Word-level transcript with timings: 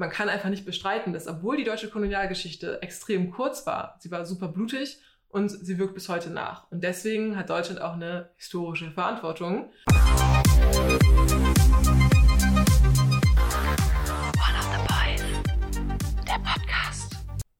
man 0.00 0.08
kann 0.08 0.30
einfach 0.30 0.48
nicht 0.48 0.64
bestreiten, 0.64 1.12
dass 1.12 1.28
obwohl 1.28 1.58
die 1.58 1.64
deutsche 1.64 1.90
Kolonialgeschichte 1.90 2.80
extrem 2.80 3.30
kurz 3.30 3.66
war, 3.66 3.96
sie 4.00 4.10
war 4.10 4.24
super 4.24 4.48
blutig 4.48 4.98
und 5.28 5.50
sie 5.50 5.78
wirkt 5.78 5.92
bis 5.92 6.08
heute 6.08 6.30
nach. 6.30 6.70
Und 6.70 6.82
deswegen 6.82 7.36
hat 7.36 7.50
Deutschland 7.50 7.82
auch 7.82 7.92
eine 7.92 8.30
historische 8.38 8.90
Verantwortung. 8.92 9.70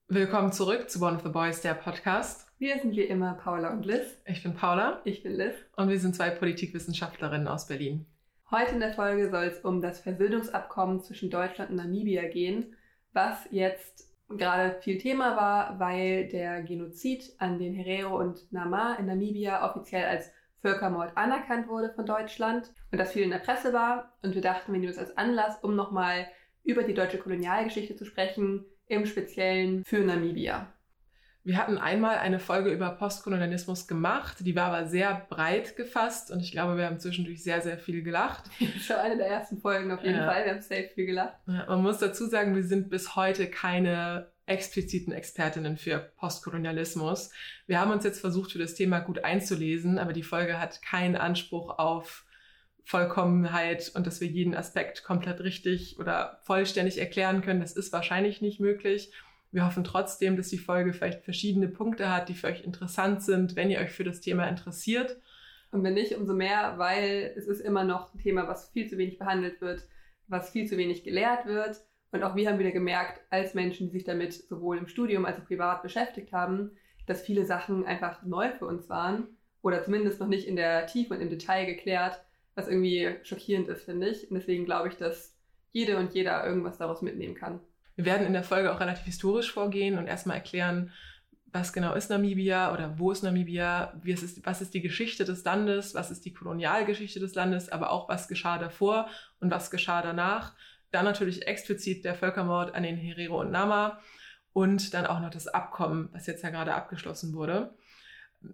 Willkommen 0.07 0.51
zurück 0.51 0.89
zu 0.89 0.99
One 0.99 1.17
of 1.17 1.21
the 1.21 1.29
Boys, 1.29 1.61
der 1.61 1.75
Podcast. 1.75 2.47
Wir 2.57 2.79
sind 2.79 2.95
wie 2.95 3.03
immer 3.03 3.35
Paula 3.35 3.71
und 3.71 3.85
Liz. 3.85 4.17
Ich 4.25 4.41
bin 4.41 4.55
Paula. 4.55 4.99
Ich 5.03 5.21
bin 5.21 5.33
Liz. 5.33 5.53
Und 5.75 5.89
wir 5.89 5.99
sind 5.99 6.15
zwei 6.15 6.31
Politikwissenschaftlerinnen 6.31 7.47
aus 7.47 7.67
Berlin. 7.67 8.07
Heute 8.53 8.73
in 8.73 8.81
der 8.81 8.91
Folge 8.91 9.29
soll 9.29 9.45
es 9.45 9.59
um 9.59 9.81
das 9.81 10.01
Versöhnungsabkommen 10.01 10.99
zwischen 10.99 11.29
Deutschland 11.29 11.71
und 11.71 11.77
Namibia 11.77 12.27
gehen, 12.27 12.75
was 13.13 13.47
jetzt 13.49 14.09
gerade 14.27 14.81
viel 14.81 14.97
Thema 14.97 15.37
war, 15.37 15.79
weil 15.79 16.27
der 16.27 16.61
Genozid 16.61 17.33
an 17.37 17.59
den 17.59 17.73
Herero 17.73 18.19
und 18.19 18.51
Nama 18.51 18.95
in 18.95 19.05
Namibia 19.05 19.65
offiziell 19.69 20.03
als 20.03 20.33
Völkermord 20.61 21.15
anerkannt 21.15 21.69
wurde 21.69 21.93
von 21.93 22.05
Deutschland 22.05 22.73
und 22.91 22.97
das 22.97 23.13
viel 23.13 23.23
in 23.23 23.29
der 23.29 23.39
Presse 23.39 23.71
war. 23.71 24.17
Und 24.21 24.35
wir 24.35 24.41
dachten, 24.41 24.73
wir 24.73 24.81
nehmen 24.81 24.91
es 24.91 24.99
als 24.99 25.15
Anlass, 25.17 25.57
um 25.63 25.77
nochmal 25.77 26.27
über 26.65 26.83
die 26.83 26.93
deutsche 26.93 27.19
Kolonialgeschichte 27.19 27.95
zu 27.95 28.03
sprechen, 28.03 28.65
im 28.87 29.05
Speziellen 29.05 29.85
für 29.85 29.99
Namibia. 30.01 30.67
Wir 31.43 31.57
hatten 31.57 31.79
einmal 31.79 32.17
eine 32.17 32.39
Folge 32.39 32.69
über 32.71 32.91
Postkolonialismus 32.91 33.87
gemacht, 33.87 34.37
die 34.41 34.55
war 34.55 34.65
aber 34.65 34.87
sehr 34.87 35.25
breit 35.27 35.75
gefasst 35.75 36.29
und 36.29 36.39
ich 36.39 36.51
glaube, 36.51 36.77
wir 36.77 36.85
haben 36.85 36.99
zwischendurch 36.99 37.43
sehr, 37.43 37.61
sehr 37.61 37.79
viel 37.79 38.03
gelacht. 38.03 38.43
Schon 38.79 38.97
eine 38.97 39.17
der 39.17 39.27
ersten 39.27 39.57
Folgen 39.57 39.91
auf 39.91 40.03
jeden 40.03 40.17
ja. 40.17 40.31
Fall, 40.31 40.45
wir 40.45 40.51
haben 40.53 40.61
sehr 40.61 40.83
viel 40.89 41.07
gelacht. 41.07 41.37
Ja, 41.47 41.65
man 41.67 41.81
muss 41.81 41.97
dazu 41.97 42.27
sagen, 42.27 42.55
wir 42.55 42.63
sind 42.63 42.91
bis 42.91 43.15
heute 43.15 43.47
keine 43.47 44.31
expliziten 44.45 45.13
Expertinnen 45.13 45.77
für 45.77 46.11
Postkolonialismus. 46.17 47.31
Wir 47.65 47.79
haben 47.79 47.91
uns 47.91 48.03
jetzt 48.03 48.19
versucht, 48.19 48.51
für 48.51 48.59
das 48.59 48.75
Thema 48.75 48.99
gut 48.99 49.23
einzulesen, 49.23 49.97
aber 49.97 50.13
die 50.13 50.23
Folge 50.23 50.59
hat 50.59 50.81
keinen 50.83 51.15
Anspruch 51.15 51.79
auf 51.79 52.25
Vollkommenheit 52.83 53.91
und 53.95 54.05
dass 54.05 54.21
wir 54.21 54.27
jeden 54.27 54.55
Aspekt 54.55 55.03
komplett 55.03 55.39
richtig 55.41 55.97
oder 55.99 56.39
vollständig 56.43 56.99
erklären 56.99 57.41
können. 57.41 57.61
Das 57.61 57.73
ist 57.73 57.93
wahrscheinlich 57.93 58.41
nicht 58.41 58.59
möglich. 58.59 59.11
Wir 59.51 59.65
hoffen 59.65 59.83
trotzdem, 59.83 60.37
dass 60.37 60.47
die 60.47 60.57
Folge 60.57 60.93
vielleicht 60.93 61.23
verschiedene 61.23 61.67
Punkte 61.67 62.09
hat, 62.09 62.29
die 62.29 62.33
für 62.33 62.47
euch 62.47 62.63
interessant 62.63 63.21
sind, 63.21 63.55
wenn 63.55 63.69
ihr 63.69 63.79
euch 63.79 63.91
für 63.91 64.05
das 64.05 64.21
Thema 64.21 64.47
interessiert. 64.47 65.17
Und 65.71 65.83
wenn 65.83 65.93
nicht, 65.93 66.15
umso 66.15 66.33
mehr, 66.33 66.75
weil 66.77 67.33
es 67.35 67.47
ist 67.47 67.59
immer 67.59 67.83
noch 67.83 68.13
ein 68.13 68.19
Thema, 68.19 68.47
was 68.47 68.69
viel 68.69 68.89
zu 68.89 68.97
wenig 68.97 69.19
behandelt 69.19 69.61
wird, 69.61 69.87
was 70.27 70.49
viel 70.51 70.67
zu 70.67 70.77
wenig 70.77 71.03
gelehrt 71.03 71.45
wird. 71.45 71.81
Und 72.11 72.23
auch 72.23 72.35
wir 72.35 72.49
haben 72.49 72.59
wieder 72.59 72.71
gemerkt, 72.71 73.21
als 73.29 73.53
Menschen, 73.53 73.87
die 73.87 73.93
sich 73.93 74.03
damit 74.03 74.33
sowohl 74.33 74.77
im 74.77 74.87
Studium 74.87 75.25
als 75.25 75.39
auch 75.39 75.45
privat 75.45 75.81
beschäftigt 75.81 76.33
haben, 76.33 76.71
dass 77.05 77.21
viele 77.21 77.45
Sachen 77.45 77.85
einfach 77.85 78.23
neu 78.23 78.51
für 78.51 78.65
uns 78.65 78.89
waren 78.89 79.27
oder 79.61 79.83
zumindest 79.83 80.19
noch 80.19 80.27
nicht 80.27 80.47
in 80.47 80.55
der 80.55 80.87
Tiefe 80.87 81.13
und 81.13 81.21
im 81.21 81.29
Detail 81.29 81.65
geklärt, 81.65 82.21
was 82.55 82.67
irgendwie 82.67 83.15
schockierend 83.23 83.67
ist, 83.69 83.83
finde 83.83 84.09
ich. 84.09 84.29
Und 84.29 84.35
deswegen 84.35 84.65
glaube 84.65 84.89
ich, 84.89 84.97
dass 84.97 85.37
jede 85.71 85.97
und 85.97 86.13
jeder 86.13 86.45
irgendwas 86.45 86.77
daraus 86.77 87.01
mitnehmen 87.01 87.35
kann. 87.35 87.61
Wir 88.01 88.13
werden 88.13 88.25
in 88.25 88.33
der 88.33 88.43
Folge 88.43 88.73
auch 88.73 88.79
relativ 88.79 89.05
historisch 89.05 89.51
vorgehen 89.51 89.99
und 89.99 90.07
erstmal 90.07 90.37
erklären, 90.37 90.91
was 91.53 91.71
genau 91.71 91.93
ist 91.93 92.09
Namibia 92.09 92.73
oder 92.73 92.97
wo 92.97 93.11
ist 93.11 93.21
Namibia, 93.21 93.93
ist, 94.03 94.43
was 94.43 94.59
ist 94.63 94.73
die 94.73 94.81
Geschichte 94.81 95.23
des 95.23 95.43
Landes, 95.43 95.93
was 95.93 96.09
ist 96.09 96.25
die 96.25 96.33
Kolonialgeschichte 96.33 97.19
des 97.19 97.35
Landes, 97.35 97.69
aber 97.69 97.91
auch 97.91 98.09
was 98.09 98.27
geschah 98.27 98.57
davor 98.57 99.07
und 99.39 99.51
was 99.51 99.69
geschah 99.69 100.01
danach. 100.01 100.55
Dann 100.89 101.05
natürlich 101.05 101.45
explizit 101.45 102.03
der 102.03 102.15
Völkermord 102.15 102.73
an 102.73 102.81
den 102.81 102.97
Herero 102.97 103.39
und 103.39 103.51
Nama 103.51 103.99
und 104.51 104.95
dann 104.95 105.05
auch 105.05 105.19
noch 105.19 105.29
das 105.29 105.47
Abkommen, 105.47 106.09
was 106.11 106.25
jetzt 106.25 106.43
ja 106.43 106.49
gerade 106.49 106.73
abgeschlossen 106.73 107.35
wurde. 107.35 107.75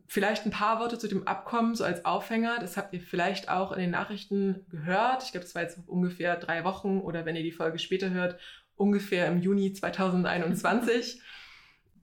Vielleicht 0.08 0.46
ein 0.46 0.52
paar 0.52 0.82
Worte 0.82 1.00
zu 1.00 1.08
dem 1.08 1.26
Abkommen, 1.26 1.74
so 1.74 1.86
als 1.86 2.04
Aufhänger. 2.04 2.58
Das 2.60 2.76
habt 2.76 2.94
ihr 2.94 3.00
vielleicht 3.00 3.48
auch 3.48 3.72
in 3.72 3.80
den 3.80 3.92
Nachrichten 3.92 4.66
gehört. 4.68 5.24
Ich 5.24 5.32
glaube, 5.32 5.46
das 5.46 5.56
war 5.56 5.62
jetzt 5.62 5.80
ungefähr 5.88 6.36
drei 6.36 6.66
Wochen 6.66 7.00
oder 7.00 7.26
wenn 7.26 7.38
ihr 7.38 7.44
die 7.44 7.54
Folge 7.54 7.80
später 7.80 8.10
hört, 8.10 8.38
ungefähr 8.78 9.28
im 9.28 9.42
Juni 9.42 9.74
2021 9.74 11.22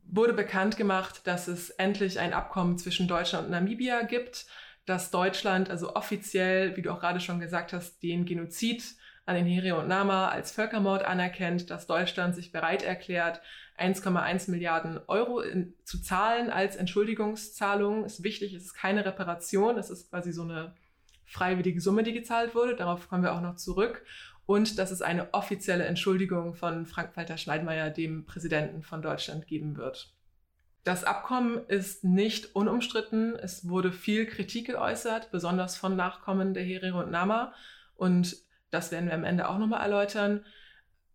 wurde 0.07 0.35
bekannt 0.35 0.77
gemacht, 0.77 1.23
dass 1.25 1.49
es 1.49 1.71
endlich 1.71 2.21
ein 2.21 2.35
Abkommen 2.35 2.79
zwischen 2.79 3.09
Deutschland 3.09 3.47
und 3.47 3.53
Namibia 3.53 4.03
gibt, 4.03 4.47
dass 4.87 5.11
Deutschland 5.11 5.71
also 5.71 5.95
offiziell, 5.95 6.77
wie 6.77 6.83
du 6.83 6.93
auch 6.93 7.01
gerade 7.01 7.21
schon 7.21 7.41
gesagt 7.41 7.73
hast, 7.73 8.03
den 8.03 8.27
Genozid 8.27 8.85
an 9.25 9.37
den 9.37 9.47
Herero 9.47 9.81
und 9.81 9.89
Nama 9.89 10.29
als 10.29 10.53
Völkermord 10.53 11.05
anerkennt, 11.05 11.71
dass 11.71 11.87
Deutschland 11.87 12.35
sich 12.35 12.53
bereit 12.53 12.83
erklärt, 12.83 13.41
1,1 13.79 14.51
Milliarden 14.51 15.01
Euro 15.07 15.41
in, 15.41 15.75
zu 15.85 16.01
zahlen 16.03 16.51
als 16.51 16.77
Entschuldigungszahlung. 16.77 18.05
Ist 18.05 18.23
wichtig, 18.23 18.53
es 18.53 18.65
ist 18.65 18.75
keine 18.75 19.05
Reparation, 19.07 19.79
es 19.79 19.89
ist 19.89 20.11
quasi 20.11 20.33
so 20.33 20.43
eine 20.43 20.75
freiwillige 21.25 21.81
Summe, 21.81 22.03
die 22.03 22.13
gezahlt 22.13 22.55
wurde. 22.55 22.77
Darauf 22.77 23.09
kommen 23.09 23.23
wir 23.23 23.33
auch 23.33 23.41
noch 23.41 23.57
zurück 23.57 24.05
und 24.47 24.79
dass 24.79 24.91
es 24.91 25.03
eine 25.03 25.33
offizielle 25.33 25.85
Entschuldigung 25.85 26.55
von 26.55 26.87
Frank-Walter 26.87 27.39
Schneidmeier, 27.39 27.91
dem 27.91 28.27
Präsidenten 28.27 28.83
von 28.83 29.03
Deutschland, 29.03 29.47
geben 29.47 29.77
wird. 29.77 30.13
Das 30.85 31.05
Abkommen 31.05 31.67
ist 31.69 32.05
nicht 32.05 32.55
unumstritten. 32.55 33.37
Es 33.37 33.69
wurde 33.69 33.91
viel 33.91 34.27
Kritik 34.27 34.67
geäußert, 34.67 35.31
besonders 35.31 35.77
von 35.77 35.97
Nachkommen 35.97 36.53
der 36.53 36.63
Herero 36.63 37.01
und 37.01 37.11
Nama. 37.11 37.55
Und 37.97 38.37
das 38.71 38.93
werden 38.93 39.07
wir 39.07 39.15
am 39.15 39.25
Ende 39.25 39.49
auch 39.49 39.59
nochmal 39.59 39.81
erläutern. 39.81 40.45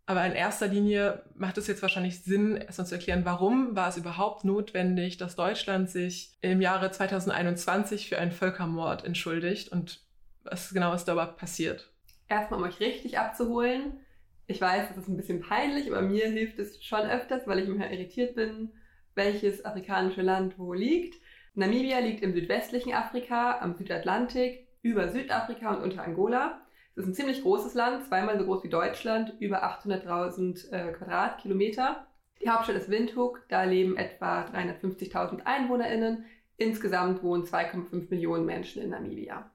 Aber 0.06 0.26
in 0.26 0.32
erster 0.32 0.66
Linie 0.66 1.22
macht 1.36 1.56
es 1.56 1.68
jetzt 1.68 1.82
wahrscheinlich 1.82 2.24
Sinn, 2.24 2.56
erstmal 2.56 2.88
zu 2.88 2.96
erklären, 2.96 3.24
warum 3.24 3.76
war 3.76 3.88
es 3.88 3.96
überhaupt 3.96 4.44
notwendig, 4.44 5.18
dass 5.18 5.36
Deutschland 5.36 5.88
sich 5.88 6.36
im 6.40 6.60
Jahre 6.60 6.90
2021 6.90 8.08
für 8.08 8.18
einen 8.18 8.32
Völkermord 8.32 9.04
entschuldigt 9.04 9.68
und 9.68 10.00
was 10.42 10.70
genau 10.70 10.92
ist 10.94 11.04
dabei 11.04 11.26
passiert 11.26 11.92
erstmal 12.30 12.60
um 12.60 12.66
euch 12.66 12.80
richtig 12.80 13.18
abzuholen. 13.18 14.00
Ich 14.46 14.60
weiß, 14.60 14.88
das 14.88 14.96
ist 14.96 15.08
ein 15.08 15.16
bisschen 15.16 15.40
peinlich, 15.40 15.90
aber 15.90 16.02
mir 16.02 16.28
hilft 16.28 16.58
es 16.58 16.82
schon 16.82 17.02
öfters, 17.02 17.46
weil 17.46 17.60
ich 17.60 17.68
immer 17.68 17.90
irritiert 17.90 18.34
bin, 18.34 18.70
welches 19.14 19.64
afrikanische 19.64 20.22
Land 20.22 20.58
wo 20.58 20.72
liegt. 20.72 21.20
Namibia 21.54 21.98
liegt 21.98 22.22
im 22.22 22.32
südwestlichen 22.32 22.94
Afrika, 22.94 23.58
am 23.60 23.74
Südatlantik, 23.74 24.66
über 24.82 25.08
Südafrika 25.08 25.74
und 25.74 25.82
unter 25.82 26.04
Angola. 26.04 26.60
Es 26.94 27.04
ist 27.04 27.10
ein 27.10 27.14
ziemlich 27.14 27.42
großes 27.42 27.74
Land, 27.74 28.06
zweimal 28.06 28.38
so 28.38 28.44
groß 28.44 28.64
wie 28.64 28.68
Deutschland, 28.68 29.34
über 29.40 29.64
800.000 29.64 30.70
äh, 30.72 30.92
Quadratkilometer. 30.92 32.06
Die 32.42 32.48
Hauptstadt 32.48 32.76
ist 32.76 32.90
Windhoek, 32.90 33.42
da 33.48 33.64
leben 33.64 33.96
etwa 33.96 34.44
350.000 34.46 35.44
EinwohnerInnen. 35.44 36.24
Insgesamt 36.56 37.22
wohnen 37.22 37.44
2,5 37.44 38.10
Millionen 38.10 38.46
Menschen 38.46 38.82
in 38.82 38.90
Namibia. 38.90 39.50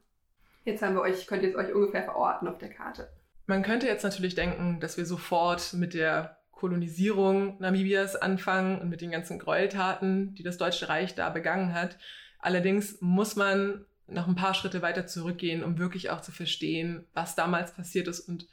Jetzt 0.66 0.82
haben 0.82 0.96
wir 0.96 1.02
euch, 1.02 1.28
könnt 1.28 1.44
ihr 1.44 1.54
euch 1.54 1.72
ungefähr 1.72 2.02
verorten 2.02 2.48
auf 2.48 2.58
der 2.58 2.70
Karte. 2.70 3.08
Man 3.46 3.62
könnte 3.62 3.86
jetzt 3.86 4.02
natürlich 4.02 4.34
denken, 4.34 4.80
dass 4.80 4.96
wir 4.96 5.06
sofort 5.06 5.72
mit 5.74 5.94
der 5.94 6.38
Kolonisierung 6.50 7.56
Namibias 7.60 8.16
anfangen 8.16 8.80
und 8.80 8.88
mit 8.88 9.00
den 9.00 9.12
ganzen 9.12 9.38
Gräueltaten, 9.38 10.34
die 10.34 10.42
das 10.42 10.58
Deutsche 10.58 10.88
Reich 10.88 11.14
da 11.14 11.30
begangen 11.30 11.72
hat. 11.72 11.98
Allerdings 12.40 13.00
muss 13.00 13.36
man 13.36 13.84
noch 14.08 14.26
ein 14.26 14.34
paar 14.34 14.54
Schritte 14.54 14.82
weiter 14.82 15.06
zurückgehen, 15.06 15.62
um 15.62 15.78
wirklich 15.78 16.10
auch 16.10 16.20
zu 16.20 16.32
verstehen, 16.32 17.06
was 17.14 17.36
damals 17.36 17.72
passiert 17.72 18.08
ist 18.08 18.20
und 18.20 18.48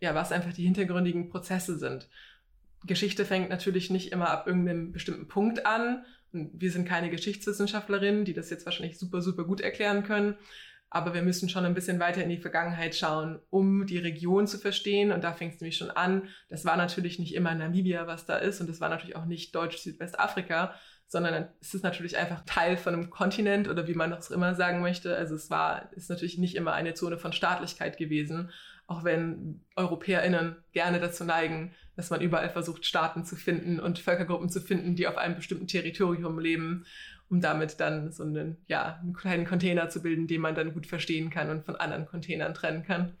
ja, 0.00 0.16
was 0.16 0.32
einfach 0.32 0.52
die 0.52 0.64
hintergründigen 0.64 1.28
Prozesse 1.28 1.78
sind. 1.78 2.08
Geschichte 2.84 3.24
fängt 3.24 3.50
natürlich 3.50 3.88
nicht 3.88 4.10
immer 4.10 4.30
ab 4.30 4.48
irgendeinem 4.48 4.90
bestimmten 4.90 5.28
Punkt 5.28 5.64
an. 5.64 6.04
wir 6.32 6.72
sind 6.72 6.88
keine 6.88 7.10
Geschichtswissenschaftlerinnen, 7.10 8.24
die 8.24 8.34
das 8.34 8.50
jetzt 8.50 8.64
wahrscheinlich 8.64 8.98
super, 8.98 9.22
super 9.22 9.44
gut 9.44 9.60
erklären 9.60 10.02
können 10.02 10.36
aber 10.94 11.14
wir 11.14 11.22
müssen 11.22 11.48
schon 11.48 11.64
ein 11.64 11.72
bisschen 11.72 11.98
weiter 12.00 12.22
in 12.22 12.28
die 12.28 12.36
Vergangenheit 12.36 12.94
schauen, 12.94 13.40
um 13.48 13.86
die 13.86 13.96
Region 13.96 14.46
zu 14.46 14.58
verstehen. 14.58 15.10
Und 15.10 15.24
da 15.24 15.32
fängt 15.32 15.54
es 15.54 15.60
nämlich 15.60 15.78
schon 15.78 15.90
an. 15.90 16.28
Das 16.50 16.66
war 16.66 16.76
natürlich 16.76 17.18
nicht 17.18 17.34
immer 17.34 17.54
Namibia, 17.54 18.06
was 18.06 18.26
da 18.26 18.36
ist, 18.36 18.60
und 18.60 18.68
das 18.68 18.78
war 18.78 18.90
natürlich 18.90 19.16
auch 19.16 19.24
nicht 19.24 19.54
Deutsch-Südwestafrika, 19.54 20.74
sondern 21.06 21.48
es 21.62 21.72
ist 21.72 21.82
natürlich 21.82 22.18
einfach 22.18 22.42
Teil 22.44 22.76
von 22.76 22.92
einem 22.92 23.08
Kontinent 23.08 23.68
oder 23.68 23.88
wie 23.88 23.94
man 23.94 24.10
das 24.10 24.30
immer 24.30 24.54
sagen 24.54 24.82
möchte. 24.82 25.16
Also 25.16 25.34
es 25.34 25.48
war, 25.48 25.90
ist 25.94 26.10
natürlich 26.10 26.36
nicht 26.36 26.56
immer 26.56 26.74
eine 26.74 26.92
Zone 26.92 27.16
von 27.16 27.32
Staatlichkeit 27.32 27.96
gewesen, 27.96 28.50
auch 28.86 29.02
wenn 29.02 29.64
EuropäerInnen 29.76 30.56
gerne 30.72 31.00
dazu 31.00 31.24
neigen, 31.24 31.72
dass 31.96 32.10
man 32.10 32.20
überall 32.20 32.50
versucht, 32.50 32.84
Staaten 32.84 33.24
zu 33.24 33.36
finden 33.36 33.80
und 33.80 33.98
Völkergruppen 33.98 34.50
zu 34.50 34.60
finden, 34.60 34.94
die 34.94 35.06
auf 35.06 35.16
einem 35.16 35.36
bestimmten 35.36 35.66
Territorium 35.66 36.38
leben 36.38 36.84
um 37.32 37.40
damit 37.40 37.80
dann 37.80 38.12
so 38.12 38.24
einen, 38.24 38.58
ja, 38.66 39.00
einen 39.00 39.14
kleinen 39.14 39.46
Container 39.46 39.88
zu 39.88 40.02
bilden, 40.02 40.26
den 40.26 40.42
man 40.42 40.54
dann 40.54 40.74
gut 40.74 40.86
verstehen 40.86 41.30
kann 41.30 41.48
und 41.48 41.64
von 41.64 41.76
anderen 41.76 42.04
Containern 42.04 42.52
trennen 42.52 42.82
kann. 42.82 43.16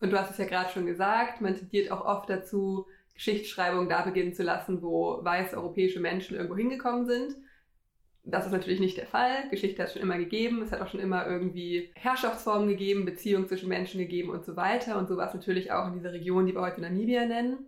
Und 0.00 0.10
du 0.10 0.18
hast 0.18 0.30
es 0.30 0.38
ja 0.38 0.46
gerade 0.46 0.70
schon 0.70 0.86
gesagt, 0.86 1.42
man 1.42 1.54
tendiert 1.54 1.92
auch 1.92 2.06
oft 2.06 2.30
dazu, 2.30 2.86
Geschichtsschreibung 3.12 3.90
da 3.90 4.00
beginnen 4.00 4.32
zu 4.32 4.42
lassen, 4.42 4.80
wo 4.80 5.22
weiße 5.22 5.54
europäische 5.58 6.00
Menschen 6.00 6.36
irgendwo 6.36 6.56
hingekommen 6.56 7.04
sind. 7.04 7.36
Das 8.24 8.46
ist 8.46 8.52
natürlich 8.52 8.80
nicht 8.80 8.96
der 8.96 9.06
Fall. 9.06 9.46
Geschichte 9.50 9.82
hat 9.82 9.88
es 9.88 9.92
schon 9.92 10.02
immer 10.02 10.16
gegeben. 10.16 10.62
Es 10.62 10.72
hat 10.72 10.80
auch 10.80 10.88
schon 10.88 11.00
immer 11.00 11.26
irgendwie 11.26 11.92
Herrschaftsformen 11.94 12.68
gegeben, 12.68 13.04
Beziehungen 13.04 13.46
zwischen 13.46 13.68
Menschen 13.68 13.98
gegeben 13.98 14.30
und 14.30 14.46
so 14.46 14.56
weiter. 14.56 14.96
Und 14.96 15.06
so 15.06 15.18
war 15.18 15.28
es 15.28 15.34
natürlich 15.34 15.70
auch 15.70 15.86
in 15.88 15.94
dieser 15.94 16.14
Region, 16.14 16.46
die 16.46 16.54
wir 16.54 16.62
heute 16.62 16.80
Namibia 16.80 17.26
nennen. 17.26 17.58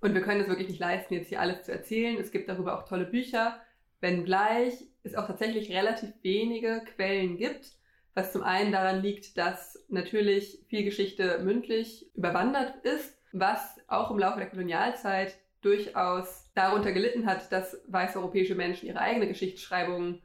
Und 0.00 0.14
wir 0.14 0.22
können 0.22 0.40
es 0.40 0.48
wirklich 0.48 0.68
nicht 0.68 0.80
leisten, 0.80 1.12
jetzt 1.12 1.28
hier 1.28 1.40
alles 1.40 1.64
zu 1.64 1.72
erzählen. 1.72 2.16
Es 2.18 2.30
gibt 2.30 2.48
darüber 2.48 2.78
auch 2.78 2.88
tolle 2.88 3.04
Bücher, 3.04 3.60
wenngleich 4.00 4.74
es 5.02 5.14
auch 5.14 5.26
tatsächlich 5.26 5.72
relativ 5.72 6.10
wenige 6.22 6.82
Quellen 6.94 7.36
gibt, 7.36 7.72
was 8.14 8.32
zum 8.32 8.42
einen 8.42 8.72
daran 8.72 9.02
liegt, 9.02 9.38
dass 9.38 9.84
natürlich 9.88 10.64
viel 10.68 10.84
Geschichte 10.84 11.38
mündlich 11.42 12.10
überwandert 12.14 12.84
ist, 12.84 13.16
was 13.32 13.78
auch 13.86 14.10
im 14.10 14.18
Laufe 14.18 14.38
der 14.38 14.48
Kolonialzeit 14.48 15.38
durchaus 15.60 16.50
darunter 16.54 16.92
gelitten 16.92 17.26
hat, 17.26 17.50
dass 17.52 17.80
weiße 17.88 18.18
europäische 18.18 18.54
Menschen 18.54 18.86
ihre 18.86 19.00
eigene 19.00 19.28
Geschichtsschreibung 19.28 20.20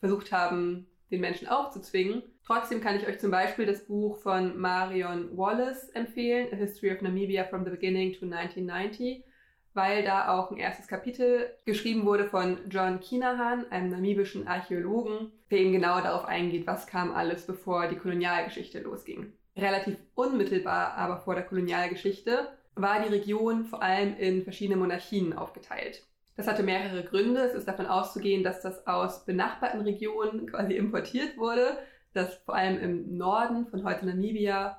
versucht 0.00 0.32
haben, 0.32 0.86
den 1.10 1.20
Menschen 1.20 1.48
aufzuzwingen. 1.48 2.22
Trotzdem 2.44 2.80
kann 2.80 2.96
ich 2.96 3.06
euch 3.06 3.18
zum 3.18 3.30
Beispiel 3.30 3.66
das 3.66 3.86
Buch 3.86 4.18
von 4.18 4.58
Marion 4.58 5.36
Wallace 5.36 5.88
empfehlen, 5.90 6.48
A 6.52 6.56
History 6.56 6.92
of 6.92 7.00
Namibia 7.00 7.44
from 7.44 7.64
the 7.64 7.70
Beginning 7.70 8.12
to 8.12 8.24
1990, 8.24 9.24
weil 9.76 10.02
da 10.02 10.28
auch 10.36 10.50
ein 10.50 10.56
erstes 10.56 10.88
Kapitel 10.88 11.50
geschrieben 11.66 12.06
wurde 12.06 12.24
von 12.24 12.58
John 12.70 12.98
Kinahan, 12.98 13.70
einem 13.70 13.90
namibischen 13.90 14.48
Archäologen, 14.48 15.30
der 15.50 15.58
eben 15.58 15.72
genau 15.72 16.00
darauf 16.00 16.24
eingeht, 16.24 16.66
was 16.66 16.86
kam 16.86 17.12
alles, 17.12 17.46
bevor 17.46 17.86
die 17.86 17.96
Kolonialgeschichte 17.96 18.80
losging. 18.80 19.34
Relativ 19.54 19.98
unmittelbar 20.14 20.94
aber 20.94 21.18
vor 21.18 21.34
der 21.34 21.44
Kolonialgeschichte 21.44 22.48
war 22.74 23.02
die 23.02 23.12
Region 23.12 23.66
vor 23.66 23.82
allem 23.82 24.16
in 24.16 24.44
verschiedene 24.44 24.78
Monarchien 24.78 25.34
aufgeteilt. 25.34 26.02
Das 26.36 26.46
hatte 26.46 26.62
mehrere 26.62 27.04
Gründe. 27.04 27.40
Es 27.40 27.54
ist 27.54 27.68
davon 27.68 27.86
auszugehen, 27.86 28.44
dass 28.44 28.60
das 28.62 28.86
aus 28.86 29.24
benachbarten 29.24 29.82
Regionen 29.82 30.46
quasi 30.46 30.74
importiert 30.74 31.36
wurde, 31.36 31.78
dass 32.14 32.34
vor 32.44 32.54
allem 32.54 32.80
im 32.80 33.16
Norden 33.16 33.66
von 33.66 33.84
heute 33.84 34.06
Namibia 34.06 34.78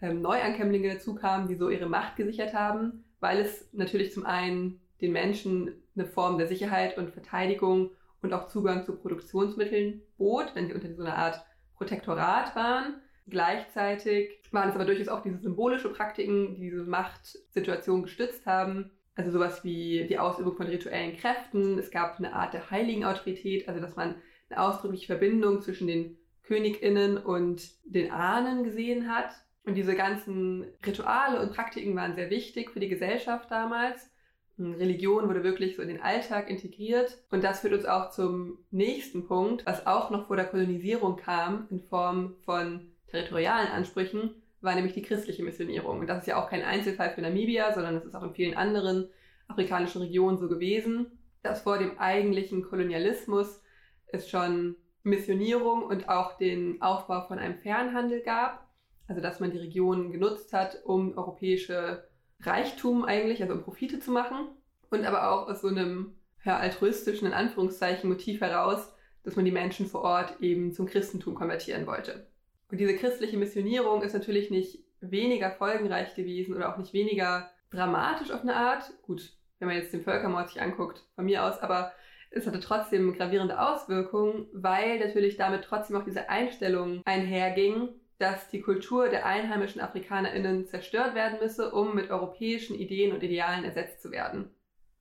ähm, 0.00 0.22
Neuankömmlinge 0.22 0.94
dazu 0.94 1.14
kamen, 1.14 1.46
die 1.48 1.56
so 1.56 1.68
ihre 1.68 1.86
Macht 1.86 2.16
gesichert 2.16 2.54
haben, 2.54 3.04
weil 3.20 3.38
es 3.38 3.68
natürlich 3.72 4.12
zum 4.12 4.26
einen 4.26 4.80
den 5.00 5.12
Menschen 5.12 5.82
eine 5.94 6.06
Form 6.06 6.38
der 6.38 6.46
Sicherheit 6.46 6.98
und 6.98 7.10
Verteidigung 7.10 7.90
und 8.22 8.32
auch 8.32 8.48
Zugang 8.48 8.84
zu 8.84 8.96
Produktionsmitteln 8.96 10.02
bot, 10.18 10.54
wenn 10.54 10.66
sie 10.66 10.74
unter 10.74 10.92
so 10.94 11.02
einer 11.02 11.16
Art 11.16 11.44
Protektorat 11.76 12.54
waren. 12.56 13.00
Gleichzeitig 13.26 14.30
waren 14.50 14.68
es 14.68 14.74
aber 14.74 14.84
durchaus 14.84 15.08
auch 15.08 15.22
diese 15.22 15.38
symbolische 15.38 15.90
Praktiken, 15.90 16.56
die 16.56 16.70
diese 16.70 16.84
Machtsituation 16.84 18.02
gestützt 18.02 18.44
haben. 18.46 18.90
Also 19.14 19.30
sowas 19.30 19.64
wie 19.64 20.06
die 20.08 20.18
Ausübung 20.18 20.56
von 20.56 20.66
rituellen 20.66 21.16
Kräften. 21.16 21.78
Es 21.78 21.90
gab 21.90 22.18
eine 22.18 22.32
Art 22.32 22.54
der 22.54 22.70
heiligen 22.70 23.04
Autorität, 23.04 23.68
also 23.68 23.80
dass 23.80 23.96
man 23.96 24.16
eine 24.48 24.60
ausdrückliche 24.60 25.06
Verbindung 25.06 25.60
zwischen 25.60 25.86
den 25.86 26.18
KönigInnen 26.42 27.18
und 27.18 27.70
den 27.84 28.10
Ahnen 28.10 28.64
gesehen 28.64 29.08
hat. 29.14 29.32
Und 29.64 29.74
diese 29.74 29.94
ganzen 29.94 30.64
Rituale 30.84 31.40
und 31.40 31.52
Praktiken 31.52 31.94
waren 31.96 32.14
sehr 32.14 32.30
wichtig 32.30 32.70
für 32.70 32.80
die 32.80 32.88
Gesellschaft 32.88 33.50
damals. 33.50 34.10
Religion 34.58 35.28
wurde 35.28 35.42
wirklich 35.42 35.76
so 35.76 35.82
in 35.82 35.88
den 35.88 36.02
Alltag 36.02 36.50
integriert. 36.50 37.18
Und 37.30 37.44
das 37.44 37.60
führt 37.60 37.72
uns 37.72 37.86
auch 37.86 38.10
zum 38.10 38.58
nächsten 38.70 39.26
Punkt, 39.26 39.64
was 39.66 39.86
auch 39.86 40.10
noch 40.10 40.26
vor 40.26 40.36
der 40.36 40.46
Kolonisierung 40.46 41.16
kam, 41.16 41.66
in 41.70 41.80
Form 41.80 42.36
von 42.44 42.90
territorialen 43.08 43.68
Ansprüchen, 43.68 44.34
war 44.60 44.74
nämlich 44.74 44.94
die 44.94 45.02
christliche 45.02 45.42
Missionierung. 45.42 46.00
Und 46.00 46.06
das 46.06 46.20
ist 46.20 46.26
ja 46.26 46.42
auch 46.42 46.50
kein 46.50 46.62
Einzelfall 46.62 47.10
für 47.10 47.22
Namibia, 47.22 47.72
sondern 47.72 47.96
es 47.96 48.04
ist 48.04 48.14
auch 48.14 48.22
in 48.22 48.34
vielen 48.34 48.56
anderen 48.56 49.08
afrikanischen 49.48 50.02
Regionen 50.02 50.38
so 50.38 50.48
gewesen, 50.48 51.18
dass 51.42 51.62
vor 51.62 51.78
dem 51.78 51.98
eigentlichen 51.98 52.62
Kolonialismus 52.62 53.62
es 54.08 54.28
schon 54.28 54.76
Missionierung 55.02 55.82
und 55.82 56.08
auch 56.08 56.36
den 56.36 56.82
Aufbau 56.82 57.26
von 57.26 57.38
einem 57.38 57.58
Fernhandel 57.58 58.20
gab. 58.20 58.68
Also 59.10 59.20
dass 59.20 59.40
man 59.40 59.50
die 59.50 59.58
Regionen 59.58 60.12
genutzt 60.12 60.52
hat, 60.52 60.84
um 60.84 61.18
europäische 61.18 62.04
Reichtum 62.42 63.04
eigentlich, 63.04 63.42
also 63.42 63.54
um 63.54 63.64
Profite 63.64 63.98
zu 63.98 64.12
machen. 64.12 64.46
Und 64.88 65.04
aber 65.04 65.32
auch 65.32 65.48
aus 65.48 65.62
so 65.62 65.66
einem 65.66 66.14
ja, 66.44 66.56
altruistischen, 66.56 67.26
in 67.26 67.34
Anführungszeichen, 67.34 68.08
Motiv 68.08 68.40
heraus, 68.40 68.94
dass 69.24 69.34
man 69.34 69.44
die 69.44 69.50
Menschen 69.50 69.86
vor 69.86 70.02
Ort 70.02 70.40
eben 70.40 70.72
zum 70.72 70.86
Christentum 70.86 71.34
konvertieren 71.34 71.88
wollte. 71.88 72.28
Und 72.70 72.78
diese 72.78 72.94
christliche 72.94 73.36
Missionierung 73.36 74.02
ist 74.02 74.12
natürlich 74.12 74.48
nicht 74.48 74.78
weniger 75.00 75.50
folgenreich 75.50 76.14
gewesen 76.14 76.54
oder 76.54 76.72
auch 76.72 76.78
nicht 76.78 76.92
weniger 76.92 77.50
dramatisch 77.70 78.30
auf 78.30 78.42
eine 78.42 78.54
Art. 78.54 78.92
Gut, 79.02 79.32
wenn 79.58 79.66
man 79.66 79.76
jetzt 79.76 79.92
den 79.92 80.04
Völkermord 80.04 80.50
sich 80.50 80.62
anguckt, 80.62 81.04
von 81.16 81.24
mir 81.24 81.42
aus, 81.42 81.58
aber 81.58 81.92
es 82.30 82.46
hatte 82.46 82.60
trotzdem 82.60 83.12
gravierende 83.14 83.60
Auswirkungen, 83.60 84.46
weil 84.52 85.00
natürlich 85.00 85.36
damit 85.36 85.64
trotzdem 85.64 85.96
auch 85.96 86.04
diese 86.04 86.28
Einstellung 86.28 87.02
einherging, 87.04 87.88
dass 88.20 88.48
die 88.48 88.60
Kultur 88.60 89.08
der 89.08 89.24
einheimischen 89.24 89.80
AfrikanerInnen 89.80 90.66
zerstört 90.66 91.14
werden 91.14 91.38
müsse, 91.40 91.72
um 91.72 91.94
mit 91.94 92.10
europäischen 92.10 92.76
Ideen 92.78 93.14
und 93.14 93.22
Idealen 93.22 93.64
ersetzt 93.64 94.02
zu 94.02 94.10
werden. 94.10 94.50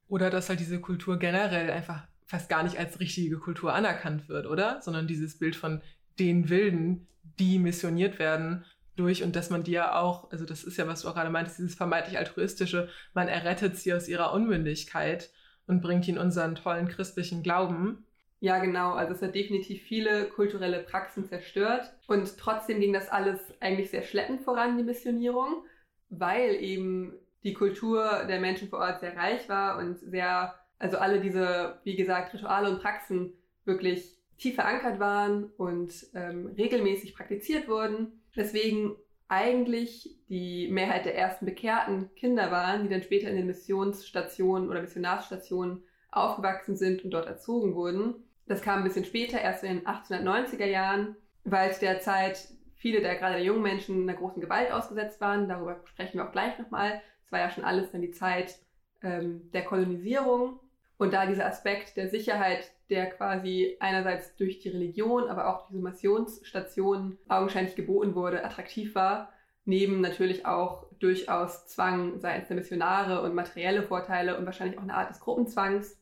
Oder 0.07 0.29
dass 0.29 0.47
halt 0.47 0.61
diese 0.61 0.79
Kultur 0.79 1.19
generell 1.19 1.69
einfach 1.69 2.07
fast 2.25 2.47
gar 2.47 2.63
nicht 2.63 2.79
als 2.79 3.01
richtige 3.01 3.37
Kultur 3.37 3.73
anerkannt 3.73 4.29
wird, 4.29 4.45
oder? 4.45 4.81
Sondern 4.81 5.05
dieses 5.05 5.37
Bild 5.37 5.57
von 5.57 5.81
den 6.17 6.47
Wilden, 6.49 7.07
die 7.39 7.59
missioniert 7.59 8.19
werden 8.19 8.63
durch 8.95 9.21
und 9.23 9.35
dass 9.35 9.49
man 9.49 9.63
die 9.63 9.71
ja 9.71 9.99
auch, 9.99 10.31
also 10.31 10.45
das 10.45 10.63
ist 10.63 10.77
ja, 10.77 10.87
was 10.87 11.01
du 11.01 11.09
auch 11.09 11.15
gerade 11.15 11.29
meintest, 11.29 11.59
dieses 11.59 11.75
vermeintlich 11.75 12.17
altruistische, 12.17 12.87
man 13.13 13.27
errettet 13.27 13.77
sie 13.77 13.93
aus 13.93 14.07
ihrer 14.07 14.31
Unmündigkeit 14.31 15.29
und 15.67 15.81
bringt 15.81 16.07
ihnen 16.07 16.17
unseren 16.17 16.55
tollen 16.55 16.87
christlichen 16.87 17.43
Glauben. 17.43 18.05
Ja, 18.41 18.59
genau. 18.59 18.93
Also 18.93 19.13
es 19.13 19.21
hat 19.21 19.35
definitiv 19.35 19.81
viele 19.83 20.25
kulturelle 20.29 20.79
Praxen 20.79 21.25
zerstört. 21.25 21.93
Und 22.07 22.37
trotzdem 22.37 22.79
ging 22.79 22.93
das 22.93 23.09
alles 23.09 23.39
eigentlich 23.59 23.89
sehr 23.89 24.03
schleppend 24.03 24.41
voran, 24.41 24.77
die 24.77 24.83
Missionierung, 24.83 25.65
weil 26.09 26.55
eben 26.55 27.13
die 27.43 27.53
Kultur 27.53 28.25
der 28.27 28.39
Menschen 28.39 28.69
vor 28.69 28.79
Ort 28.79 29.01
sehr 29.01 29.15
reich 29.15 29.47
war 29.49 29.77
und 29.77 29.99
sehr, 29.99 30.55
also 30.77 30.97
alle 30.97 31.19
diese, 31.19 31.79
wie 31.83 31.95
gesagt, 31.95 32.33
Rituale 32.33 32.69
und 32.69 32.81
Praxen 32.81 33.33
wirklich 33.65 34.15
tief 34.37 34.55
verankert 34.55 34.99
waren 34.99 35.51
und 35.57 35.93
ähm, 36.15 36.47
regelmäßig 36.57 37.13
praktiziert 37.15 37.67
wurden. 37.67 38.21
Deswegen 38.35 38.95
eigentlich 39.27 40.17
die 40.29 40.69
Mehrheit 40.69 41.05
der 41.05 41.15
ersten 41.15 41.45
bekehrten 41.45 42.09
Kinder 42.15 42.51
waren, 42.51 42.83
die 42.83 42.89
dann 42.89 43.03
später 43.03 43.29
in 43.29 43.35
den 43.35 43.47
Missionsstationen 43.47 44.69
oder 44.69 44.81
Missionarsstationen 44.81 45.83
aufgewachsen 46.09 46.77
sind 46.77 47.03
und 47.03 47.11
dort 47.11 47.27
erzogen 47.27 47.75
wurden. 47.75 48.15
Das 48.49 48.63
kam 48.63 48.79
ein 48.79 48.83
bisschen 48.83 49.05
später, 49.05 49.39
erst 49.39 49.63
in 49.63 49.77
den 49.77 49.85
1890er 49.85 50.65
Jahren, 50.65 51.15
weil 51.43 51.69
es 51.69 51.77
derzeit 51.77 52.49
viele 52.73 52.99
der 52.99 53.15
gerade 53.15 53.35
der 53.35 53.43
jungen 53.43 53.61
Menschen 53.61 54.01
einer 54.01 54.17
großen 54.17 54.41
Gewalt 54.41 54.71
ausgesetzt 54.71 55.21
waren. 55.21 55.47
Darüber 55.47 55.81
sprechen 55.85 56.17
wir 56.17 56.27
auch 56.27 56.31
gleich 56.31 56.57
nochmal. 56.57 56.99
Es 57.23 57.31
war 57.31 57.39
ja 57.39 57.51
schon 57.51 57.63
alles 57.63 57.91
dann 57.91 58.01
die 58.01 58.09
Zeit 58.09 58.55
ähm, 59.03 59.51
der 59.53 59.65
Kolonisierung. 59.65 60.59
Und 60.97 61.13
da 61.13 61.27
dieser 61.27 61.45
Aspekt 61.45 61.95
der 61.95 62.09
Sicherheit 62.09 62.71
der 62.89 63.11
quasi 63.11 63.77
einerseits 63.79 64.35
durch 64.35 64.57
die 64.57 64.69
Religion, 64.69 65.29
aber 65.29 65.47
auch 65.47 65.67
diese 65.67 65.79
Missionsstationen 65.79 67.19
augenscheinlich 67.27 67.75
geboten 67.75 68.15
wurde, 68.15 68.43
attraktiv 68.43 68.95
war, 68.95 69.31
neben 69.65 70.01
natürlich 70.01 70.47
auch 70.47 70.87
durchaus 70.97 71.67
Zwang 71.67 72.19
seitens 72.19 72.47
der 72.47 72.57
Missionare 72.57 73.21
und 73.21 73.35
materielle 73.35 73.83
Vorteile 73.83 74.39
und 74.39 74.47
wahrscheinlich 74.47 74.79
auch 74.79 74.83
eine 74.83 74.95
Art 74.95 75.11
des 75.11 75.19
Gruppenzwangs. 75.19 75.99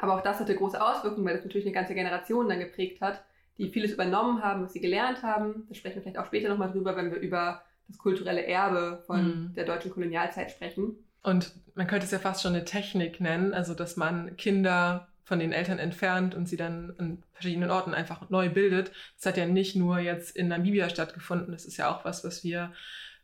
Aber 0.00 0.14
auch 0.14 0.22
das 0.22 0.40
hatte 0.40 0.54
große 0.54 0.80
Auswirkungen, 0.80 1.26
weil 1.26 1.34
das 1.34 1.44
natürlich 1.44 1.66
eine 1.66 1.74
ganze 1.74 1.94
Generation 1.94 2.48
dann 2.48 2.58
geprägt 2.58 3.00
hat, 3.00 3.22
die 3.58 3.68
vieles 3.68 3.92
übernommen 3.92 4.42
haben, 4.42 4.64
was 4.64 4.72
sie 4.72 4.80
gelernt 4.80 5.22
haben. 5.22 5.66
Da 5.68 5.74
sprechen 5.74 5.96
wir 5.96 6.02
vielleicht 6.02 6.18
auch 6.18 6.26
später 6.26 6.48
nochmal 6.48 6.72
drüber, 6.72 6.96
wenn 6.96 7.10
wir 7.10 7.18
über 7.18 7.62
das 7.88 7.98
kulturelle 7.98 8.46
Erbe 8.46 9.02
von 9.06 9.24
mhm. 9.24 9.54
der 9.54 9.64
deutschen 9.64 9.90
Kolonialzeit 9.90 10.50
sprechen. 10.50 10.96
Und 11.22 11.52
man 11.74 11.86
könnte 11.86 12.06
es 12.06 12.12
ja 12.12 12.18
fast 12.18 12.42
schon 12.42 12.54
eine 12.54 12.64
Technik 12.64 13.20
nennen, 13.20 13.52
also 13.52 13.74
dass 13.74 13.96
man 13.96 14.36
Kinder 14.36 15.08
von 15.24 15.38
den 15.38 15.52
Eltern 15.52 15.78
entfernt 15.78 16.34
und 16.34 16.48
sie 16.48 16.56
dann 16.56 16.94
an 16.98 17.22
verschiedenen 17.32 17.70
Orten 17.70 17.94
einfach 17.94 18.30
neu 18.30 18.48
bildet. 18.48 18.90
Das 19.16 19.26
hat 19.26 19.36
ja 19.36 19.46
nicht 19.46 19.76
nur 19.76 19.98
jetzt 19.98 20.34
in 20.34 20.48
Namibia 20.48 20.88
stattgefunden, 20.88 21.52
das 21.52 21.66
ist 21.66 21.76
ja 21.76 21.94
auch 21.94 22.04
was, 22.04 22.24
was 22.24 22.42
wir 22.42 22.72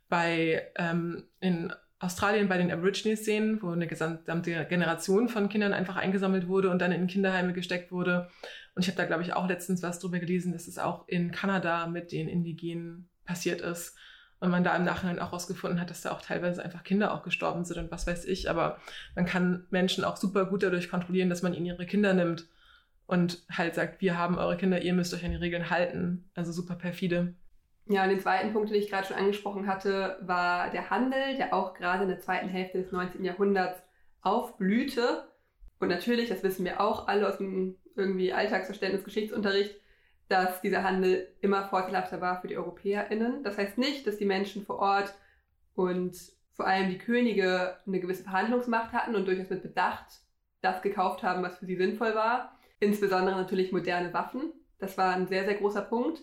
bei 0.09 0.69
ähm, 0.77 1.25
in 1.41 1.73
Australien 1.99 2.49
bei 2.49 2.59
den 2.59 2.71
Aborigines 2.71 3.25
sehen, 3.25 3.59
wo 3.63 3.71
eine 3.71 3.87
gesamte 3.87 4.67
Generation 4.69 5.29
von 5.29 5.49
Kindern 5.49 5.73
einfach 5.73 5.97
eingesammelt 5.97 6.47
wurde 6.47 6.71
und 6.71 6.81
dann 6.81 6.93
in 6.93 7.07
Kinderheime 7.07 7.55
gesteckt 7.55 7.91
wurde. 7.91 8.29
Und 8.75 8.83
ich 8.83 8.89
habe 8.89 8.99
da, 8.99 9.07
glaube 9.07 9.23
ich, 9.23 9.33
auch 9.33 9.49
letztens 9.49 9.83
was 9.83 9.99
drüber 9.99 10.19
gelesen, 10.19 10.53
dass 10.53 10.69
es 10.69 10.79
auch 10.79 11.09
in 11.09 11.31
Kanada 11.33 11.87
mit 11.87 12.13
den 12.13 12.29
Indigenen 12.29 13.09
passiert 13.25 13.63
ist. 13.63 13.97
Und 14.39 14.51
man 14.51 14.65
da 14.65 14.77
im 14.77 14.85
Nachhinein 14.85 15.19
auch 15.19 15.29
herausgefunden 15.29 15.81
hat, 15.81 15.89
dass 15.89 16.03
da 16.03 16.13
auch 16.13 16.21
teilweise 16.21 16.63
einfach 16.63 16.85
Kinder 16.85 17.15
auch 17.15 17.23
gestorben 17.23 17.65
sind 17.65 17.79
und 17.79 17.91
was 17.91 18.07
weiß 18.07 18.27
ich. 18.27 18.51
Aber 18.51 18.79
man 19.15 19.25
kann 19.25 19.65
Menschen 19.71 20.05
auch 20.05 20.19
super 20.19 20.45
gut 20.45 20.63
dadurch 20.63 20.91
kontrollieren, 20.91 21.31
dass 21.31 21.41
man 21.41 21.55
ihnen 21.55 21.65
ihre 21.65 21.87
Kinder 21.87 22.13
nimmt 22.13 22.47
und 23.07 23.43
halt 23.51 23.75
sagt, 23.75 24.03
wir 24.03 24.19
haben 24.19 24.37
eure 24.37 24.59
Kinder, 24.59 24.83
ihr 24.83 24.93
müsst 24.93 25.15
euch 25.15 25.25
an 25.25 25.31
die 25.31 25.39
Regeln 25.39 25.71
halten. 25.71 26.29
Also 26.35 26.53
super 26.53 26.75
perfide. 26.75 27.33
Ja, 27.89 28.03
und 28.03 28.09
den 28.09 28.21
zweiten 28.21 28.53
Punkt, 28.53 28.71
den 28.71 28.77
ich 28.77 28.91
gerade 28.91 29.07
schon 29.07 29.17
angesprochen 29.17 29.69
hatte, 29.69 30.19
war 30.21 30.71
der 30.71 30.91
Handel, 30.91 31.37
der 31.37 31.55
auch 31.55 31.75
gerade 31.75 32.03
in 32.03 32.09
der 32.09 32.19
zweiten 32.19 32.49
Hälfte 32.49 32.83
des 32.83 32.91
19. 32.91 33.25
Jahrhunderts 33.25 33.81
aufblühte. 34.23 35.29
Und 35.79 35.89
natürlich, 35.89 36.29
das 36.29 36.43
wissen 36.43 36.65
wir 36.65 36.81
auch 36.81 37.07
alle 37.07 37.29
aus 37.29 37.39
dem 37.39 37.77
irgendwie 37.95 38.33
Alltagsverständnis, 38.33 39.05
Geschichtsunterricht, 39.05 39.81
dass 40.29 40.61
dieser 40.61 40.83
Handel 40.83 41.29
immer 41.41 41.69
vorteilhafter 41.69 42.21
war 42.21 42.41
für 42.41 42.49
die 42.49 42.59
EuropäerInnen. 42.59 43.45
Das 43.45 43.57
heißt 43.57 43.79
nicht, 43.79 44.07
dass 44.07 44.17
die 44.17 44.25
Menschen 44.25 44.65
vor 44.65 44.81
Ort 44.81 45.15
und 45.75 46.17
vor 46.53 46.67
allem 46.67 46.91
die 46.91 46.99
Könige 46.99 47.77
eine 47.87 48.01
gewisse 48.01 48.25
Verhandlungsmacht 48.25 48.93
hatten 48.93 49.15
und 49.15 49.27
durchaus 49.29 49.51
mit 49.51 49.63
Bedacht 49.63 50.23
das 50.61 50.83
gekauft 50.83 51.23
haben, 51.23 51.43
was 51.43 51.59
für 51.59 51.67
sie 51.67 51.77
sinnvoll 51.77 52.15
war. 52.15 52.59
Insbesondere 52.81 53.37
natürlich 53.37 53.71
moderne 53.71 54.13
Waffen. 54.13 54.53
Das 54.79 54.99
war 54.99 55.15
ein 55.15 55.29
sehr, 55.29 55.45
sehr 55.45 55.55
großer 55.55 55.83
Punkt. 55.83 56.21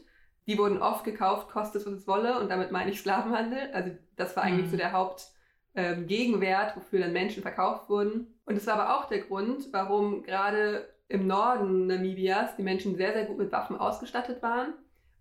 Die 0.47 0.57
wurden 0.57 0.81
oft 0.81 1.05
gekauft, 1.05 1.49
kostet 1.49 1.81
es, 1.81 1.87
was 1.87 1.93
es 1.93 2.07
wolle, 2.07 2.39
und 2.39 2.49
damit 2.49 2.71
meine 2.71 2.91
ich 2.91 2.99
Sklavenhandel. 2.99 3.71
Also 3.73 3.91
das 4.15 4.35
war 4.35 4.43
eigentlich 4.43 4.67
mhm. 4.67 4.71
so 4.71 4.77
der 4.77 4.91
Hauptgegenwert, 4.91 6.75
ähm, 6.75 6.81
wofür 6.81 6.99
dann 6.99 7.13
Menschen 7.13 7.41
verkauft 7.41 7.89
wurden. 7.89 8.27
Und 8.45 8.55
es 8.57 8.67
war 8.67 8.79
aber 8.79 8.97
auch 8.97 9.07
der 9.07 9.19
Grund, 9.19 9.71
warum 9.71 10.23
gerade 10.23 10.87
im 11.07 11.27
Norden 11.27 11.87
Namibias 11.87 12.55
die 12.55 12.63
Menschen 12.63 12.95
sehr, 12.95 13.13
sehr 13.13 13.25
gut 13.25 13.37
mit 13.37 13.51
Waffen 13.51 13.77
ausgestattet 13.77 14.41
waren 14.41 14.73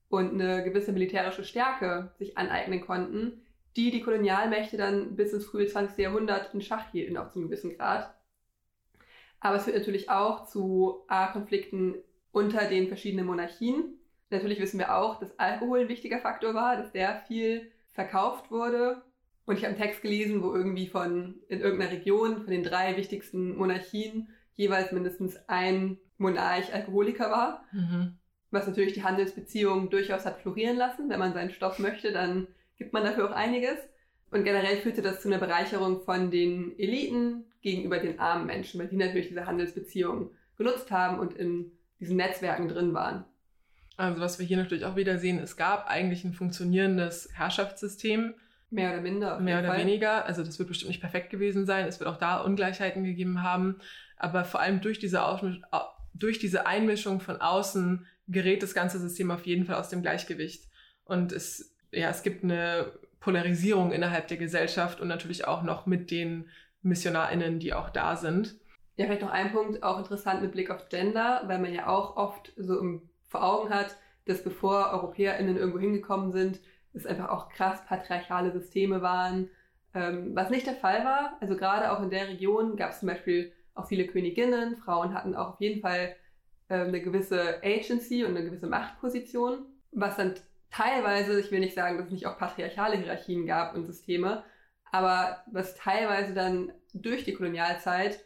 und 0.09 0.33
eine 0.33 0.65
gewisse 0.65 0.93
militärische 0.93 1.45
Stärke 1.45 2.13
sich 2.19 2.37
aneignen 2.39 2.81
konnten, 2.81 3.43
die 3.77 3.91
die 3.91 4.03
Kolonialmächte 4.03 4.77
dann 4.77 5.17
bis 5.17 5.33
ins 5.33 5.47
frühe 5.47 5.67
20. 5.67 5.99
Jahrhundert 5.99 6.53
in 6.55 6.61
Schach 6.61 6.91
hielten, 6.93 7.17
auch 7.17 7.31
zu 7.31 7.39
einem 7.39 7.49
gewissen 7.49 7.77
Grad. 7.77 8.15
Aber 9.41 9.57
es 9.57 9.65
führt 9.65 9.77
natürlich 9.77 10.11
auch 10.11 10.47
zu 10.47 11.05
A-Konflikten 11.09 11.97
unter 12.31 12.69
den 12.69 12.89
verschiedenen 12.89 13.27
Monarchien. 13.27 13.99
Natürlich 14.33 14.61
wissen 14.61 14.79
wir 14.79 14.97
auch, 14.97 15.19
dass 15.21 15.39
Alkohol 15.39 15.81
ein 15.81 15.89
wichtiger 15.89 16.19
Faktor 16.19 16.55
war, 16.55 16.77
dass 16.77 16.93
der 16.93 17.23
viel 17.29 17.71
verkauft 17.93 18.51
wurde. 18.51 19.03
Und 19.45 19.59
ich 19.59 19.65
habe 19.65 19.75
einen 19.75 19.83
Text 19.83 20.03
gelesen, 20.03 20.43
wo 20.43 20.55
irgendwie 20.55 20.87
von 20.87 21.37
in 21.49 21.61
irgendeiner 21.61 21.93
Region 21.93 22.43
von 22.43 22.51
den 22.51 22.63
drei 22.63 22.97
wichtigsten 22.97 23.57
Monarchien 23.57 24.29
jeweils 24.57 24.93
mindestens 24.93 25.37
ein 25.49 25.99
Monarch 26.17 26.73
Alkoholiker 26.73 27.31
war. 27.31 27.65
Mhm. 27.73 28.19
Was 28.51 28.67
natürlich 28.67 28.95
die 28.95 29.03
Handelsbeziehungen 29.03 29.91
durchaus 29.91 30.25
hat 30.25 30.41
florieren 30.41 30.77
lassen. 30.77 31.09
Wenn 31.09 31.19
man 31.19 31.35
seinen 31.35 31.51
Stoff 31.51 31.79
möchte, 31.79 32.13
dann 32.13 32.47
gibt 32.77 32.93
man 32.93 33.05
dafür 33.05 33.31
auch 33.31 33.35
einiges. 33.35 33.77
Und 34.31 34.45
generell 34.45 34.79
führte 34.79 35.03
das 35.03 35.21
zu 35.21 35.29
einer 35.29 35.39
Bereicherung 35.39 36.01
von 36.01 36.31
den 36.31 36.79
Eliten 36.79 37.45
gegenüber 37.61 37.99
den 37.99 38.19
armen 38.19 38.47
Menschen, 38.47 38.81
weil 38.81 38.89
die 38.89 38.97
natürlich 38.97 39.29
diese 39.29 39.47
Handelsbeziehungen 39.47 40.31
genutzt 40.57 40.91
haben 40.91 41.19
und 41.19 41.35
in 41.35 41.73
diesen 42.01 42.17
Netzwerken 42.17 42.69
drin 42.69 42.95
waren. 42.95 43.25
Also 44.03 44.21
was 44.21 44.41
wir 44.41 44.47
hier 44.47 44.57
natürlich 44.57 44.85
auch 44.85 44.97
wieder 44.97 45.19
sehen, 45.19 45.39
es 45.39 45.57
gab 45.57 45.89
eigentlich 45.89 46.25
ein 46.25 46.33
funktionierendes 46.33 47.29
Herrschaftssystem. 47.35 48.35
Mehr 48.69 48.91
oder 48.91 49.01
minder. 49.01 49.39
Mehr 49.39 49.61
oder 49.61 49.69
Fall. 49.69 49.79
weniger. 49.79 50.27
Also 50.27 50.43
das 50.43 50.59
wird 50.59 50.69
bestimmt 50.69 50.89
nicht 50.89 51.01
perfekt 51.01 51.31
gewesen 51.31 51.67
sein. 51.67 51.87
Es 51.87 52.01
wird 52.01 52.11
auch 52.11 52.17
da 52.17 52.41
Ungleichheiten 52.41 53.05
gegeben 53.05 53.45
haben. 53.45 53.77
Aber 54.17 54.45
vor 54.45 54.61
allem 54.61 54.81
durch 54.81 54.99
diese, 54.99 55.23
durch 56.15 56.41
diese 56.41 56.67
Einmischung 56.67 57.21
von 57.21 57.41
außen 57.41 58.05
gerät 58.27 58.65
das 58.65 58.75
ganze 58.75 58.99
System 58.99 59.31
auf 59.31 59.47
jeden 59.47 59.67
Fall 59.67 59.77
aus 59.77 59.89
dem 59.89 60.03
Gleichgewicht. 60.03 60.65
Und 61.05 61.31
es, 61.31 61.73
ja, 61.93 62.11
es 62.11 62.25
gibt 62.25 62.43
eine 62.43 62.87
Polarisierung 63.21 63.93
innerhalb 63.93 64.27
der 64.27 64.37
Gesellschaft 64.37 65.01
und 65.01 65.07
natürlich 65.07 65.47
auch 65.47 65.63
noch 65.63 65.87
mit 65.87 66.11
den 66.11 66.49
MissionarInnen, 66.83 67.61
die 67.61 67.73
auch 67.73 67.91
da 67.91 68.17
sind. 68.17 68.57
Ja, 68.97 69.05
vielleicht 69.07 69.23
noch 69.23 69.31
ein 69.31 69.53
Punkt, 69.53 69.85
auch 69.85 69.99
interessant 69.99 70.43
mit 70.43 70.51
Blick 70.51 70.71
auf 70.71 70.89
Gender, 70.89 71.43
weil 71.47 71.61
man 71.61 71.73
ja 71.73 71.87
auch 71.87 72.17
oft 72.17 72.53
so 72.57 72.81
im, 72.81 73.09
vor 73.33 73.43
Augen 73.43 73.71
hat, 73.71 73.97
dass 74.27 74.45
bevor 74.45 74.93
EuropäerInnen 74.93 75.57
irgendwo 75.57 75.81
hingekommen 75.81 76.33
sind, 76.33 76.61
es 76.95 77.07
einfach 77.07 77.31
auch 77.31 77.49
krass 77.49 77.85
patriarchale 77.87 78.53
Systeme 78.53 79.03
waren, 79.03 79.49
ähm, 79.95 80.35
was 80.35 80.51
nicht 80.51 80.67
der 80.67 80.75
Fall 80.75 81.05
war. 81.05 81.37
Also 81.41 81.57
gerade 81.57 81.91
auch 81.91 82.03
in 82.03 82.11
der 82.11 82.29
Region 82.29 82.77
gab 82.77 82.91
es 82.91 83.01
zum 83.01 83.09
Beispiel 83.09 83.53
auch 83.75 83.89
viele 83.89 84.07
Königinnen, 84.07 84.77
Frauen 84.77 85.15
hatten 85.15 85.35
auch 85.35 85.55
auf 85.55 85.61
jeden 85.61 85.81
Fall 85.81 86.15
ähm, 86.69 86.89
eine 86.89 87.01
gewisse 87.01 87.63
Agency 87.63 88.25
und 88.25 88.37
eine 88.37 88.45
gewisse 88.45 88.67
Machtposition, 88.67 89.65
was 89.91 90.17
dann 90.17 90.35
teilweise, 90.71 91.41
ich 91.41 91.51
will 91.51 91.61
nicht 91.61 91.75
sagen, 91.75 91.97
dass 91.97 92.07
es 92.07 92.13
nicht 92.13 92.27
auch 92.27 92.39
patriarchale 92.39 92.97
Hierarchien 92.97 93.47
gab 93.47 93.75
und 93.75 93.87
Systeme, 93.87 94.45
aber 94.91 95.43
was 95.51 95.75
teilweise 95.75 96.35
dann 96.35 96.73
durch 96.93 97.25
die 97.25 97.33
Kolonialzeit 97.33 98.21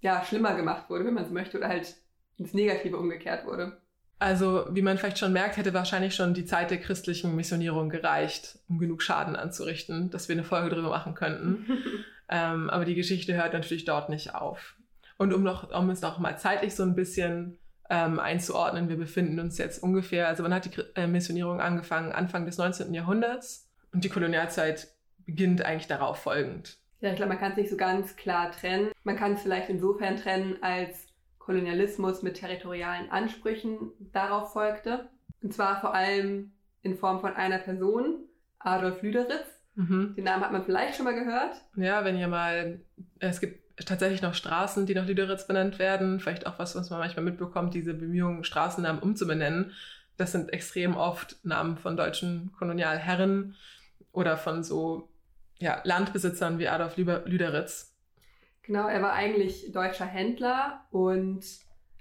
ja 0.00 0.22
schlimmer 0.24 0.54
gemacht 0.54 0.90
wurde, 0.90 1.06
wenn 1.06 1.14
man 1.14 1.24
so 1.24 1.32
möchte, 1.32 1.58
oder 1.58 1.68
halt 1.68 1.96
ins 2.36 2.54
Negative 2.54 2.96
umgekehrt 2.96 3.46
wurde. 3.46 3.79
Also, 4.20 4.66
wie 4.70 4.82
man 4.82 4.98
vielleicht 4.98 5.18
schon 5.18 5.32
merkt, 5.32 5.56
hätte 5.56 5.72
wahrscheinlich 5.72 6.14
schon 6.14 6.34
die 6.34 6.44
Zeit 6.44 6.70
der 6.70 6.78
christlichen 6.78 7.34
Missionierung 7.34 7.88
gereicht, 7.88 8.58
um 8.68 8.78
genug 8.78 9.02
Schaden 9.02 9.34
anzurichten, 9.34 10.10
dass 10.10 10.28
wir 10.28 10.34
eine 10.34 10.44
Folge 10.44 10.68
darüber 10.68 10.90
machen 10.90 11.14
könnten. 11.14 11.66
ähm, 12.28 12.68
aber 12.68 12.84
die 12.84 12.94
Geschichte 12.94 13.34
hört 13.34 13.54
natürlich 13.54 13.86
dort 13.86 14.10
nicht 14.10 14.34
auf. 14.34 14.76
Und 15.16 15.32
um 15.32 15.42
noch, 15.42 15.70
um 15.70 15.88
es 15.88 16.02
noch 16.02 16.18
mal 16.18 16.36
zeitlich 16.36 16.74
so 16.74 16.82
ein 16.82 16.94
bisschen 16.94 17.58
ähm, 17.88 18.20
einzuordnen. 18.20 18.90
Wir 18.90 18.96
befinden 18.96 19.40
uns 19.40 19.56
jetzt 19.56 19.82
ungefähr, 19.82 20.28
also 20.28 20.44
wann 20.44 20.54
hat 20.54 20.66
die 20.66 20.80
äh, 20.96 21.06
Missionierung 21.06 21.60
angefangen? 21.60 22.12
Anfang 22.12 22.44
des 22.44 22.58
19. 22.58 22.92
Jahrhunderts 22.92 23.68
und 23.92 24.04
die 24.04 24.10
Kolonialzeit 24.10 24.88
beginnt 25.24 25.64
eigentlich 25.64 25.88
darauf 25.88 26.18
folgend. 26.18 26.78
Ja, 27.00 27.10
ich 27.10 27.16
glaube, 27.16 27.30
man 27.30 27.38
kann 27.38 27.52
es 27.52 27.56
nicht 27.56 27.70
so 27.70 27.76
ganz 27.76 28.16
klar 28.16 28.52
trennen. 28.52 28.90
Man 29.02 29.16
kann 29.16 29.32
es 29.32 29.42
vielleicht 29.42 29.70
insofern 29.70 30.16
trennen, 30.16 30.56
als 30.60 31.06
Kolonialismus 31.50 32.22
mit 32.22 32.36
territorialen 32.36 33.10
Ansprüchen 33.10 33.90
darauf 34.12 34.52
folgte. 34.52 35.08
Und 35.42 35.52
zwar 35.52 35.80
vor 35.80 35.92
allem 35.92 36.52
in 36.82 36.96
Form 36.96 37.20
von 37.20 37.34
einer 37.34 37.58
Person, 37.58 38.20
Adolf 38.60 39.02
Lüderitz. 39.02 39.48
Mhm. 39.74 40.14
Den 40.16 40.24
Namen 40.24 40.44
hat 40.44 40.52
man 40.52 40.64
vielleicht 40.64 40.94
schon 40.94 41.06
mal 41.06 41.14
gehört. 41.14 41.56
Ja, 41.74 42.04
wenn 42.04 42.16
ihr 42.16 42.28
mal, 42.28 42.78
es 43.18 43.40
gibt 43.40 43.84
tatsächlich 43.84 44.22
noch 44.22 44.34
Straßen, 44.34 44.86
die 44.86 44.94
nach 44.94 45.08
Lüderitz 45.08 45.48
benannt 45.48 45.80
werden. 45.80 46.20
Vielleicht 46.20 46.46
auch 46.46 46.60
was, 46.60 46.76
was 46.76 46.88
man 46.88 47.00
manchmal 47.00 47.24
mitbekommt, 47.24 47.74
diese 47.74 47.94
Bemühungen, 47.94 48.44
Straßennamen 48.44 49.02
umzubenennen. 49.02 49.72
Das 50.18 50.30
sind 50.30 50.52
extrem 50.52 50.96
oft 50.96 51.44
Namen 51.44 51.78
von 51.78 51.96
deutschen 51.96 52.52
Kolonialherren 52.56 53.56
oder 54.12 54.36
von 54.36 54.62
so 54.62 55.08
ja, 55.58 55.80
Landbesitzern 55.82 56.60
wie 56.60 56.68
Adolf 56.68 56.96
Lüderitz. 56.96 57.89
Genau, 58.70 58.86
er 58.86 59.02
war 59.02 59.14
eigentlich 59.14 59.72
deutscher 59.72 60.06
Händler 60.06 60.86
und 60.92 61.44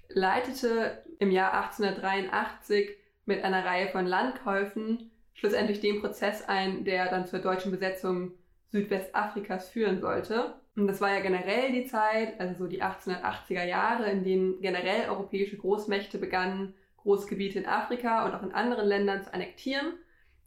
leitete 0.07 1.03
im 1.17 1.31
Jahr 1.31 1.51
1883 1.63 2.91
mit 3.25 3.43
einer 3.43 3.65
Reihe 3.65 3.87
von 3.87 4.05
Landkäufen 4.05 5.09
schlussendlich 5.33 5.79
den 5.79 5.99
Prozess 5.99 6.47
ein, 6.47 6.85
der 6.85 7.09
dann 7.09 7.25
zur 7.25 7.39
deutschen 7.39 7.71
Besetzung 7.71 8.33
Südwestafrikas 8.67 9.69
führen 9.69 9.99
sollte. 9.99 10.61
Und 10.75 10.85
das 10.85 11.01
war 11.01 11.11
ja 11.11 11.21
generell 11.21 11.71
die 11.71 11.87
Zeit, 11.87 12.39
also 12.39 12.65
so 12.65 12.67
die 12.67 12.83
1880er 12.83 13.65
Jahre, 13.65 14.07
in 14.11 14.23
denen 14.23 14.61
generell 14.61 15.09
europäische 15.09 15.57
Großmächte 15.57 16.19
begannen, 16.19 16.75
Großgebiete 16.97 17.57
in 17.57 17.65
Afrika 17.65 18.27
und 18.27 18.35
auch 18.35 18.43
in 18.43 18.51
anderen 18.51 18.87
Ländern 18.87 19.23
zu 19.23 19.33
annektieren. 19.33 19.93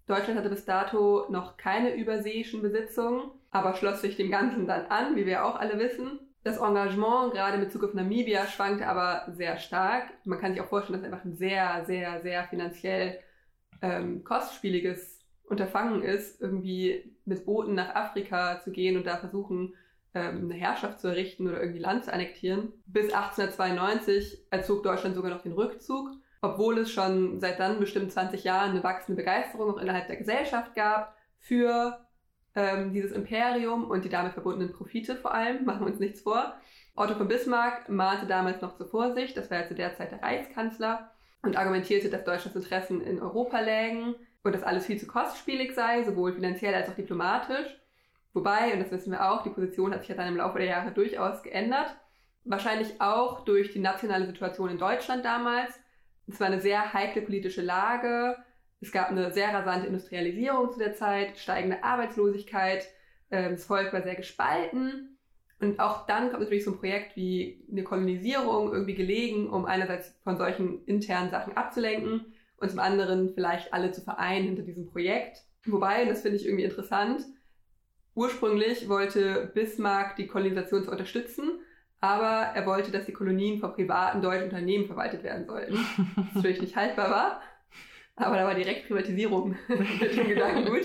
Deutschland 0.06 0.38
hatte 0.38 0.50
bis 0.50 0.64
dato 0.64 1.26
noch 1.30 1.56
keine 1.56 1.96
überseeischen 1.96 2.62
Besitzungen, 2.62 3.32
aber 3.52 3.74
schloss 3.74 4.00
sich 4.00 4.16
dem 4.16 4.30
Ganzen 4.30 4.66
dann 4.66 4.86
an, 4.86 5.14
wie 5.14 5.26
wir 5.26 5.44
auch 5.44 5.56
alle 5.56 5.78
wissen. 5.78 6.18
Das 6.42 6.58
Engagement, 6.58 7.32
gerade 7.32 7.58
mit 7.58 7.68
Bezug 7.68 7.84
auf 7.84 7.94
Namibia, 7.94 8.46
schwankte 8.46 8.88
aber 8.88 9.30
sehr 9.32 9.58
stark. 9.58 10.08
Man 10.24 10.40
kann 10.40 10.52
sich 10.52 10.60
auch 10.60 10.66
vorstellen, 10.66 10.98
dass 10.98 11.06
es 11.06 11.12
einfach 11.12 11.24
ein 11.24 11.36
sehr, 11.36 11.84
sehr, 11.86 12.20
sehr 12.22 12.44
finanziell 12.44 13.20
ähm, 13.80 14.24
kostspieliges 14.24 15.20
Unterfangen 15.44 16.02
ist, 16.02 16.40
irgendwie 16.40 17.14
mit 17.24 17.44
Booten 17.44 17.74
nach 17.74 17.94
Afrika 17.94 18.60
zu 18.60 18.72
gehen 18.72 18.96
und 18.96 19.06
da 19.06 19.18
versuchen, 19.18 19.74
ähm, 20.14 20.50
eine 20.50 20.54
Herrschaft 20.54 20.98
zu 20.98 21.08
errichten 21.08 21.46
oder 21.46 21.60
irgendwie 21.60 21.80
Land 21.80 22.06
zu 22.06 22.12
annektieren. 22.12 22.72
Bis 22.86 23.12
1892 23.12 24.46
erzog 24.50 24.82
Deutschland 24.82 25.14
sogar 25.14 25.30
noch 25.30 25.42
den 25.42 25.52
Rückzug, 25.52 26.08
obwohl 26.40 26.78
es 26.78 26.90
schon 26.90 27.38
seit 27.38 27.60
dann 27.60 27.78
bestimmt 27.78 28.10
20 28.10 28.44
Jahren 28.44 28.70
eine 28.70 28.82
wachsende 28.82 29.20
Begeisterung 29.20 29.74
auch 29.74 29.78
innerhalb 29.78 30.06
der 30.06 30.16
Gesellschaft 30.16 30.74
gab 30.74 31.14
für 31.38 32.00
ähm, 32.54 32.92
dieses 32.92 33.12
Imperium 33.12 33.84
und 33.90 34.04
die 34.04 34.08
damit 34.08 34.32
verbundenen 34.32 34.72
Profite 34.72 35.16
vor 35.16 35.34
allem, 35.34 35.64
machen 35.64 35.80
wir 35.80 35.92
uns 35.92 36.00
nichts 36.00 36.22
vor. 36.22 36.54
Otto 36.94 37.14
von 37.14 37.28
Bismarck 37.28 37.88
mahnte 37.88 38.26
damals 38.26 38.60
noch 38.60 38.76
zur 38.76 38.88
Vorsicht, 38.88 39.36
das 39.36 39.50
war 39.50 39.60
ja 39.60 39.66
zu 39.66 39.74
der 39.74 39.94
Zeit 39.94 40.12
der 40.12 40.22
Reichskanzler, 40.22 41.10
und 41.42 41.56
argumentierte, 41.56 42.08
dass 42.08 42.24
Deutschlands 42.24 42.56
Interessen 42.56 43.00
in 43.00 43.20
Europa 43.20 43.60
lägen 43.60 44.14
und 44.44 44.54
dass 44.54 44.62
alles 44.62 44.86
viel 44.86 44.98
zu 44.98 45.06
kostspielig 45.06 45.74
sei, 45.74 46.02
sowohl 46.04 46.32
finanziell 46.32 46.74
als 46.74 46.88
auch 46.88 46.94
diplomatisch. 46.94 47.66
Wobei, 48.32 48.72
und 48.72 48.80
das 48.80 48.90
wissen 48.90 49.12
wir 49.12 49.28
auch, 49.30 49.42
die 49.42 49.50
Position 49.50 49.92
hat 49.92 50.00
sich 50.00 50.08
ja 50.08 50.14
dann 50.14 50.28
im 50.28 50.36
Laufe 50.36 50.58
der 50.58 50.68
Jahre 50.68 50.92
durchaus 50.92 51.42
geändert. 51.42 51.94
Wahrscheinlich 52.44 53.00
auch 53.00 53.44
durch 53.44 53.72
die 53.72 53.78
nationale 53.78 54.26
Situation 54.26 54.70
in 54.70 54.78
Deutschland 54.78 55.24
damals. 55.24 55.78
Es 56.26 56.40
war 56.40 56.46
eine 56.46 56.60
sehr 56.60 56.92
heikle 56.92 57.22
politische 57.22 57.62
Lage. 57.62 58.36
Es 58.82 58.90
gab 58.90 59.10
eine 59.10 59.32
sehr 59.32 59.54
rasante 59.54 59.86
Industrialisierung 59.86 60.72
zu 60.72 60.80
der 60.80 60.92
Zeit, 60.92 61.38
steigende 61.38 61.84
Arbeitslosigkeit. 61.84 62.84
Ähm, 63.30 63.52
das 63.52 63.64
Volk 63.64 63.92
war 63.92 64.02
sehr 64.02 64.16
gespalten. 64.16 65.16
Und 65.60 65.78
auch 65.78 66.04
dann 66.06 66.30
kommt 66.30 66.40
natürlich 66.40 66.64
so 66.64 66.72
ein 66.72 66.78
Projekt 66.78 67.16
wie 67.16 67.64
eine 67.70 67.84
Kolonisierung 67.84 68.72
irgendwie 68.72 68.96
gelegen, 68.96 69.48
um 69.48 69.64
einerseits 69.64 70.12
von 70.24 70.36
solchen 70.36 70.84
internen 70.86 71.30
Sachen 71.30 71.56
abzulenken 71.56 72.34
und 72.56 72.70
zum 72.70 72.80
anderen 72.80 73.32
vielleicht 73.32 73.72
alle 73.72 73.92
zu 73.92 74.00
vereinen 74.00 74.46
hinter 74.46 74.62
diesem 74.62 74.86
Projekt. 74.86 75.44
Wobei, 75.64 76.02
und 76.02 76.08
das 76.08 76.22
finde 76.22 76.38
ich 76.38 76.46
irgendwie 76.46 76.64
interessant, 76.64 77.24
ursprünglich 78.16 78.88
wollte 78.88 79.52
Bismarck 79.54 80.16
die 80.16 80.26
Kolonisation 80.26 80.82
zu 80.82 80.90
unterstützen, 80.90 81.60
aber 82.00 82.56
er 82.56 82.66
wollte, 82.66 82.90
dass 82.90 83.06
die 83.06 83.12
Kolonien 83.12 83.60
von 83.60 83.72
privaten 83.72 84.20
deutschen 84.20 84.46
Unternehmen 84.46 84.86
verwaltet 84.86 85.22
werden 85.22 85.46
sollten. 85.46 85.78
Was 86.16 86.34
natürlich 86.34 86.60
nicht 86.60 86.74
haltbar 86.74 87.10
war, 87.10 87.42
aber 88.16 88.36
da 88.36 88.44
war 88.44 88.54
direkt 88.54 88.88
Privatisierung 88.88 89.56
mit 89.68 90.16
dem 90.16 90.28
Gedanken 90.28 90.66
gut. 90.66 90.82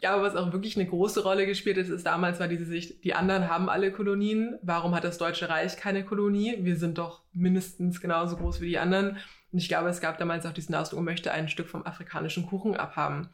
glaube, 0.00 0.22
was 0.22 0.36
auch 0.36 0.52
wirklich 0.52 0.76
eine 0.76 0.86
große 0.86 1.22
Rolle 1.22 1.46
gespielt 1.46 1.78
ist, 1.78 1.88
ist 1.88 2.06
damals 2.06 2.38
war 2.38 2.48
diese 2.48 2.64
Sicht, 2.64 3.02
die 3.02 3.14
anderen 3.14 3.48
haben 3.48 3.68
alle 3.68 3.90
Kolonien. 3.90 4.58
Warum 4.62 4.94
hat 4.94 5.04
das 5.04 5.18
Deutsche 5.18 5.48
Reich 5.48 5.76
keine 5.76 6.04
Kolonie? 6.04 6.58
Wir 6.60 6.76
sind 6.76 6.98
doch 6.98 7.22
mindestens 7.32 8.00
genauso 8.00 8.36
groß 8.36 8.60
wie 8.60 8.68
die 8.68 8.78
anderen. 8.78 9.16
Und 9.52 9.58
ich 9.58 9.68
glaube, 9.68 9.88
es 9.88 10.00
gab 10.00 10.18
damals 10.18 10.46
auch 10.46 10.52
diesen 10.52 10.74
Ausdruck, 10.74 11.00
möchte 11.00 11.32
ein 11.32 11.48
Stück 11.48 11.68
vom 11.68 11.84
afrikanischen 11.84 12.46
Kuchen 12.46 12.76
abhaben. 12.76 13.30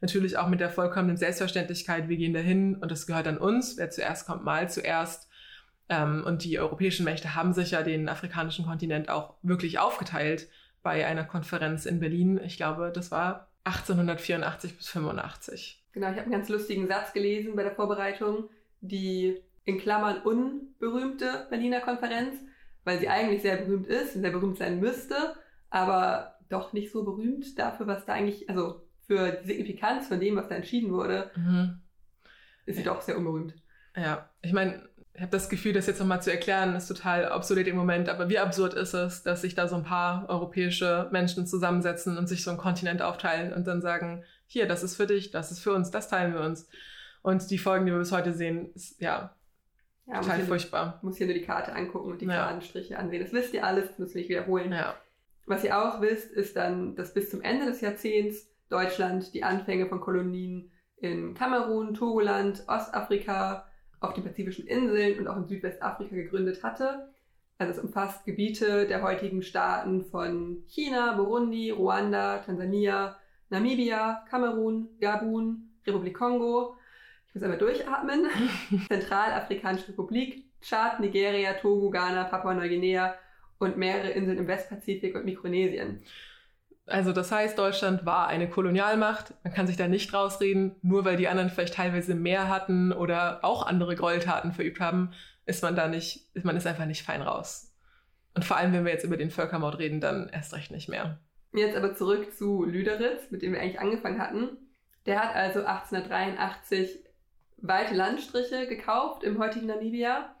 Natürlich 0.00 0.36
auch 0.38 0.48
mit 0.48 0.60
der 0.60 0.70
vollkommenen 0.70 1.16
Selbstverständlichkeit, 1.16 2.08
wir 2.08 2.16
gehen 2.16 2.34
dahin 2.34 2.76
und 2.76 2.90
das 2.90 3.06
gehört 3.06 3.28
an 3.28 3.38
uns. 3.38 3.76
Wer 3.76 3.90
zuerst 3.90 4.26
kommt, 4.26 4.44
mal 4.44 4.68
zuerst. 4.68 5.28
Ähm, 5.88 6.24
und 6.24 6.44
die 6.44 6.58
europäischen 6.58 7.04
Mächte 7.04 7.34
haben 7.34 7.52
sich 7.52 7.70
ja 7.70 7.82
den 7.82 8.08
afrikanischen 8.08 8.64
Kontinent 8.64 9.08
auch 9.08 9.34
wirklich 9.42 9.78
aufgeteilt 9.78 10.48
bei 10.86 11.04
einer 11.04 11.24
Konferenz 11.24 11.84
in 11.84 11.98
Berlin. 11.98 12.40
Ich 12.44 12.58
glaube, 12.58 12.92
das 12.94 13.10
war 13.10 13.50
1884 13.64 14.76
bis 14.76 14.86
85. 14.90 15.84
Genau, 15.90 16.06
ich 16.06 16.12
habe 16.12 16.22
einen 16.22 16.30
ganz 16.30 16.48
lustigen 16.48 16.86
Satz 16.86 17.12
gelesen 17.12 17.56
bei 17.56 17.64
der 17.64 17.74
Vorbereitung. 17.74 18.50
Die 18.82 19.42
in 19.64 19.80
Klammern 19.80 20.22
unberühmte 20.22 21.48
Berliner 21.50 21.80
Konferenz, 21.80 22.36
weil 22.84 23.00
sie 23.00 23.08
eigentlich 23.08 23.42
sehr 23.42 23.56
berühmt 23.56 23.88
ist 23.88 24.14
und 24.14 24.22
sehr 24.22 24.30
berühmt 24.30 24.58
sein 24.58 24.78
müsste, 24.78 25.34
aber 25.70 26.38
doch 26.50 26.72
nicht 26.72 26.92
so 26.92 27.02
berühmt 27.02 27.58
dafür, 27.58 27.88
was 27.88 28.06
da 28.06 28.12
eigentlich, 28.12 28.48
also 28.48 28.86
für 29.08 29.32
die 29.32 29.46
Signifikanz 29.48 30.06
von 30.06 30.20
dem, 30.20 30.36
was 30.36 30.46
da 30.46 30.54
entschieden 30.54 30.92
wurde, 30.92 31.32
mhm. 31.34 31.80
ist 32.64 32.76
sie 32.76 32.84
doch 32.84 33.02
sehr 33.02 33.18
unberühmt. 33.18 33.56
Ja, 33.96 34.30
ich 34.40 34.52
meine, 34.52 34.88
ich 35.16 35.22
habe 35.22 35.32
das 35.32 35.48
Gefühl, 35.48 35.72
das 35.72 35.86
jetzt 35.86 35.98
nochmal 35.98 36.20
zu 36.20 36.30
erklären, 36.30 36.76
ist 36.76 36.88
total 36.88 37.32
obsolet 37.32 37.66
im 37.68 37.76
Moment. 37.76 38.10
Aber 38.10 38.28
wie 38.28 38.38
absurd 38.38 38.74
ist 38.74 38.92
es, 38.92 39.22
dass 39.22 39.40
sich 39.40 39.54
da 39.54 39.66
so 39.66 39.76
ein 39.76 39.82
paar 39.82 40.28
europäische 40.28 41.08
Menschen 41.10 41.46
zusammensetzen 41.46 42.18
und 42.18 42.26
sich 42.26 42.44
so 42.44 42.50
einen 42.50 42.58
Kontinent 42.58 43.00
aufteilen 43.00 43.54
und 43.54 43.66
dann 43.66 43.80
sagen, 43.80 44.24
hier, 44.46 44.68
das 44.68 44.82
ist 44.82 44.94
für 44.94 45.06
dich, 45.06 45.30
das 45.30 45.50
ist 45.50 45.60
für 45.60 45.72
uns, 45.72 45.90
das 45.90 46.08
teilen 46.08 46.34
wir 46.34 46.42
uns. 46.42 46.68
Und 47.22 47.50
die 47.50 47.56
Folgen, 47.56 47.86
die 47.86 47.92
wir 47.92 47.98
bis 47.98 48.12
heute 48.12 48.34
sehen, 48.34 48.70
ist 48.74 49.00
ja, 49.00 49.34
ja 50.06 50.20
total 50.20 50.38
muss 50.40 50.48
furchtbar. 50.48 50.98
Muss 51.00 51.16
hier 51.16 51.26
nur 51.26 51.34
die 51.34 51.42
Karte 51.42 51.74
angucken 51.74 52.10
und 52.10 52.20
die 52.20 52.26
ja. 52.26 52.60
Striche 52.60 52.98
ansehen. 52.98 53.22
Das 53.22 53.32
wisst 53.32 53.54
ihr 53.54 53.64
alles, 53.64 53.88
das 53.88 53.98
müssen 53.98 54.14
wir 54.14 54.20
nicht 54.20 54.30
wiederholen. 54.30 54.70
Ja. 54.70 54.96
Was 55.46 55.64
ihr 55.64 55.78
auch 55.78 56.02
wisst, 56.02 56.30
ist 56.30 56.56
dann, 56.56 56.94
dass 56.94 57.14
bis 57.14 57.30
zum 57.30 57.40
Ende 57.40 57.64
des 57.64 57.80
Jahrzehnts 57.80 58.50
Deutschland 58.68 59.32
die 59.32 59.44
Anfänge 59.44 59.86
von 59.86 60.00
Kolonien 60.00 60.70
in 60.98 61.32
Kamerun, 61.32 61.94
Togoland, 61.94 62.64
Ostafrika, 62.66 63.66
auf 64.00 64.14
den 64.14 64.24
pazifischen 64.24 64.66
Inseln 64.66 65.18
und 65.18 65.28
auch 65.28 65.36
in 65.36 65.46
Südwestafrika 65.46 66.14
gegründet 66.14 66.62
hatte. 66.62 67.08
Also 67.58 67.72
es 67.72 67.78
umfasst 67.78 68.24
Gebiete 68.26 68.86
der 68.86 69.02
heutigen 69.02 69.42
Staaten 69.42 70.04
von 70.04 70.62
China, 70.68 71.12
Burundi, 71.12 71.70
Ruanda, 71.70 72.38
Tansania, 72.38 73.16
Namibia, 73.48 74.24
Kamerun, 74.28 74.88
Gabun, 75.00 75.70
Republik 75.86 76.16
Kongo. 76.16 76.76
Ich 77.28 77.34
muss 77.34 77.42
einmal 77.42 77.58
durchatmen. 77.58 78.26
Zentralafrikanische 78.88 79.88
Republik, 79.88 80.44
Tschad, 80.60 81.00
Nigeria, 81.00 81.54
Togo, 81.54 81.90
Ghana, 81.90 82.24
Papua-Neuguinea 82.24 83.14
und 83.58 83.78
mehrere 83.78 84.10
Inseln 84.10 84.38
im 84.38 84.48
Westpazifik 84.48 85.14
und 85.14 85.24
Mikronesien. 85.24 86.02
Also 86.86 87.12
das 87.12 87.32
heißt, 87.32 87.58
Deutschland 87.58 88.06
war 88.06 88.28
eine 88.28 88.48
Kolonialmacht. 88.48 89.34
Man 89.42 89.52
kann 89.52 89.66
sich 89.66 89.76
da 89.76 89.88
nicht 89.88 90.14
rausreden. 90.14 90.76
Nur 90.82 91.04
weil 91.04 91.16
die 91.16 91.28
anderen 91.28 91.50
vielleicht 91.50 91.74
teilweise 91.74 92.14
mehr 92.14 92.48
hatten 92.48 92.92
oder 92.92 93.44
auch 93.44 93.66
andere 93.66 93.96
Gräueltaten 93.96 94.52
verübt 94.52 94.78
haben, 94.78 95.12
ist 95.46 95.62
man 95.62 95.74
da 95.74 95.88
nicht, 95.88 96.28
ist 96.34 96.44
man 96.44 96.56
ist 96.56 96.66
einfach 96.66 96.86
nicht 96.86 97.04
fein 97.04 97.22
raus. 97.22 97.74
Und 98.34 98.44
vor 98.44 98.56
allem, 98.56 98.72
wenn 98.72 98.84
wir 98.84 98.92
jetzt 98.92 99.04
über 99.04 99.16
den 99.16 99.30
Völkermord 99.30 99.78
reden, 99.78 100.00
dann 100.00 100.28
erst 100.28 100.54
recht 100.54 100.70
nicht 100.70 100.88
mehr. 100.88 101.18
Jetzt 101.52 101.76
aber 101.76 101.94
zurück 101.94 102.32
zu 102.32 102.64
Lüderitz, 102.64 103.30
mit 103.30 103.42
dem 103.42 103.52
wir 103.52 103.60
eigentlich 103.60 103.80
angefangen 103.80 104.20
hatten. 104.20 104.58
Der 105.06 105.20
hat 105.20 105.34
also 105.34 105.64
1883 105.64 107.04
weite 107.56 107.94
Landstriche 107.94 108.66
gekauft 108.66 109.24
im 109.24 109.38
heutigen 109.38 109.66
Namibia. 109.66 110.34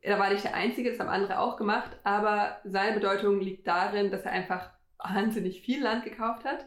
Er 0.00 0.18
war 0.18 0.30
nicht 0.30 0.44
der 0.44 0.54
Einzige, 0.54 0.90
das 0.90 1.00
haben 1.00 1.08
andere 1.08 1.38
auch 1.38 1.56
gemacht, 1.56 1.90
aber 2.02 2.58
seine 2.64 2.94
Bedeutung 2.94 3.40
liegt 3.40 3.66
darin, 3.66 4.10
dass 4.10 4.22
er 4.22 4.32
einfach 4.32 4.73
wahnsinnig 5.04 5.62
viel 5.62 5.82
Land 5.82 6.04
gekauft 6.04 6.44
hat. 6.44 6.66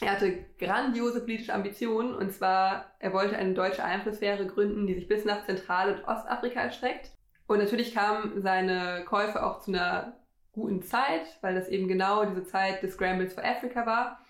Er 0.00 0.12
hatte 0.12 0.44
grandiose 0.58 1.20
politische 1.20 1.54
Ambitionen 1.54 2.14
und 2.14 2.32
zwar, 2.32 2.92
er 3.00 3.12
wollte 3.12 3.36
eine 3.36 3.54
deutsche 3.54 3.84
Einflusssphäre 3.84 4.46
gründen, 4.46 4.86
die 4.86 4.94
sich 4.94 5.08
bis 5.08 5.24
nach 5.24 5.44
Zentral- 5.44 5.94
und 5.94 6.04
Ostafrika 6.04 6.60
erstreckt. 6.60 7.10
Und 7.48 7.58
natürlich 7.58 7.94
kamen 7.94 8.40
seine 8.40 9.04
Käufe 9.06 9.44
auch 9.44 9.60
zu 9.60 9.72
einer 9.72 10.16
guten 10.52 10.82
Zeit, 10.82 11.38
weil 11.40 11.54
das 11.54 11.68
eben 11.68 11.88
genau 11.88 12.24
diese 12.24 12.44
Zeit 12.44 12.82
des 12.82 12.94
Scrambles 12.94 13.34
for 13.34 13.44
Africa 13.44 13.86
war. 13.86 14.20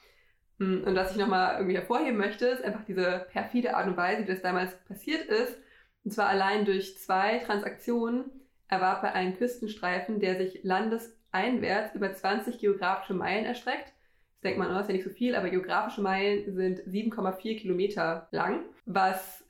Hm, 0.59 0.85
und 0.85 0.95
was 0.95 1.13
ich 1.13 1.19
nochmal 1.19 1.57
irgendwie 1.57 1.77
hervorheben 1.77 2.17
möchte, 2.17 2.47
ist 2.47 2.65
einfach 2.65 2.85
diese 2.85 3.27
perfide 3.31 3.77
Art 3.77 3.89
und 3.89 3.97
Weise, 3.97 4.23
wie 4.23 4.33
das 4.33 4.43
damals 4.43 4.75
passiert 4.85 5.27
ist. 5.27 5.59
Und 6.05 6.13
zwar 6.13 6.29
allein 6.29 6.65
durch 6.65 6.99
zwei 6.99 7.39
Transaktionen 7.39 8.31
erwarb 8.69 9.03
er 9.03 9.15
einen 9.15 9.37
Küstenstreifen, 9.37 10.21
der 10.21 10.37
sich 10.37 10.61
landes 10.63 11.18
einwärts 11.31 11.95
über 11.95 12.13
20 12.13 12.59
geografische 12.59 13.15
Meilen 13.15 13.45
erstreckt. 13.45 13.93
Das 14.35 14.43
denkt 14.43 14.59
man, 14.59 14.75
oh, 14.75 14.81
ist 14.81 14.89
ja 14.89 14.93
nicht 14.93 15.05
so 15.05 15.11
viel, 15.11 15.35
aber 15.35 15.51
geografische 15.51 16.01
Meilen 16.01 16.55
sind 16.55 16.81
7,4 16.81 17.59
Kilometer 17.59 18.29
lang, 18.31 18.65
was 18.87 19.45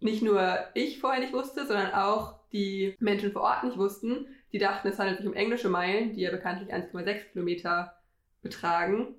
nicht 0.00 0.22
nur 0.22 0.58
ich 0.74 1.00
vorher 1.00 1.20
nicht 1.20 1.32
wusste, 1.32 1.64
sondern 1.66 1.92
auch 1.92 2.40
die 2.52 2.96
Menschen 2.98 3.32
vor 3.32 3.42
Ort 3.42 3.64
nicht 3.64 3.78
wussten. 3.78 4.26
Die 4.52 4.58
dachten, 4.58 4.88
es 4.88 4.98
handelt 4.98 5.18
sich 5.18 5.26
um 5.26 5.34
englische 5.34 5.68
Meilen, 5.68 6.12
die 6.12 6.22
ja 6.22 6.30
bekanntlich 6.30 6.74
1,6 6.74 7.32
Kilometer 7.32 7.96
betragen. 8.42 9.14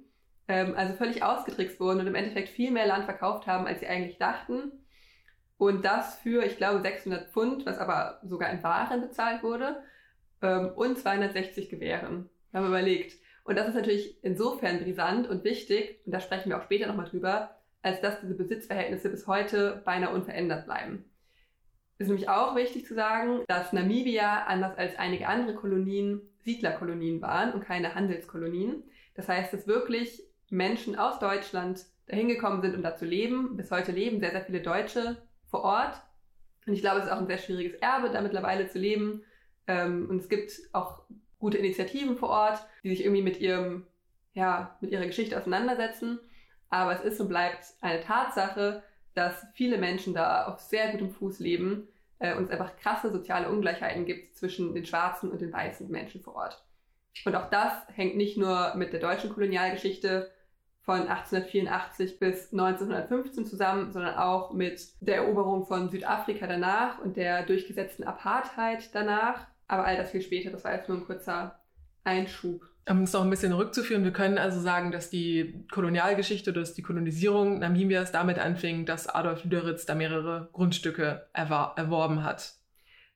Ähm, 0.50 0.74
also 0.76 0.94
völlig 0.94 1.24
ausgetrickst 1.24 1.80
wurden 1.80 2.02
und 2.02 2.08
im 2.08 2.16
Endeffekt 2.16 2.50
viel 2.50 2.70
mehr 2.70 2.86
Land 2.86 3.06
verkauft 3.06 3.48
haben, 3.48 3.66
als 3.66 3.80
sie 3.80 3.88
eigentlich 3.88 4.18
dachten. 4.18 4.74
Und 5.58 5.86
das 5.86 6.20
für, 6.20 6.44
ich 6.44 6.58
glaube, 6.58 6.82
600 6.82 7.32
Pfund, 7.32 7.66
was 7.66 7.78
aber 7.78 8.20
sogar 8.24 8.50
in 8.50 8.62
Waren 8.62 9.00
bezahlt 9.00 9.42
wurde 9.42 9.82
ähm, 10.44 10.72
und 10.76 11.00
260 11.00 11.70
Gewehren. 11.70 12.30
Wir 12.52 12.60
haben 12.60 12.68
überlegt. 12.68 13.18
Und 13.44 13.58
das 13.58 13.68
ist 13.68 13.76
natürlich 13.76 14.24
insofern 14.24 14.80
brisant 14.80 15.28
und 15.28 15.44
wichtig, 15.44 16.00
und 16.06 16.12
da 16.12 16.20
sprechen 16.20 16.50
wir 16.50 16.60
auch 16.60 16.64
später 16.64 16.88
nochmal 16.88 17.10
drüber, 17.10 17.58
als 17.82 18.00
dass 18.00 18.22
diese 18.22 18.36
Besitzverhältnisse 18.36 19.10
bis 19.10 19.28
heute 19.28 19.82
beinahe 19.84 20.14
unverändert 20.14 20.66
bleiben. 20.66 21.06
Es 21.98 22.06
ist 22.06 22.10
nämlich 22.10 22.30
auch 22.30 22.56
wichtig 22.56 22.86
zu 22.86 22.94
sagen, 22.94 23.42
dass 23.48 23.74
Namibia, 23.74 24.44
anders 24.46 24.78
als 24.78 24.98
einige 24.98 25.28
andere 25.28 25.56
Kolonien, 25.56 26.22
Siedlerkolonien 26.44 27.22
waren 27.22 27.54
und 27.54 27.64
keine 27.64 27.96
Handelskolonien. 27.96 28.84
Das 29.16 29.28
heißt, 29.28 29.54
dass 29.54 29.68
wirklich 29.68 30.24
Menschen 30.50 30.98
aus 30.98 31.20
Deutschland 31.20 31.86
dahin 32.08 32.28
gekommen 32.28 32.62
sind, 32.62 32.76
um 32.76 32.84
da 32.84 32.96
zu 32.96 33.06
leben. 33.06 33.56
Bis 33.58 33.72
heute 33.72 33.92
leben 33.92 34.20
sehr, 34.20 34.32
sehr 34.32 34.44
viele 34.44 34.62
Deutsche 34.62 35.18
vor 35.46 35.64
Ort. 35.64 36.02
Und 36.66 36.74
ich 36.74 36.82
glaube, 36.82 37.00
es 37.00 37.06
ist 37.06 37.12
auch 37.12 37.20
ein 37.20 37.28
sehr 37.28 37.38
schwieriges 37.38 37.76
Erbe, 37.76 38.10
da 38.10 38.22
mittlerweile 38.22 38.68
zu 38.68 38.80
leben. 38.80 39.24
Ähm, 39.68 40.10
und 40.10 40.20
es 40.20 40.30
gibt 40.30 40.52
auch 40.72 41.04
gute 41.40 41.58
Initiativen 41.58 42.18
vor 42.18 42.30
Ort, 42.30 42.66
die 42.84 42.90
sich 42.90 43.04
irgendwie 43.04 43.22
mit 43.22 43.40
ihrem, 43.40 43.86
ja, 44.34 44.78
mit 44.82 44.92
ihrer 44.92 45.06
Geschichte 45.06 45.38
auseinandersetzen. 45.38 46.20
Aber 46.70 46.94
es 46.94 47.02
ist 47.02 47.20
und 47.20 47.28
bleibt 47.28 47.66
eine 47.82 48.02
Tatsache, 48.02 48.84
dass 49.14 49.46
viele 49.54 49.78
Menschen 49.78 50.14
da 50.14 50.46
auf 50.46 50.60
sehr 50.60 50.92
gutem 50.92 51.12
Fuß 51.12 51.40
leben 51.40 51.88
äh, 52.20 52.36
und 52.36 52.46
es 52.46 52.50
einfach 52.50 52.76
krasse 52.78 53.12
soziale 53.12 53.50
Ungleichheiten 53.50 54.06
gibt 54.06 54.36
zwischen 54.36 54.74
den 54.74 54.86
schwarzen 54.86 55.32
und 55.32 55.42
den 55.42 55.54
weißen 55.54 55.90
Menschen 55.90 56.22
vor 56.22 56.36
Ort. 56.36 56.64
Und 57.26 57.36
auch 57.36 57.50
das 57.50 57.74
hängt 57.94 58.16
nicht 58.16 58.38
nur 58.38 58.74
mit 58.76 58.92
der 58.92 59.00
deutschen 59.00 59.30
Kolonialgeschichte 59.30 60.32
von 60.82 61.08
1884 61.08 62.20
bis 62.20 62.52
1915 62.52 63.46
zusammen, 63.46 63.92
sondern 63.92 64.16
auch 64.16 64.52
mit 64.52 64.82
der 65.00 65.18
Eroberung 65.18 65.66
von 65.66 65.90
Südafrika 65.90 66.48
danach 66.48 67.00
und 67.00 67.16
der 67.18 67.44
durchgesetzten 67.44 68.04
Apartheid 68.04 68.94
danach 68.94 69.48
aber 69.74 69.86
all 69.86 69.98
das 69.98 70.12
viel 70.12 70.22
später, 70.22 70.52
das 70.52 70.64
war 70.64 70.76
jetzt 70.76 70.88
nur 70.88 71.00
ein 71.00 71.06
kurzer 71.06 71.60
Einschub. 72.04 72.62
Um 72.88 73.04
es 73.04 73.14
noch 73.14 73.24
ein 73.24 73.30
bisschen 73.30 73.54
rückzuführen, 73.54 74.04
wir 74.04 74.12
können 74.12 74.38
also 74.38 74.60
sagen, 74.60 74.92
dass 74.92 75.10
die 75.10 75.66
Kolonialgeschichte, 75.72 76.52
dass 76.54 76.74
die 76.74 76.82
Kolonisierung 76.82 77.60
Namibias 77.60 78.12
damit 78.12 78.40
anfing, 78.40 78.86
dass 78.86 79.08
Adolf 79.08 79.44
Lüderitz 79.46 79.86
da 79.86 79.96
mehrere 79.96 80.50
Grundstücke 80.52 81.28
erwar 81.34 81.74
erworben 81.78 82.24
hat. 82.24 82.54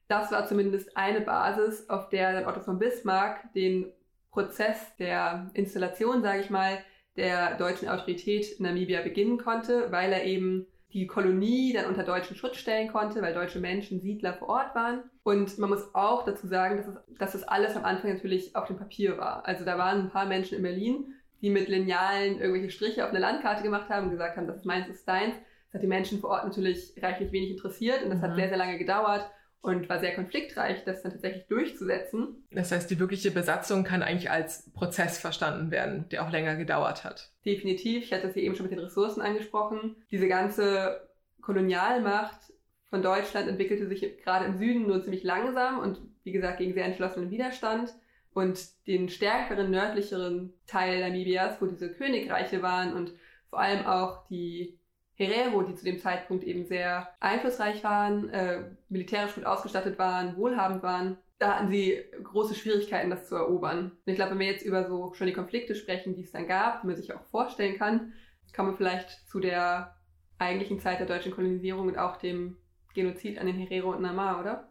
Das 0.08 0.32
war 0.32 0.48
zumindest 0.48 0.96
eine 0.96 1.22
Basis, 1.22 1.90
auf 1.90 2.10
der 2.10 2.32
dann 2.32 2.46
Otto 2.46 2.62
von 2.62 2.80
Bismarck 2.80 3.54
den 3.54 3.92
Prozess 4.32 4.80
der 4.98 5.52
Installation, 5.54 6.22
sage 6.22 6.40
ich 6.40 6.50
mal, 6.50 6.80
der 7.18 7.58
deutschen 7.58 7.90
Autorität 7.90 8.54
in 8.58 8.64
Namibia 8.64 9.02
beginnen 9.02 9.38
konnte, 9.38 9.92
weil 9.92 10.14
er 10.14 10.24
eben 10.24 10.66
die 10.94 11.08
Kolonie 11.08 11.74
dann 11.74 11.86
unter 11.86 12.04
deutschen 12.04 12.36
Schutz 12.36 12.58
stellen 12.58 12.92
konnte, 12.92 13.22
weil 13.22 13.34
deutsche 13.34 13.60
Menschen, 13.60 14.00
Siedler 14.00 14.34
vor 14.34 14.50
Ort 14.50 14.74
waren. 14.74 15.04
Und 15.24 15.58
man 15.58 15.70
muss 15.70 15.94
auch 15.94 16.24
dazu 16.24 16.48
sagen, 16.48 16.78
dass, 16.78 16.88
es, 16.88 16.96
dass 17.18 17.32
das 17.34 17.44
alles 17.44 17.76
am 17.76 17.84
Anfang 17.84 18.14
natürlich 18.14 18.56
auf 18.56 18.68
dem 18.68 18.78
Papier 18.78 19.18
war. 19.18 19.46
Also 19.46 19.66
da 19.66 19.78
waren 19.78 20.02
ein 20.02 20.10
paar 20.10 20.26
Menschen 20.26 20.58
in 20.58 20.64
Berlin, 20.64 21.14
die 21.42 21.50
mit 21.50 21.68
Linealen 21.68 22.40
irgendwelche 22.40 22.72
Striche 22.72 23.04
auf 23.04 23.12
eine 23.12 23.20
Landkarte 23.20 23.64
gemacht 23.64 23.90
haben 23.90 24.06
und 24.06 24.12
gesagt 24.12 24.38
haben, 24.38 24.48
das 24.48 24.58
ist 24.58 24.66
meins, 24.66 24.88
das 24.88 24.98
ist 24.98 25.08
deins. 25.08 25.36
Das 25.68 25.76
hat 25.76 25.84
die 25.84 25.88
Menschen 25.88 26.20
vor 26.20 26.30
Ort 26.30 26.46
natürlich 26.46 26.94
reichlich 27.02 27.32
wenig 27.34 27.52
interessiert 27.52 28.04
und 28.04 28.10
das 28.10 28.20
mhm. 28.20 28.24
hat 28.24 28.36
sehr, 28.36 28.48
sehr 28.48 28.58
lange 28.58 28.78
gedauert. 28.78 29.30
Und 29.62 29.90
war 29.90 30.00
sehr 30.00 30.16
konfliktreich, 30.16 30.84
das 30.86 31.02
dann 31.02 31.12
tatsächlich 31.12 31.48
durchzusetzen. 31.48 32.48
Das 32.52 32.72
heißt, 32.72 32.90
die 32.90 33.00
wirkliche 33.00 33.32
Besatzung 33.32 33.84
kann 33.84 34.04
eigentlich 34.04 34.32
als 34.32 34.72
Prozess 34.72 35.18
verstanden 35.18 35.72
werden, 35.72 36.08
der 36.10 36.26
auch 36.26 36.32
länger 36.32 36.56
gedauert 36.56 37.04
hat. 37.04 37.32
Definitiv. 37.46 38.04
Ich 38.04 38.14
hatte 38.14 38.28
es 38.28 38.34
hier 38.34 38.44
eben 38.44 38.56
schon 38.56 38.66
mit 38.66 38.72
den 38.72 38.80
Ressourcen 38.80 39.22
angesprochen. 39.22 39.96
Diese 40.12 40.28
ganze 40.28 41.08
Kolonialmacht 41.42 42.54
von 42.90 43.02
Deutschland 43.02 43.50
entwickelte 43.50 43.88
sich 43.88 44.22
gerade 44.24 44.46
im 44.46 44.58
Süden 44.58 44.88
nur 44.88 45.02
ziemlich 45.02 45.24
langsam 45.24 45.80
und 45.80 46.02
wie 46.24 46.32
gesagt 46.32 46.60
gegen 46.60 46.74
sehr 46.74 46.86
entschlossenen 46.86 47.32
Widerstand. 47.32 47.94
Und 48.34 48.60
den 48.86 49.10
stärkeren, 49.10 49.72
nördlicheren 49.72 50.54
Teil 50.68 51.00
Namibias, 51.02 51.60
wo 51.60 51.66
diese 51.66 51.92
Königreiche 51.92 52.62
waren 52.62 52.94
und 52.94 53.14
vor 53.50 53.60
allem 53.60 53.86
auch 53.86 54.28
die 54.28 54.77
Herero, 55.18 55.64
die 55.64 55.76
zu 55.76 55.84
dem 55.84 56.00
Zeitpunkt 56.00 56.44
eben 56.44 56.66
sehr 56.66 57.10
einflussreich 57.20 57.84
waren, 57.84 58.30
äh, 58.30 58.64
militärisch 58.88 59.34
gut 59.34 59.46
ausgestattet 59.46 59.98
waren, 59.98 60.38
wohlhabend 60.38 60.84
waren, 60.84 61.18
da 61.40 61.56
hatten 61.56 61.70
sie 61.70 62.04
große 62.24 62.56
Schwierigkeiten, 62.56 63.10
das 63.10 63.28
zu 63.28 63.36
erobern. 63.36 63.92
Und 63.92 64.12
ich 64.12 64.16
glaube, 64.16 64.32
wenn 64.32 64.40
wir 64.40 64.48
jetzt 64.48 64.66
über 64.66 64.88
so 64.88 65.14
schon 65.14 65.28
die 65.28 65.34
Konflikte 65.34 65.76
sprechen, 65.76 66.16
die 66.16 66.24
es 66.24 66.32
dann 66.32 66.48
gab, 66.48 66.82
die 66.82 66.88
man 66.88 66.96
sich 66.96 67.14
auch 67.14 67.24
vorstellen 67.26 67.78
kann, 67.78 68.14
kommen 68.56 68.72
wir 68.72 68.78
vielleicht 68.78 69.28
zu 69.28 69.40
der 69.40 69.96
eigentlichen 70.40 70.80
Zeit 70.80 71.00
der 71.00 71.08
deutschen 71.08 71.32
Kolonisierung 71.32 71.88
und 71.88 71.98
auch 71.98 72.18
dem 72.18 72.58
Genozid 72.94 73.40
an 73.40 73.48
den 73.48 73.56
Herero 73.56 73.92
und 73.92 74.02
Namar, 74.02 74.40
oder? 74.40 74.70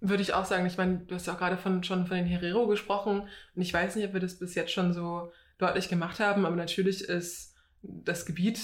Würde 0.00 0.22
ich 0.22 0.32
auch 0.32 0.44
sagen. 0.44 0.66
Ich 0.66 0.76
meine, 0.76 0.98
du 0.98 1.14
hast 1.14 1.26
ja 1.26 1.34
auch 1.34 1.38
gerade 1.38 1.56
von, 1.56 1.82
schon 1.82 2.06
von 2.06 2.16
den 2.16 2.26
Herero 2.26 2.66
gesprochen 2.66 3.28
und 3.54 3.62
ich 3.62 3.72
weiß 3.72 3.96
nicht, 3.96 4.06
ob 4.06 4.14
wir 4.14 4.20
das 4.20 4.38
bis 4.38 4.54
jetzt 4.54 4.72
schon 4.72 4.92
so 4.92 5.32
deutlich 5.58 5.88
gemacht 5.88 6.20
haben, 6.20 6.46
aber 6.46 6.56
natürlich 6.56 7.02
ist 7.02 7.54
das 7.82 8.26
Gebiet, 8.26 8.60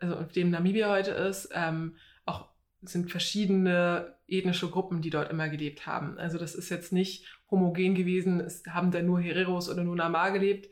also 0.00 0.16
auf 0.16 0.32
dem 0.32 0.50
Namibia 0.50 0.90
heute 0.90 1.12
ist, 1.12 1.48
ähm, 1.54 1.96
auch 2.24 2.48
sind 2.82 3.10
verschiedene 3.10 4.16
ethnische 4.28 4.68
Gruppen, 4.68 5.02
die 5.02 5.10
dort 5.10 5.30
immer 5.30 5.48
gelebt 5.48 5.86
haben. 5.86 6.18
Also 6.18 6.38
das 6.38 6.54
ist 6.54 6.70
jetzt 6.70 6.92
nicht 6.92 7.26
homogen 7.50 7.94
gewesen, 7.94 8.40
es 8.40 8.64
haben 8.68 8.90
da 8.90 9.02
nur 9.02 9.20
Hereros 9.20 9.70
oder 9.70 9.84
nur 9.84 9.96
Nama 9.96 10.30
gelebt. 10.30 10.68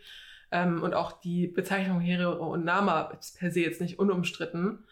Ähm, 0.51 0.83
und 0.83 0.95
auch 0.95 1.21
die 1.21 1.49
Bezeichnung 1.49 2.01
Herero 2.01 2.53
und 2.53 2.65
Nama 2.65 3.11
ist 3.19 3.39
per 3.39 3.51
se 3.51 3.61
jetzt 3.61 3.81
nicht 3.81 3.99
unumstritten, 3.99 4.85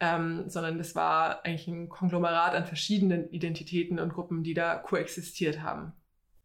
ähm, 0.00 0.48
sondern 0.48 0.78
das 0.78 0.94
war 0.94 1.44
eigentlich 1.44 1.66
ein 1.68 1.88
Konglomerat 1.88 2.54
an 2.54 2.66
verschiedenen 2.66 3.30
Identitäten 3.30 3.98
und 3.98 4.12
Gruppen, 4.12 4.42
die 4.42 4.54
da 4.54 4.76
koexistiert 4.76 5.62
haben. 5.62 5.92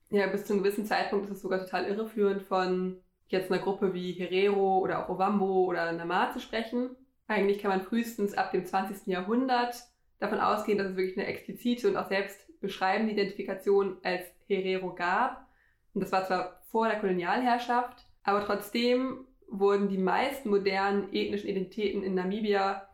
Ja, 0.10 0.28
bis 0.28 0.46
zu 0.46 0.54
einem 0.54 0.64
gewissen 0.64 0.86
Zeitpunkt 0.86 1.26
ist 1.26 1.38
es 1.38 1.42
sogar 1.42 1.60
total 1.60 1.86
irreführend 1.86 2.44
von 2.44 2.98
jetzt 3.28 3.52
einer 3.52 3.62
Gruppe 3.62 3.94
wie 3.94 4.14
Herero 4.14 4.78
oder 4.78 5.04
auch 5.04 5.10
Ovambo 5.10 5.66
oder 5.66 5.92
Nama 5.92 6.32
zu 6.32 6.40
sprechen. 6.40 6.96
Eigentlich 7.34 7.60
kann 7.60 7.72
man 7.72 7.82
frühestens 7.82 8.34
ab 8.36 8.52
dem 8.52 8.66
20. 8.66 9.08
Jahrhundert 9.08 9.76
davon 10.20 10.40
ausgehen, 10.40 10.78
dass 10.78 10.88
es 10.88 10.96
wirklich 10.96 11.18
eine 11.18 11.28
explizite 11.28 11.88
und 11.88 11.98
auch 11.98 12.08
selbst 12.08 12.40
beschreibende 12.62 13.14
Identifikation 13.14 13.98
als 14.04 14.24
Herero 14.48 14.94
gab. 14.94 15.48
Und 15.94 16.02
das 16.02 16.12
war 16.12 16.26
zwar 16.26 16.62
vor 16.72 16.88
der 16.88 17.00
Kolonialherrschaft, 17.00 18.06
aber 18.24 18.46
trotzdem 18.46 19.26
wurden 19.48 19.90
die 19.90 19.98
meisten 19.98 20.50
modernen 20.50 21.12
ethnischen 21.12 21.50
Identitäten 21.50 22.04
in 22.04 22.16
Namibia, 22.16 22.88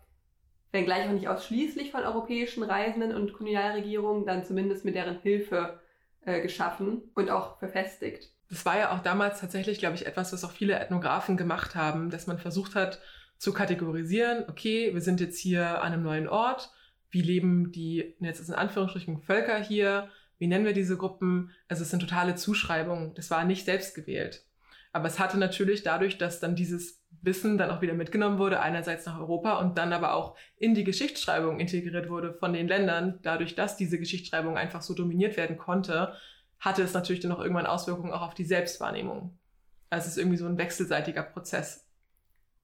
wenngleich 0.71 1.07
auch 1.07 1.13
nicht 1.13 1.27
ausschließlich 1.27 1.91
von 1.91 2.03
europäischen 2.03 2.63
Reisenden 2.63 3.13
und 3.13 3.33
Kolonialregierungen, 3.33 4.25
dann 4.25 4.43
zumindest 4.43 4.85
mit 4.85 4.95
deren 4.95 5.19
Hilfe 5.19 5.79
äh, 6.21 6.41
geschaffen 6.41 7.11
und 7.13 7.29
auch 7.29 7.59
verfestigt 7.59 8.31
das 8.49 8.65
war 8.65 8.77
ja 8.77 8.91
auch 8.91 8.99
damals 8.99 9.39
tatsächlich, 9.39 9.77
glaube 9.77 9.95
ich, 9.95 10.07
etwas, 10.07 10.33
was 10.33 10.43
auch 10.43 10.51
viele 10.51 10.73
Ethnographen 10.79 11.37
gemacht 11.37 11.75
haben, 11.75 12.09
dass 12.09 12.25
man 12.25 12.39
versucht 12.39 12.75
hat 12.75 12.99
zu 13.39 13.53
kategorisieren, 13.53 14.45
okay, 14.47 14.93
wir 14.93 15.01
sind 15.01 15.19
jetzt 15.19 15.39
hier 15.39 15.81
an 15.81 15.93
einem 15.93 16.03
neuen 16.03 16.27
Ort, 16.27 16.71
wie 17.09 17.21
leben 17.21 17.71
die, 17.71 18.15
jetzt 18.19 18.39
ist 18.39 18.49
in 18.49 18.55
Anführungsstrichen 18.55 19.21
Völker 19.21 19.57
hier, 19.57 20.09
wie 20.37 20.47
nennen 20.47 20.65
wir 20.65 20.73
diese 20.73 20.97
Gruppen? 20.97 21.51
Also 21.67 21.83
es 21.83 21.89
sind 21.89 22.01
totale 22.01 22.35
Zuschreibungen, 22.35 23.15
das 23.15 23.31
war 23.31 23.45
nicht 23.45 23.65
selbst 23.65 23.95
gewählt. 23.95 24.45
Aber 24.91 25.07
es 25.07 25.19
hatte 25.19 25.37
natürlich 25.37 25.83
dadurch, 25.83 26.17
dass 26.17 26.39
dann 26.39 26.55
dieses 26.55 27.03
Wissen 27.21 27.57
dann 27.57 27.69
auch 27.69 27.81
wieder 27.81 27.93
mitgenommen 27.93 28.39
wurde, 28.39 28.59
einerseits 28.59 29.05
nach 29.05 29.19
Europa 29.19 29.59
und 29.59 29.77
dann 29.77 29.93
aber 29.93 30.13
auch 30.13 30.35
in 30.57 30.73
die 30.73 30.83
Geschichtsschreibung 30.83 31.59
integriert 31.59 32.09
wurde 32.09 32.33
von 32.33 32.53
den 32.53 32.67
Ländern, 32.67 33.19
dadurch, 33.21 33.55
dass 33.55 33.77
diese 33.77 33.99
Geschichtsschreibung 33.99 34.57
einfach 34.57 34.81
so 34.81 34.93
dominiert 34.93 35.37
werden 35.37 35.57
konnte, 35.57 36.13
hatte 36.59 36.81
es 36.81 36.93
natürlich 36.93 37.21
dann 37.21 37.31
auch 37.31 37.39
irgendwann 37.39 37.65
Auswirkungen 37.65 38.11
auch 38.11 38.21
auf 38.21 38.33
die 38.33 38.45
Selbstwahrnehmung. 38.45 39.37
Also 39.89 40.07
es 40.07 40.13
ist 40.13 40.17
irgendwie 40.17 40.37
so 40.37 40.45
ein 40.45 40.57
wechselseitiger 40.57 41.23
Prozess. 41.23 41.88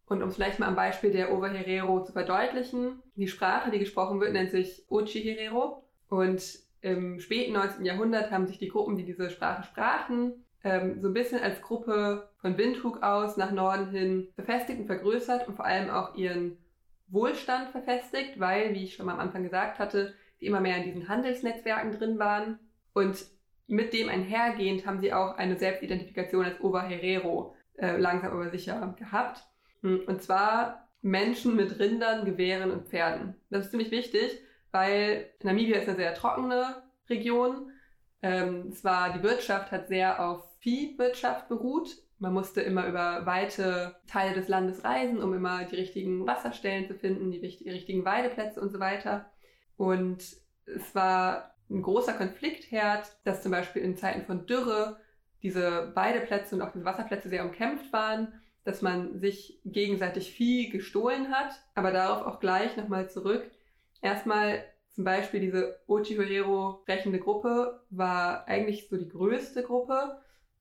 Und 0.07 0.21
um 0.21 0.29
es 0.29 0.35
vielleicht 0.35 0.59
mal 0.59 0.67
am 0.67 0.75
Beispiel 0.75 1.11
der 1.11 1.33
Oberherero 1.33 2.03
zu 2.03 2.13
verdeutlichen, 2.13 3.01
die 3.15 3.27
Sprache, 3.27 3.71
die 3.71 3.79
gesprochen 3.79 4.21
wird, 4.21 4.33
nennt 4.33 4.51
sich 4.51 4.85
Ochi-Herero. 4.89 5.83
Und 6.09 6.59
im 6.81 7.19
späten 7.19 7.53
19. 7.53 7.83
Jahrhundert 7.85 8.29
haben 8.29 8.45
sich 8.45 8.59
die 8.59 8.67
Gruppen, 8.67 8.95
die 8.95 9.05
diese 9.05 9.31
Sprache 9.31 9.63
sprachen, 9.63 10.45
ähm, 10.63 11.01
so 11.01 11.07
ein 11.07 11.13
bisschen 11.13 11.41
als 11.41 11.61
Gruppe 11.61 12.29
von 12.37 12.57
Windhoek 12.57 13.01
aus 13.01 13.37
nach 13.37 13.51
Norden 13.51 13.89
hin 13.89 14.27
befestigt 14.35 14.79
und 14.79 14.85
vergrößert 14.85 15.47
und 15.47 15.55
vor 15.55 15.65
allem 15.65 15.89
auch 15.89 16.15
ihren 16.15 16.57
Wohlstand 17.07 17.69
verfestigt, 17.69 18.39
weil, 18.39 18.73
wie 18.73 18.83
ich 18.83 18.95
schon 18.95 19.05
mal 19.05 19.13
am 19.13 19.19
Anfang 19.19 19.43
gesagt 19.43 19.79
hatte, 19.79 20.13
die 20.41 20.47
immer 20.47 20.59
mehr 20.59 20.77
in 20.77 20.83
diesen 20.83 21.07
Handelsnetzwerken 21.07 21.91
drin 21.91 22.19
waren. 22.19 22.59
Und 22.93 23.25
mit 23.67 23.93
dem 23.93 24.09
einhergehend 24.09 24.85
haben 24.85 24.99
sie 24.99 25.13
auch 25.13 25.37
eine 25.37 25.57
Selbstidentifikation 25.57 26.45
als 26.45 26.59
Oberherero 26.59 27.55
äh, 27.77 27.97
langsam 27.97 28.31
aber 28.31 28.49
sicher 28.49 28.95
gehabt. 28.97 29.43
Hm, 29.81 30.01
und 30.07 30.21
zwar 30.21 30.89
Menschen 31.01 31.55
mit 31.55 31.79
Rindern, 31.79 32.25
Gewehren 32.25 32.71
und 32.71 32.88
Pferden. 32.88 33.35
Das 33.49 33.65
ist 33.65 33.71
ziemlich 33.71 33.91
wichtig, 33.91 34.41
weil 34.71 35.29
Namibia 35.43 35.77
ist 35.77 35.88
eine 35.88 35.97
sehr 35.97 36.13
trockene 36.15 36.83
Region. 37.09 37.71
Ähm, 38.21 38.71
zwar 38.71 39.13
die 39.13 39.23
Wirtschaft 39.23 39.71
hat 39.71 39.88
sehr 39.88 40.19
auf 40.25 40.43
Viehwirtschaft 40.59 41.47
beruht. 41.47 41.89
Man 42.17 42.33
musste 42.33 42.61
immer 42.61 42.88
über 42.88 43.25
weite 43.25 43.97
Teile 44.07 44.33
des 44.33 44.47
Landes 44.47 44.83
reisen, 44.83 45.21
um 45.21 45.33
immer 45.33 45.65
die 45.65 45.75
richtigen 45.75 46.25
Wasserstellen 46.25 46.88
zu 46.88 46.95
finden, 46.95 47.29
die 47.29 47.39
richtigen 47.39 48.03
Weideplätze 48.03 48.59
und 48.59 48.71
so 48.71 48.79
weiter. 48.79 49.29
Und 49.77 50.23
es 50.65 50.95
war 50.95 51.55
ein 51.69 51.81
großer 51.81 52.13
Konfliktherd, 52.13 53.15
dass 53.25 53.43
zum 53.43 53.51
Beispiel 53.51 53.81
in 53.81 53.97
Zeiten 53.97 54.25
von 54.25 54.45
Dürre 54.45 54.99
diese 55.43 55.95
Weideplätze 55.95 56.55
und 56.55 56.61
auch 56.61 56.71
diese 56.71 56.85
Wasserplätze 56.85 57.29
sehr 57.29 57.45
umkämpft 57.45 57.93
waren, 57.93 58.33
dass 58.65 58.82
man 58.82 59.19
sich 59.19 59.62
gegenseitig 59.63 60.32
Vieh 60.32 60.69
gestohlen 60.69 61.32
hat. 61.32 61.54
Aber 61.75 61.91
darauf 61.91 62.25
auch 62.25 62.39
gleich 62.41 62.75
nochmal 62.75 63.10
zurück. 63.10 63.49
Erstmal 64.01 64.65
zum 64.89 65.04
Beispiel 65.04 65.39
diese 65.39 65.80
Ochihuerero 65.88 66.80
sprechende 66.82 67.19
Gruppe 67.19 67.82
war 67.89 68.47
eigentlich 68.47 68.89
so 68.89 68.97
die 68.97 69.10
größte 69.10 69.63
Gruppe 69.63 70.17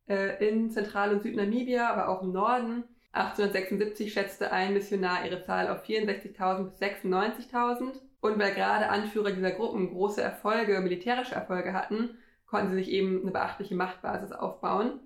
äh, 0.09 0.47
in 0.47 0.71
Zentral- 0.71 1.13
und 1.13 1.23
Südnamibia, 1.23 1.91
aber 1.91 2.09
auch 2.09 2.23
im 2.23 2.33
Norden. 2.33 2.85
1876 3.13 4.13
schätzte 4.13 4.53
ein 4.53 4.75
Missionar 4.75 5.25
ihre 5.25 5.43
Zahl 5.43 5.69
auf 5.69 5.85
64.000 5.85 6.65
bis 6.65 6.81
96.000. 6.81 8.01
Und 8.21 8.39
weil 8.39 8.55
gerade 8.55 8.89
Anführer 8.89 9.31
dieser 9.31 9.53
Gruppen 9.53 9.91
große 9.91 10.21
Erfolge, 10.21 10.81
militärische 10.81 11.35
Erfolge 11.35 11.73
hatten, 11.73 12.19
konnten 12.47 12.71
sie 12.71 12.79
sich 12.79 12.91
eben 12.91 13.23
eine 13.23 13.31
beachtliche 13.31 13.75
Machtbasis 13.75 14.33
aufbauen. 14.33 15.01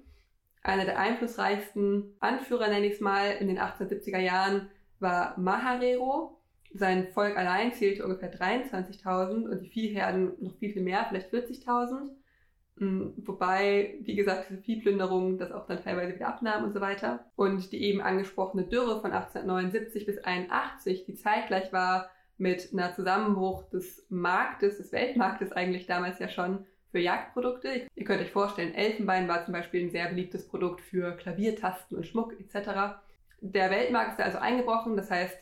Einer 0.69 0.85
der 0.85 0.99
einflussreichsten 0.99 2.15
Anführer, 2.21 2.69
nenne 2.69 2.89
ich 2.89 2.93
es 2.93 3.01
mal, 3.01 3.31
in 3.41 3.49
den 3.49 3.59
1870er 3.59 4.19
Jahren 4.19 4.69
war 5.01 5.33
Maharero. 5.39 6.43
Sein 6.75 7.09
Volk 7.15 7.39
allein 7.39 7.73
zählte 7.73 8.05
ungefähr 8.05 8.31
23.000 8.31 9.49
und 9.49 9.63
die 9.63 9.71
Viehherden 9.71 10.35
noch 10.41 10.59
viel, 10.59 10.75
viel 10.75 10.83
mehr, 10.83 11.07
vielleicht 11.09 11.33
40.000. 11.33 12.11
Hm, 12.77 13.15
wobei, 13.17 13.95
wie 14.03 14.15
gesagt, 14.15 14.51
diese 14.51 14.61
Viehplünderung 14.61 15.39
das 15.39 15.53
auch 15.53 15.67
dann 15.67 15.83
teilweise 15.83 16.15
wieder 16.15 16.29
abnahm 16.29 16.65
und 16.65 16.75
so 16.75 16.83
weiter. 16.83 17.25
Und 17.35 17.73
die 17.73 17.83
eben 17.85 18.03
angesprochene 18.03 18.65
Dürre 18.65 19.01
von 19.01 19.13
1879 19.13 20.05
bis 20.05 20.19
81, 20.19 21.07
die 21.07 21.15
zeitgleich 21.15 21.73
war 21.73 22.11
mit 22.37 22.75
einer 22.75 22.93
Zusammenbruch 22.93 23.71
des 23.71 24.05
Marktes, 24.11 24.77
des 24.77 24.93
Weltmarktes 24.93 25.51
eigentlich 25.51 25.87
damals 25.87 26.19
ja 26.19 26.29
schon 26.29 26.67
für 26.91 26.99
Jagdprodukte. 26.99 27.87
Ihr 27.95 28.05
könnt 28.05 28.21
euch 28.21 28.31
vorstellen, 28.31 28.75
Elfenbein 28.75 29.29
war 29.29 29.45
zum 29.45 29.53
Beispiel 29.53 29.85
ein 29.85 29.91
sehr 29.91 30.09
beliebtes 30.09 30.47
Produkt 30.49 30.81
für 30.81 31.17
Klaviertasten 31.17 31.97
und 31.97 32.07
Schmuck 32.07 32.35
etc. 32.39 32.99
Der 33.41 33.71
Weltmarkt 33.71 34.19
ist 34.19 34.25
also 34.25 34.39
eingebrochen, 34.39 34.97
das 34.97 35.11
heißt, 35.11 35.37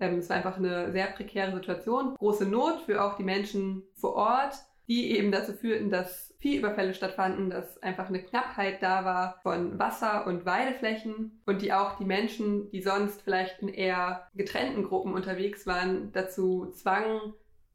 ähm, 0.00 0.18
es 0.18 0.28
war 0.28 0.36
einfach 0.36 0.56
eine 0.56 0.92
sehr 0.92 1.06
prekäre 1.06 1.52
Situation, 1.52 2.14
große 2.16 2.46
Not 2.46 2.82
für 2.86 3.02
auch 3.02 3.16
die 3.16 3.24
Menschen 3.24 3.82
vor 3.94 4.14
Ort 4.14 4.54
die 4.88 5.16
eben 5.16 5.30
dazu 5.30 5.52
führten, 5.52 5.90
dass 5.90 6.34
Viehüberfälle 6.38 6.94
stattfanden, 6.94 7.50
dass 7.50 7.80
einfach 7.82 8.08
eine 8.08 8.22
Knappheit 8.22 8.82
da 8.82 9.04
war 9.04 9.38
von 9.42 9.78
Wasser 9.78 10.26
und 10.26 10.44
Weideflächen 10.44 11.40
und 11.46 11.62
die 11.62 11.72
auch 11.72 11.96
die 11.98 12.04
Menschen, 12.04 12.70
die 12.72 12.82
sonst 12.82 13.22
vielleicht 13.22 13.60
in 13.60 13.68
eher 13.68 14.28
getrennten 14.34 14.82
Gruppen 14.82 15.14
unterwegs 15.14 15.66
waren, 15.66 16.10
dazu 16.12 16.66
zwangen, 16.72 17.32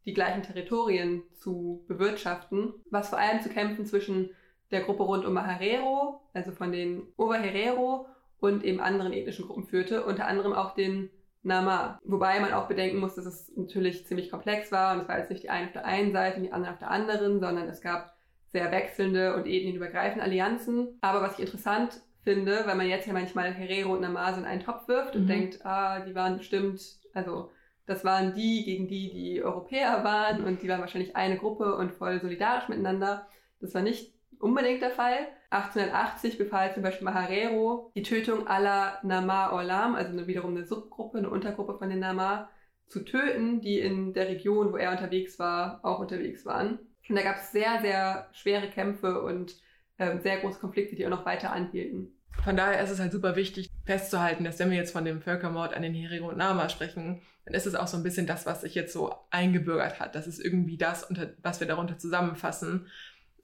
die 0.07 0.13
gleichen 0.13 0.41
Territorien 0.41 1.21
zu 1.33 1.83
bewirtschaften, 1.87 2.73
was 2.89 3.09
vor 3.09 3.19
allem 3.19 3.41
zu 3.41 3.49
Kämpfen 3.49 3.85
zwischen 3.85 4.29
der 4.71 4.81
Gruppe 4.81 5.03
rund 5.03 5.25
um 5.25 5.33
Maharero, 5.33 6.21
also 6.33 6.51
von 6.51 6.71
den 6.71 7.03
Oberherero 7.17 8.07
und 8.39 8.63
eben 8.63 8.79
anderen 8.79 9.11
ethnischen 9.11 9.45
Gruppen 9.45 9.65
führte, 9.65 10.05
unter 10.05 10.25
anderem 10.25 10.53
auch 10.53 10.73
den 10.73 11.09
Nama. 11.43 11.99
Wobei 12.05 12.39
man 12.39 12.53
auch 12.53 12.67
bedenken 12.67 12.99
muss, 12.99 13.15
dass 13.15 13.25
es 13.25 13.51
natürlich 13.55 14.07
ziemlich 14.07 14.31
komplex 14.31 14.71
war 14.71 14.95
und 14.95 15.01
es 15.01 15.07
war 15.09 15.19
jetzt 15.19 15.29
nicht 15.29 15.43
die 15.43 15.49
eine 15.49 15.67
auf 15.67 15.73
der 15.73 15.85
einen 15.85 16.13
Seite 16.13 16.37
und 16.37 16.43
die 16.43 16.51
andere 16.53 16.71
auf 16.71 16.79
der 16.79 16.91
anderen, 16.91 17.39
sondern 17.41 17.67
es 17.67 17.81
gab 17.81 18.15
sehr 18.47 18.71
wechselnde 18.71 19.35
und 19.35 19.45
ethnienübergreifende 19.45 20.23
Allianzen. 20.23 20.97
Aber 21.01 21.21
was 21.21 21.33
ich 21.33 21.45
interessant 21.45 22.01
finde, 22.23 22.63
weil 22.65 22.75
man 22.75 22.87
jetzt 22.87 23.07
ja 23.07 23.13
manchmal 23.13 23.53
Herero 23.53 23.93
und 23.93 24.01
Namase 24.01 24.39
in 24.39 24.45
einen 24.45 24.63
Topf 24.63 24.87
wirft 24.87 25.15
und 25.15 25.23
mhm. 25.23 25.27
denkt, 25.27 25.65
ah, 25.65 25.99
die 25.99 26.15
waren 26.15 26.37
bestimmt, 26.37 26.81
also 27.13 27.51
das 27.87 28.03
waren 28.03 28.35
die 28.35 28.65
gegen 28.65 28.87
die, 28.87 29.11
die 29.11 29.41
Europäer 29.41 30.03
waren 30.03 30.43
und 30.43 30.61
die 30.61 30.67
waren 30.67 30.81
wahrscheinlich 30.81 31.15
eine 31.15 31.37
Gruppe 31.37 31.75
und 31.77 31.93
voll 31.93 32.19
solidarisch 32.19 32.67
miteinander. 32.67 33.27
Das 33.59 33.73
war 33.73 33.81
nicht 33.81 34.13
unbedingt 34.39 34.81
der 34.81 34.91
Fall. 34.91 35.27
1880 35.49 36.37
befahl 36.37 36.73
zum 36.73 36.83
Beispiel 36.83 37.05
Maharero 37.05 37.91
die 37.95 38.03
Tötung 38.03 38.45
aller 38.45 38.99
Nama 39.03 39.51
Orlam, 39.51 39.95
also 39.95 40.27
wiederum 40.27 40.51
eine 40.51 40.65
Subgruppe, 40.65 41.19
eine 41.19 41.29
Untergruppe 41.29 41.77
von 41.77 41.89
den 41.89 41.99
Nama, 41.99 42.49
zu 42.89 43.03
töten, 43.05 43.61
die 43.61 43.79
in 43.79 44.13
der 44.13 44.27
Region, 44.27 44.73
wo 44.73 44.77
er 44.77 44.91
unterwegs 44.91 45.39
war, 45.39 45.79
auch 45.83 45.99
unterwegs 45.99 46.45
waren. 46.45 46.79
Und 47.07 47.15
da 47.15 47.21
gab 47.21 47.37
es 47.37 47.53
sehr, 47.53 47.79
sehr 47.81 48.27
schwere 48.33 48.69
Kämpfe 48.69 49.21
und 49.21 49.55
äh, 49.97 50.19
sehr 50.19 50.39
große 50.39 50.59
Konflikte, 50.59 50.97
die 50.97 51.05
auch 51.05 51.11
noch 51.11 51.25
weiter 51.25 51.53
anhielten. 51.53 52.17
Von 52.43 52.57
daher 52.57 52.81
ist 52.83 52.91
es 52.91 52.99
halt 52.99 53.13
super 53.13 53.35
wichtig 53.37 53.66
festzuhalten, 53.87 54.43
dass 54.43 54.59
wenn 54.59 54.69
wir 54.69 54.77
jetzt 54.77 54.91
von 54.91 55.05
dem 55.05 55.21
Völkermord 55.21 55.73
an 55.73 55.81
den 55.81 55.93
Herero 55.93 56.27
und 56.27 56.37
Nama 56.37 56.67
sprechen, 56.67 57.21
dann 57.45 57.53
ist 57.53 57.65
es 57.65 57.73
auch 57.73 57.87
so 57.87 57.95
ein 57.95 58.03
bisschen 58.03 58.27
das, 58.27 58.45
was 58.45 58.61
sich 58.61 58.75
jetzt 58.75 58.91
so 58.91 59.15
eingebürgert 59.31 60.01
hat. 60.01 60.13
Das 60.13 60.27
ist 60.27 60.39
irgendwie 60.39 60.77
das, 60.77 61.05
unter, 61.05 61.29
was 61.41 61.61
wir 61.61 61.67
darunter 61.67 61.97
zusammenfassen. 61.97 62.87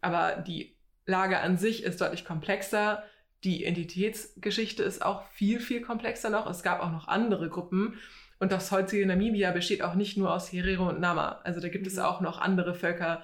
Aber 0.02 0.36
die 0.36 0.76
Lage 1.06 1.40
an 1.40 1.58
sich 1.58 1.84
ist 1.84 2.02
deutlich 2.02 2.26
komplexer. 2.26 3.04
Die 3.46 3.62
Identitätsgeschichte 3.62 4.84
ist 4.84 5.04
auch 5.04 5.24
viel, 5.30 5.62
viel 5.62 5.80
komplexer 5.80 6.30
noch. 6.30 6.46
Es 6.50 6.62
gab 6.62 6.82
auch 6.82 6.92
noch 6.92 7.08
andere 7.08 7.50
Gruppen. 7.50 7.96
Und 8.38 8.52
das 8.52 8.70
heutige 8.74 9.06
Namibia 9.06 9.52
besteht 9.52 9.82
auch 9.82 9.96
nicht 9.96 10.18
nur 10.18 10.34
aus 10.34 10.52
Herero 10.52 10.90
und 10.90 11.00
Nama. 11.00 11.40
Also 11.46 11.62
da 11.62 11.70
gibt 11.70 11.86
mhm. 11.86 11.92
es 11.92 12.00
auch 12.00 12.20
noch 12.20 12.40
andere 12.40 12.76
Völker, 12.76 13.24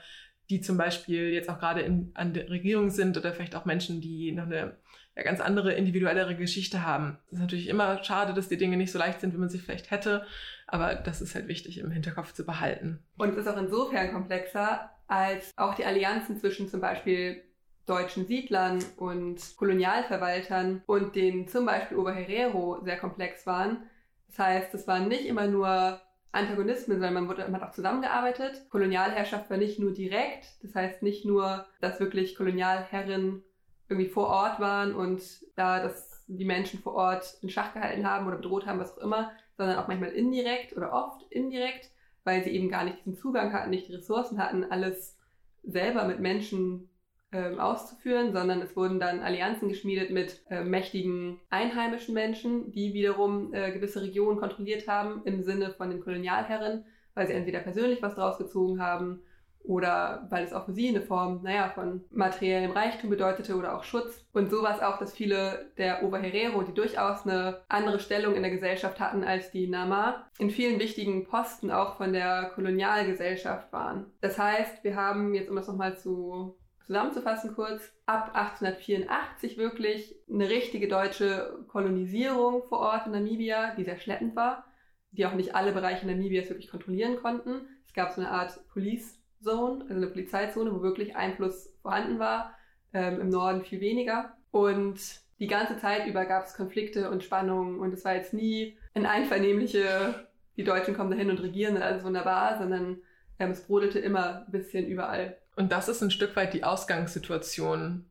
die 0.50 0.62
zum 0.62 0.78
Beispiel 0.78 1.32
jetzt 1.32 1.50
auch 1.50 1.60
gerade 1.60 1.82
in, 1.82 2.12
an 2.14 2.34
der 2.34 2.50
Regierung 2.50 2.90
sind 2.90 3.18
oder 3.18 3.34
vielleicht 3.34 3.56
auch 3.56 3.66
Menschen, 3.66 4.00
die 4.00 4.32
noch 4.32 4.46
eine 4.46 4.78
ja, 5.15 5.24
ganz 5.24 5.41
andere, 5.41 5.74
individuellere 5.74 6.36
Geschichte 6.36 6.86
haben. 6.86 7.17
Es 7.28 7.34
ist 7.34 7.39
natürlich 7.39 7.67
immer 7.67 8.04
schade, 8.04 8.34
dass 8.34 8.50
die 8.50 8.58
Dinge 8.58 8.78
nicht 8.78 8.91
so 8.91 9.00
leicht 9.00 9.22
sind, 9.22 9.34
wie 9.34 9.38
man 9.38 9.50
sie 9.50 9.60
vielleicht 9.60 9.91
hätte, 9.91 10.26
aber 10.67 10.95
das 10.95 11.22
ist 11.22 11.36
halt 11.36 11.48
wichtig 11.48 11.80
im 11.80 11.91
Hinterkopf 11.91 12.34
zu 12.34 12.45
behalten. 12.45 13.00
Und 13.17 13.30
es 13.30 13.38
ist 13.38 13.48
auch 13.48 13.58
insofern 13.58 14.12
komplexer, 14.12 14.89
als 15.08 15.52
auch 15.58 15.74
die 15.74 15.86
Allianzen 15.86 16.39
zwischen 16.39 16.69
zum 16.69 16.82
Beispiel 16.82 17.43
deutschen 17.86 18.28
Siedlern 18.28 18.80
und 18.98 19.58
Kolonialverwaltern 19.58 20.84
und 20.86 21.15
den 21.15 21.48
zum 21.48 21.65
Beispiel 21.65 21.98
Oberherero 21.98 22.82
sehr 22.84 22.98
komplex 22.98 23.48
waren. 23.48 23.89
Das 24.28 24.39
heißt, 24.39 24.74
es 24.76 24.88
waren 24.88 25.08
nicht 25.08 25.26
immer 25.26 25.48
nur 25.48 26.00
Antagonismen, 26.32 26.98
sondern 26.98 27.15
man, 27.15 27.28
wurde, 27.28 27.48
man 27.50 27.60
hat 27.60 27.69
auch 27.69 27.74
zusammengearbeitet. 27.74 28.69
Kolonialherrschaft 28.69 29.50
war 29.50 29.58
nicht 29.58 29.80
nur 29.80 29.91
direkt, 29.91 30.45
das 30.62 30.76
heißt 30.76 31.02
nicht 31.02 31.26
nur, 31.26 31.65
dass 31.82 32.00
wirklich 32.00 32.36
Kolonialherren 32.36 33.43
irgendwie 33.89 34.10
vor 34.10 34.28
Ort 34.28 34.60
waren 34.60 34.95
und 34.95 35.21
da 35.56 35.82
das 35.82 36.23
die 36.28 36.45
Menschen 36.45 36.80
vor 36.80 36.93
Ort 36.93 37.38
in 37.41 37.49
Schach 37.49 37.73
gehalten 37.73 38.08
haben 38.08 38.28
oder 38.28 38.38
bedroht 38.38 38.67
haben, 38.67 38.80
was 38.80 38.95
auch 38.95 39.02
immer, 39.02 39.32
sondern 39.58 39.78
auch 39.78 39.88
manchmal 39.88 40.12
indirekt 40.12 40.78
oder 40.78 40.93
oft 40.93 41.23
indirekt, 41.32 41.89
weil 42.23 42.43
sie 42.43 42.52
eben 42.52 42.69
gar 42.69 42.84
nicht 42.84 42.99
diesen 42.99 43.15
Zugang 43.15 43.52
hatten, 43.52 43.71
nicht 43.71 43.88
die 43.88 43.95
Ressourcen 43.95 44.38
hatten, 44.38 44.63
alles 44.63 45.17
selber 45.63 46.06
mit 46.06 46.19
Menschen 46.19 46.89
ähm, 47.32 47.60
auszuführen, 47.60 48.32
sondern 48.32 48.62
es 48.62 48.75
wurden 48.75 48.99
dann 48.99 49.21
Allianzen 49.21 49.69
geschmiedet 49.69 50.12
mit 50.12 50.41
äh, 50.49 50.63
mächtigen 50.63 51.39
einheimischen 51.49 52.13
Menschen, 52.13 52.71
die 52.71 52.93
wiederum 52.93 53.54
äh, 53.54 53.71
gewisse 53.71 54.02
Regionen 54.02 54.39
kontrolliert 54.39 54.88
haben 54.88 55.21
im 55.25 55.41
Sinne 55.41 55.71
von 55.71 55.89
den 55.89 55.99
Kolonialherren, 55.99 56.86
weil 57.15 57.28
sie 57.28 57.34
entweder 57.34 57.60
persönlich 57.60 58.02
was 58.02 58.15
draus 58.15 58.38
gezogen 58.38 58.82
haben 58.82 59.21
oder 59.63 60.28
weil 60.30 60.43
es 60.43 60.54
auch 60.54 60.65
für 60.65 60.74
sie 60.74 60.89
eine 60.89 61.02
Form, 61.02 61.41
naja, 61.43 61.69
von 61.69 62.04
materiellem 62.12 62.72
Reichtum 62.72 63.10
bedeutete 63.10 63.56
oder 63.56 63.78
auch 63.78 63.84
Schutz. 63.84 64.26
Und 64.34 64.50
so 64.50 64.63
war 64.63 64.76
es 64.76 64.82
auch, 64.82 64.98
dass 64.98 65.13
viele 65.13 65.72
der 65.78 66.04
Oberherero, 66.04 66.63
die 66.63 66.74
durchaus 66.74 67.26
eine 67.26 67.62
andere 67.67 68.00
Stellung 68.00 68.36
in 68.36 68.41
der 68.41 68.52
Gesellschaft 68.52 69.00
hatten 69.00 69.24
als 69.24 69.52
die 69.52 69.67
Nama, 69.67 70.28
in 70.39 70.50
vielen 70.50 70.80
wichtigen 70.80 71.26
Posten 71.26 71.72
auch 71.72 71.98
von 71.98 72.13
der 72.13 72.52
Kolonialgesellschaft 72.56 73.72
waren. 73.72 74.08
Das 74.22 74.39
heißt, 74.39 74.84
wir 74.84 74.95
haben 74.95 75.34
jetzt, 75.34 75.50
um 75.50 75.56
das 75.56 75.67
nochmal 75.67 75.98
zu 75.98 76.58
zusammenzufassen 76.89 77.54
kurz, 77.54 77.93
ab 78.08 78.32
1884 78.34 79.60
wirklich 79.60 80.15
eine 80.28 80.50
richtige 80.50 80.88
deutsche 80.88 81.63
Kolonisierung 81.67 82.63
vor 82.63 82.80
Ort 82.80 83.06
in 83.06 83.12
Namibia, 83.12 83.76
die 83.76 83.84
sehr 83.84 84.00
schleppend 84.00 84.36
war, 84.36 84.65
die 85.12 85.28
auch 85.28 85.34
nicht 85.34 85.54
alle 85.54 85.72
Bereiche 85.72 86.08
Namibias 86.08 86.50
wirklich 86.50 86.72
kontrollieren 86.72 87.17
konnten. 87.17 87.67
Es 87.86 87.93
gab 87.93 88.12
so 88.12 88.22
eine 88.22 88.32
Art 88.32 88.60
Police 88.74 89.19
Zone, 89.41 89.82
also 89.84 89.95
eine 89.95 90.08
Polizeizone, 90.08 90.73
wo 90.73 90.82
wirklich 90.82 91.15
Einfluss 91.15 91.73
vorhanden 91.82 92.19
war, 92.19 92.56
ähm, 92.93 93.21
im 93.21 93.30
Norden 93.30 93.63
viel 93.63 93.82
weniger. 93.82 94.36
Und 94.52 94.99
die 95.39 95.47
ganze 95.47 95.78
Zeit 95.78 96.08
über 96.08 96.25
gab 96.25 96.45
es 96.45 96.56
Konflikte 96.56 97.10
und 97.10 97.23
Spannungen 97.23 97.80
und 97.80 97.93
es 97.93 98.04
war 98.04 98.15
jetzt 98.15 98.34
nie 98.34 98.78
ein 98.93 99.06
einvernehmliche, 99.06 100.25
die 100.58 100.63
Deutschen 100.63 100.95
kommen 100.95 101.12
dahin 101.12 101.30
und 101.30 101.41
regieren 101.41 101.78
und 101.78 101.82
alles 101.82 102.04
wunderbar, 102.04 102.58
sondern 102.58 102.97
ähm, 103.39 103.52
es 103.52 103.62
brodelte 103.62 103.99
immer 103.99 104.45
ein 104.45 104.52
bisschen 104.52 104.86
überall. 104.88 105.38
Und 105.56 105.71
das 105.71 105.88
ist 105.88 106.02
ein 106.02 106.12
Stück 106.12 106.36
weit 106.36 106.54
die 106.54 106.63
Ausgangssituation 106.63 108.06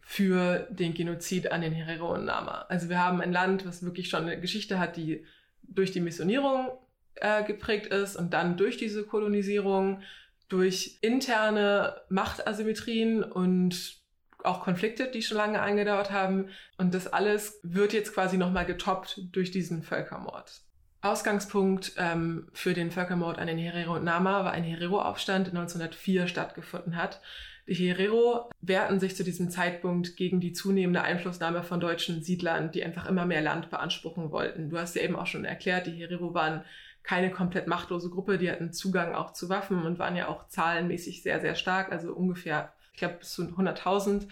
für 0.00 0.66
den 0.70 0.94
Genozid 0.94 1.52
an 1.52 1.60
den 1.60 1.72
Herero 1.72 2.14
und 2.14 2.24
Nama. 2.24 2.64
Also 2.68 2.88
wir 2.88 3.04
haben 3.04 3.20
ein 3.20 3.30
Land, 3.30 3.66
was 3.66 3.84
wirklich 3.84 4.08
schon 4.08 4.22
eine 4.22 4.40
Geschichte 4.40 4.78
hat, 4.78 4.96
die 4.96 5.24
durch 5.62 5.92
die 5.92 6.00
Missionierung 6.00 6.70
äh, 7.16 7.44
geprägt 7.44 7.88
ist 7.88 8.16
und 8.16 8.32
dann 8.32 8.56
durch 8.56 8.76
diese 8.76 9.04
Kolonisierung, 9.04 10.02
durch 10.48 10.98
interne 11.02 12.00
Machtasymmetrien 12.08 13.22
und 13.22 13.98
auch 14.44 14.62
Konflikte, 14.62 15.10
die 15.10 15.22
schon 15.22 15.36
lange 15.36 15.60
angedauert 15.60 16.10
haben. 16.10 16.48
Und 16.76 16.94
das 16.94 17.06
alles 17.06 17.60
wird 17.62 17.92
jetzt 17.92 18.14
quasi 18.14 18.36
nochmal 18.36 18.66
getoppt 18.66 19.20
durch 19.32 19.50
diesen 19.50 19.82
Völkermord. 19.82 20.62
Ausgangspunkt 21.00 21.92
ähm, 21.96 22.48
für 22.52 22.74
den 22.74 22.90
Völkermord 22.90 23.38
an 23.38 23.46
den 23.46 23.58
Herero 23.58 23.96
und 23.96 24.04
Nama 24.04 24.44
war 24.44 24.52
ein 24.52 24.64
Herero-Aufstand, 24.64 25.48
der 25.48 25.54
1904 25.54 26.26
stattgefunden 26.26 26.96
hat. 26.96 27.20
Die 27.68 27.74
Herero 27.74 28.50
wehrten 28.60 28.98
sich 28.98 29.14
zu 29.14 29.22
diesem 29.22 29.50
Zeitpunkt 29.50 30.16
gegen 30.16 30.40
die 30.40 30.52
zunehmende 30.52 31.02
Einflussnahme 31.02 31.62
von 31.62 31.80
deutschen 31.80 32.22
Siedlern, 32.22 32.72
die 32.72 32.82
einfach 32.82 33.06
immer 33.06 33.26
mehr 33.26 33.42
Land 33.42 33.70
beanspruchen 33.70 34.32
wollten. 34.32 34.70
Du 34.70 34.78
hast 34.78 34.96
ja 34.96 35.02
eben 35.02 35.16
auch 35.16 35.26
schon 35.26 35.44
erklärt, 35.44 35.86
die 35.86 35.92
Herero 35.92 36.34
waren 36.34 36.64
keine 37.02 37.30
komplett 37.30 37.66
machtlose 37.66 38.10
Gruppe, 38.10 38.38
die 38.38 38.50
hatten 38.50 38.72
Zugang 38.72 39.14
auch 39.14 39.32
zu 39.32 39.48
Waffen 39.48 39.82
und 39.82 39.98
waren 39.98 40.16
ja 40.16 40.28
auch 40.28 40.48
zahlenmäßig 40.48 41.22
sehr, 41.22 41.40
sehr 41.40 41.54
stark, 41.54 41.90
also 41.90 42.12
ungefähr, 42.12 42.72
ich 42.92 42.98
glaube, 42.98 43.16
bis 43.20 43.32
zu 43.32 43.42
100.000. 43.42 44.28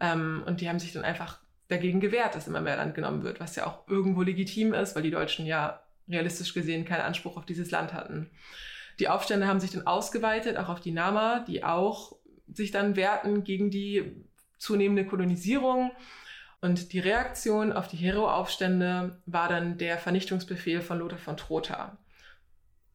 Ähm, 0.00 0.42
und 0.46 0.60
die 0.60 0.68
haben 0.68 0.78
sich 0.78 0.92
dann 0.92 1.04
einfach 1.04 1.38
dagegen 1.68 2.00
gewehrt, 2.00 2.34
dass 2.34 2.48
immer 2.48 2.60
mehr 2.60 2.76
Land 2.76 2.94
genommen 2.94 3.22
wird, 3.22 3.40
was 3.40 3.56
ja 3.56 3.66
auch 3.66 3.88
irgendwo 3.88 4.22
legitim 4.22 4.74
ist, 4.74 4.96
weil 4.96 5.02
die 5.02 5.10
Deutschen 5.10 5.46
ja 5.46 5.80
realistisch 6.08 6.54
gesehen 6.54 6.84
keinen 6.84 7.02
Anspruch 7.02 7.36
auf 7.36 7.46
dieses 7.46 7.70
Land 7.70 7.92
hatten. 7.92 8.30
Die 8.98 9.08
Aufstände 9.08 9.46
haben 9.46 9.60
sich 9.60 9.70
dann 9.70 9.86
ausgeweitet, 9.86 10.56
auch 10.56 10.68
auf 10.68 10.80
die 10.80 10.92
Nama, 10.92 11.44
die 11.46 11.62
auch 11.62 12.16
sich 12.52 12.70
dann 12.70 12.96
wehrten 12.96 13.44
gegen 13.44 13.70
die 13.70 14.24
zunehmende 14.58 15.06
Kolonisierung. 15.06 15.92
Und 16.60 16.92
die 16.92 16.98
Reaktion 16.98 17.72
auf 17.72 17.86
die 17.86 17.96
Hero-Aufstände 17.96 19.20
war 19.26 19.48
dann 19.48 19.78
der 19.78 19.98
Vernichtungsbefehl 19.98 20.80
von 20.80 20.98
Lothar 20.98 21.18
von 21.18 21.36
Trotha. 21.36 21.96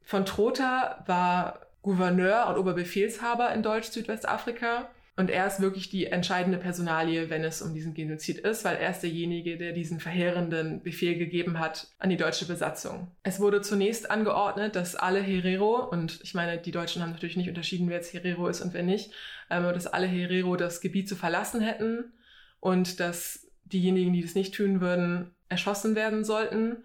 Von 0.03 0.25
Trotha 0.25 1.03
war 1.07 1.59
Gouverneur 1.81 2.47
und 2.49 2.57
Oberbefehlshaber 2.57 3.53
in 3.53 3.63
Deutsch-Südwestafrika 3.63 4.89
und 5.15 5.29
er 5.29 5.45
ist 5.45 5.61
wirklich 5.61 5.89
die 5.89 6.07
entscheidende 6.07 6.57
Personalie, 6.57 7.29
wenn 7.29 7.43
es 7.43 7.61
um 7.61 7.75
diesen 7.75 7.93
Genozid 7.93 8.39
ist, 8.39 8.65
weil 8.65 8.77
er 8.77 8.89
ist 8.89 9.01
derjenige, 9.01 9.57
der 9.57 9.71
diesen 9.71 9.99
verheerenden 9.99 10.81
Befehl 10.81 11.15
gegeben 11.17 11.59
hat 11.59 11.87
an 11.99 12.09
die 12.09 12.17
deutsche 12.17 12.45
Besatzung. 12.45 13.11
Es 13.21 13.39
wurde 13.39 13.61
zunächst 13.61 14.09
angeordnet, 14.09 14.75
dass 14.75 14.95
alle 14.95 15.21
Herero, 15.21 15.87
und 15.87 16.19
ich 16.23 16.33
meine, 16.33 16.57
die 16.57 16.71
Deutschen 16.71 17.03
haben 17.03 17.11
natürlich 17.11 17.37
nicht 17.37 17.49
unterschieden, 17.49 17.89
wer 17.89 17.97
jetzt 17.97 18.13
Herero 18.13 18.47
ist 18.47 18.61
und 18.61 18.73
wer 18.73 18.81
nicht, 18.81 19.11
ähm, 19.51 19.63
dass 19.63 19.85
alle 19.85 20.07
Herero 20.07 20.55
das 20.55 20.81
Gebiet 20.81 21.07
zu 21.07 21.15
verlassen 21.15 21.61
hätten 21.61 22.11
und 22.59 22.99
dass 22.99 23.47
diejenigen, 23.65 24.13
die 24.13 24.23
das 24.23 24.33
nicht 24.33 24.55
tun 24.55 24.81
würden, 24.81 25.29
erschossen 25.47 25.93
werden 25.93 26.23
sollten. 26.23 26.77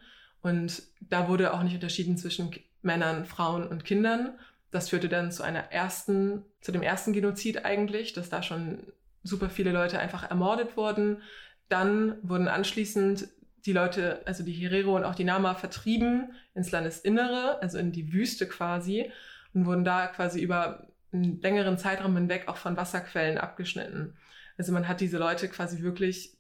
Und 0.43 0.83
da 1.01 1.29
wurde 1.29 1.55
auch 1.55 1.63
nicht 1.63 1.75
unterschieden 1.75 2.19
zwischen 2.19 2.51
Männern, 2.83 3.25
Frauen 3.25 3.67
und 3.67 3.85
Kindern. 3.85 4.39
Das 4.71 4.91
führte 4.91 5.09
dann 5.09 5.33
zu 5.33 5.43
einer 5.43 5.73
ersten, 5.73 6.45
zu 6.61 6.73
dem 6.73 6.83
ersten 6.83 7.13
Genozid 7.13 7.65
eigentlich, 7.65 8.13
dass 8.13 8.29
da 8.29 8.43
schon 8.43 8.93
super 9.23 9.51
viele 9.51 9.73
Leute 9.73 9.99
einfach 9.99 10.29
ermordet 10.29 10.77
wurden. 10.77 11.23
Dann 11.69 12.17
wurden 12.23 12.49
anschließend 12.49 13.29
die 13.67 13.73
Leute, 13.73 14.23
also 14.27 14.45
die 14.45 14.53
Herero 14.53 14.97
und 14.97 15.05
auch 15.05 15.15
die 15.15 15.25
Nama 15.25 15.55
vertrieben 15.55 16.33
ins 16.55 16.71
Landesinnere, 16.71 17.61
also 17.61 17.79
in 17.79 17.93
die 17.93 18.13
Wüste 18.13 18.47
quasi 18.47 19.11
und 19.53 19.67
wurden 19.67 19.85
da 19.85 20.07
quasi 20.07 20.41
über 20.41 20.87
einen 21.13 21.41
längeren 21.41 21.79
Zeitraum 21.79 22.15
hinweg 22.17 22.49
auch 22.49 22.57
von 22.57 22.77
Wasserquellen 22.77 23.39
abgeschnitten. 23.39 24.17
Also 24.57 24.73
man 24.73 24.89
hat 24.89 25.01
diese 25.01 25.19
Leute 25.19 25.49
quasi 25.49 25.83
wirklich 25.83 26.37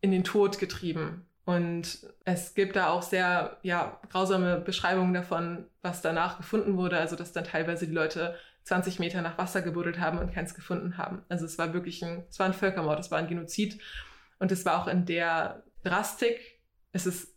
in 0.00 0.10
den 0.10 0.24
Tod 0.24 0.58
getrieben 0.58 1.27
Und 1.48 2.06
es 2.26 2.52
gibt 2.52 2.76
da 2.76 2.90
auch 2.90 3.00
sehr 3.00 3.56
ja, 3.62 3.98
grausame 4.10 4.60
Beschreibungen 4.60 5.14
davon, 5.14 5.64
was 5.80 6.02
danach 6.02 6.36
gefunden 6.36 6.76
wurde. 6.76 6.98
Also, 6.98 7.16
dass 7.16 7.32
dann 7.32 7.44
teilweise 7.44 7.86
die 7.86 7.94
Leute 7.94 8.36
20 8.64 8.98
Meter 8.98 9.22
nach 9.22 9.38
Wasser 9.38 9.62
gebuddelt 9.62 9.98
haben 9.98 10.18
und 10.18 10.34
keins 10.34 10.54
gefunden 10.54 10.98
haben. 10.98 11.22
Also, 11.30 11.46
es 11.46 11.56
war 11.56 11.72
wirklich 11.72 12.04
ein, 12.04 12.26
es 12.28 12.38
war 12.38 12.44
ein 12.44 12.52
Völkermord, 12.52 13.00
es 13.00 13.10
war 13.10 13.18
ein 13.18 13.28
Genozid. 13.28 13.80
Und 14.38 14.52
es 14.52 14.66
war 14.66 14.78
auch 14.78 14.88
in 14.88 15.06
der 15.06 15.62
Drastik, 15.84 16.60
es 16.92 17.06
ist 17.06 17.34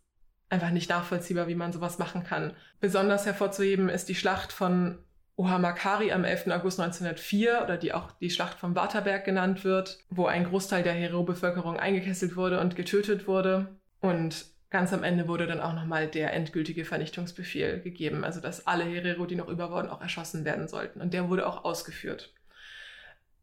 einfach 0.50 0.71
nicht 0.71 0.89
nachvollziehbar, 0.89 1.47
wie 1.47 1.56
man 1.56 1.71
sowas 1.71 1.97
machen 1.97 2.26
kann. 2.26 2.54
Besonders 2.82 3.26
hervorzuheben 3.26 3.88
ist 3.88 4.10
die 4.10 4.15
Schlacht 4.15 4.52
von 4.52 5.00
Ohamakari 5.38 6.12
am 6.12 6.26
11. 6.26 6.47
August 6.47 6.82
1904 6.82 7.62
oder 7.63 7.78
die 7.78 7.93
auch 7.93 8.12
die 8.12 8.30
Schlacht 8.30 8.60
vom 8.60 8.76
Waterberg 8.76 9.24
genannt 9.24 9.63
wird, 9.63 10.00
wo 10.10 10.26
ein 10.26 10.43
Großteil 10.43 10.84
der 10.84 10.91
Herero-Bevölkerung 10.91 11.78
eingekesselt 11.78 12.36
wurde 12.36 12.60
und 12.60 12.76
getötet 12.76 13.26
wurde. 13.26 13.80
Und 14.02 14.46
ganz 14.70 14.92
am 14.94 15.04
Ende 15.04 15.28
wurde 15.28 15.48
dann 15.48 15.62
auch 15.62 15.74
nochmal 15.74 16.08
der 16.08 16.34
endgültige 16.34 16.86
Vernichtungsbefehl 16.86 17.80
gegeben, 17.82 18.24
also 18.24 18.42
dass 18.42 18.68
alle 18.68 18.84
Herero, 18.84 19.26
die 19.26 19.36
noch 19.36 19.48
über 19.48 19.72
wurden, 19.72 19.90
auch 19.90 20.02
erschossen 20.02 20.44
werden 20.44 20.68
sollten. 20.68 21.00
Und 21.00 21.14
der 21.14 21.30
wurde 21.30 21.48
auch 21.48 21.64
ausgeführt. 21.64 22.34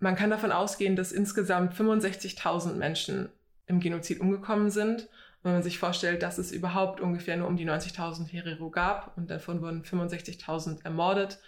Man 0.01 0.17
kann 0.17 0.31
davon 0.31 0.53
ausgehen, 0.53 0.97
dass 0.97 1.13
insgesamt 1.13 1.75
65.000 1.75 2.75
Menschen 2.75 3.31
im 3.67 3.81
Genozid 3.81 4.21
umgekommen 4.21 4.71
sind. 4.71 5.09
Wenn 5.43 5.53
man 5.53 5.63
sich 5.63 5.79
vorstellt, 5.79 6.23
dass 6.23 6.39
es 6.39 6.51
überhaupt 6.51 7.01
ungefähr 7.01 7.37
nur 7.37 7.49
um 7.49 7.57
die 7.57 7.69
90.000 7.69 8.27
Herero 8.29 8.71
gab 8.71 9.17
und 9.17 9.31
davon 9.31 9.63
wurden 9.63 9.83
65.000 9.83 10.85
ermordet, 10.85 11.39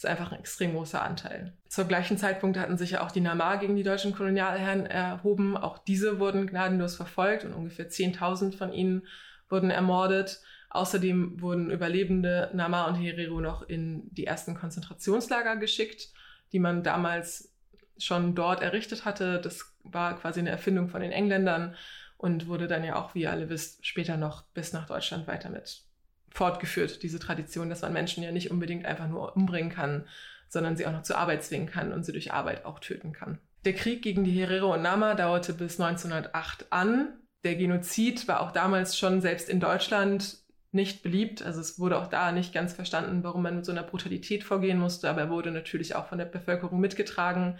ist 0.00 0.06
einfach 0.06 0.32
ein 0.32 0.38
extrem 0.38 0.72
großer 0.72 1.02
Anteil. 1.02 1.52
Zur 1.68 1.84
gleichen 1.84 2.16
Zeitpunkt 2.16 2.58
hatten 2.58 2.78
sich 2.78 2.92
ja 2.92 3.02
auch 3.02 3.12
die 3.12 3.20
Namar 3.20 3.58
gegen 3.58 3.76
die 3.76 3.82
deutschen 3.82 4.14
Kolonialherren 4.14 4.86
erhoben. 4.86 5.58
Auch 5.58 5.76
diese 5.76 6.18
wurden 6.18 6.46
gnadenlos 6.46 6.96
verfolgt 6.96 7.44
und 7.44 7.52
ungefähr 7.52 7.90
10.000 7.90 8.56
von 8.56 8.72
ihnen 8.72 9.06
wurden 9.50 9.68
ermordet. 9.68 10.40
Außerdem 10.70 11.42
wurden 11.42 11.70
überlebende 11.70 12.50
Namar 12.54 12.88
und 12.88 12.94
Herero 12.94 13.42
noch 13.42 13.60
in 13.60 14.08
die 14.14 14.24
ersten 14.24 14.54
Konzentrationslager 14.54 15.56
geschickt, 15.56 16.08
die 16.52 16.60
man 16.60 16.82
damals 16.82 17.52
schon 17.98 18.34
dort 18.34 18.62
errichtet 18.62 19.04
hatte. 19.04 19.38
Das 19.38 19.76
war 19.82 20.18
quasi 20.18 20.40
eine 20.40 20.48
Erfindung 20.48 20.88
von 20.88 21.02
den 21.02 21.12
Engländern 21.12 21.74
und 22.16 22.46
wurde 22.46 22.68
dann 22.68 22.84
ja 22.84 22.96
auch, 22.96 23.14
wie 23.14 23.22
ihr 23.22 23.30
alle 23.30 23.50
wisst, 23.50 23.84
später 23.84 24.16
noch 24.16 24.44
bis 24.54 24.72
nach 24.72 24.86
Deutschland 24.86 25.26
weiter 25.26 25.50
mit 25.50 25.89
fortgeführt, 26.30 27.02
diese 27.02 27.18
Tradition, 27.18 27.68
dass 27.68 27.82
man 27.82 27.92
Menschen 27.92 28.22
ja 28.22 28.32
nicht 28.32 28.50
unbedingt 28.50 28.86
einfach 28.86 29.08
nur 29.08 29.36
umbringen 29.36 29.70
kann, 29.70 30.06
sondern 30.48 30.76
sie 30.76 30.86
auch 30.86 30.92
noch 30.92 31.02
zur 31.02 31.18
Arbeit 31.18 31.44
zwingen 31.44 31.68
kann 31.68 31.92
und 31.92 32.04
sie 32.04 32.12
durch 32.12 32.32
Arbeit 32.32 32.64
auch 32.64 32.80
töten 32.80 33.12
kann. 33.12 33.38
Der 33.64 33.74
Krieg 33.74 34.02
gegen 34.02 34.24
die 34.24 34.32
Herero 34.32 34.74
und 34.74 34.82
Nama 34.82 35.14
dauerte 35.14 35.52
bis 35.52 35.78
1908 35.80 36.66
an. 36.70 37.08
Der 37.44 37.56
Genozid 37.56 38.26
war 38.26 38.40
auch 38.40 38.52
damals 38.52 38.96
schon 38.98 39.20
selbst 39.20 39.48
in 39.48 39.60
Deutschland 39.60 40.38
nicht 40.72 41.02
beliebt. 41.02 41.42
Also 41.42 41.60
es 41.60 41.78
wurde 41.78 41.98
auch 41.98 42.06
da 42.06 42.32
nicht 42.32 42.54
ganz 42.54 42.72
verstanden, 42.72 43.22
warum 43.22 43.42
man 43.42 43.56
mit 43.56 43.64
so 43.64 43.72
einer 43.72 43.82
Brutalität 43.82 44.44
vorgehen 44.44 44.78
musste, 44.78 45.10
aber 45.10 45.22
er 45.22 45.30
wurde 45.30 45.50
natürlich 45.50 45.94
auch 45.94 46.06
von 46.06 46.18
der 46.18 46.26
Bevölkerung 46.26 46.80
mitgetragen. 46.80 47.58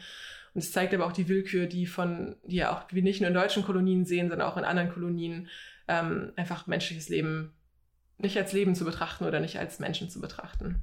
Und 0.55 0.63
es 0.63 0.73
zeigt 0.73 0.95
aber 0.95 1.07
auch 1.07 1.13
die 1.13 1.29
Willkür, 1.29 1.67
die 1.67 1.87
von, 1.87 2.37
die 2.45 2.57
ja 2.57 2.73
auch 2.73 2.85
wir 2.91 3.03
nicht 3.03 3.21
nur 3.21 3.29
in 3.29 3.35
deutschen 3.35 3.65
Kolonien 3.65 4.05
sehen, 4.05 4.29
sondern 4.29 4.49
auch 4.49 4.57
in 4.57 4.65
anderen 4.65 4.91
Kolonien 4.91 5.49
ähm, 5.87 6.33
einfach 6.37 6.67
menschliches 6.67 7.09
Leben 7.09 7.53
nicht 8.23 8.37
als 8.37 8.53
Leben 8.53 8.75
zu 8.75 8.85
betrachten 8.85 9.25
oder 9.25 9.41
nicht 9.41 9.59
als 9.59 9.79
Menschen 9.79 10.11
zu 10.11 10.21
betrachten. 10.21 10.81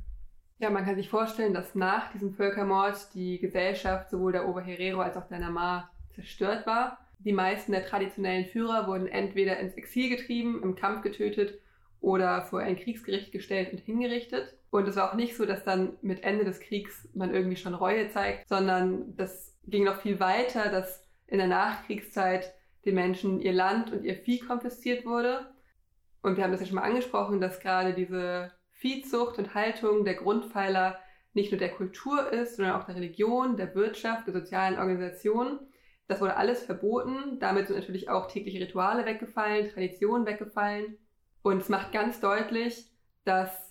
Ja, 0.59 0.71
man 0.71 0.85
kann 0.85 0.95
sich 0.95 1.09
vorstellen, 1.09 1.53
dass 1.53 1.75
nach 1.75 2.11
diesem 2.11 2.33
Völkermord 2.33 3.13
die 3.13 3.39
Gesellschaft 3.39 4.09
sowohl 4.09 4.31
der 4.31 4.47
Oberherero 4.47 5.01
als 5.01 5.15
auch 5.15 5.27
der 5.27 5.39
Namar 5.39 5.91
zerstört 6.15 6.65
war. 6.65 6.97
Die 7.19 7.33
meisten 7.33 7.71
der 7.71 7.85
traditionellen 7.85 8.45
Führer 8.45 8.87
wurden 8.87 9.07
entweder 9.07 9.59
ins 9.59 9.75
Exil 9.75 10.09
getrieben, 10.09 10.61
im 10.63 10.75
Kampf 10.75 11.03
getötet 11.03 11.59
oder 11.99 12.43
vor 12.43 12.59
ein 12.59 12.75
Kriegsgericht 12.75 13.31
gestellt 13.31 13.71
und 13.71 13.79
hingerichtet. 13.79 14.55
Und 14.71 14.87
es 14.87 14.95
war 14.95 15.11
auch 15.11 15.15
nicht 15.15 15.35
so, 15.35 15.45
dass 15.45 15.63
dann 15.63 15.93
mit 16.01 16.23
Ende 16.23 16.43
des 16.43 16.59
Kriegs 16.59 17.07
man 17.13 17.33
irgendwie 17.33 17.55
schon 17.55 17.73
Reue 17.73 18.09
zeigt, 18.09 18.49
sondern 18.49 19.15
das 19.15 19.55
ging 19.67 19.83
noch 19.83 20.01
viel 20.01 20.19
weiter, 20.19 20.69
dass 20.69 21.03
in 21.27 21.37
der 21.37 21.47
Nachkriegszeit 21.47 22.53
den 22.85 22.95
Menschen 22.95 23.39
ihr 23.39 23.53
Land 23.53 23.91
und 23.91 24.03
ihr 24.03 24.15
Vieh 24.15 24.39
konfisziert 24.39 25.05
wurde 25.05 25.45
und 26.27 26.37
wir 26.37 26.43
haben 26.43 26.51
das 26.51 26.59
ja 26.61 26.67
schon 26.67 26.75
mal 26.75 26.83
angesprochen, 26.83 27.41
dass 27.41 27.59
gerade 27.59 27.93
diese 27.93 28.51
Viehzucht 28.71 29.37
und 29.37 29.55
Haltung 29.55 30.05
der 30.05 30.15
Grundpfeiler 30.15 30.99
nicht 31.33 31.51
nur 31.51 31.59
der 31.59 31.71
Kultur 31.71 32.31
ist, 32.31 32.57
sondern 32.57 32.75
auch 32.75 32.85
der 32.85 32.95
Religion, 32.95 33.57
der 33.57 33.73
Wirtschaft, 33.75 34.27
der 34.27 34.33
sozialen 34.33 34.77
Organisation. 34.77 35.59
Das 36.07 36.21
wurde 36.21 36.37
alles 36.37 36.63
verboten. 36.63 37.39
Damit 37.39 37.67
sind 37.67 37.77
natürlich 37.77 38.09
auch 38.09 38.27
tägliche 38.27 38.59
Rituale 38.59 39.05
weggefallen, 39.05 39.69
Traditionen 39.69 40.25
weggefallen. 40.25 40.97
Und 41.41 41.61
es 41.61 41.69
macht 41.69 41.91
ganz 41.91 42.19
deutlich, 42.19 42.91
dass 43.23 43.66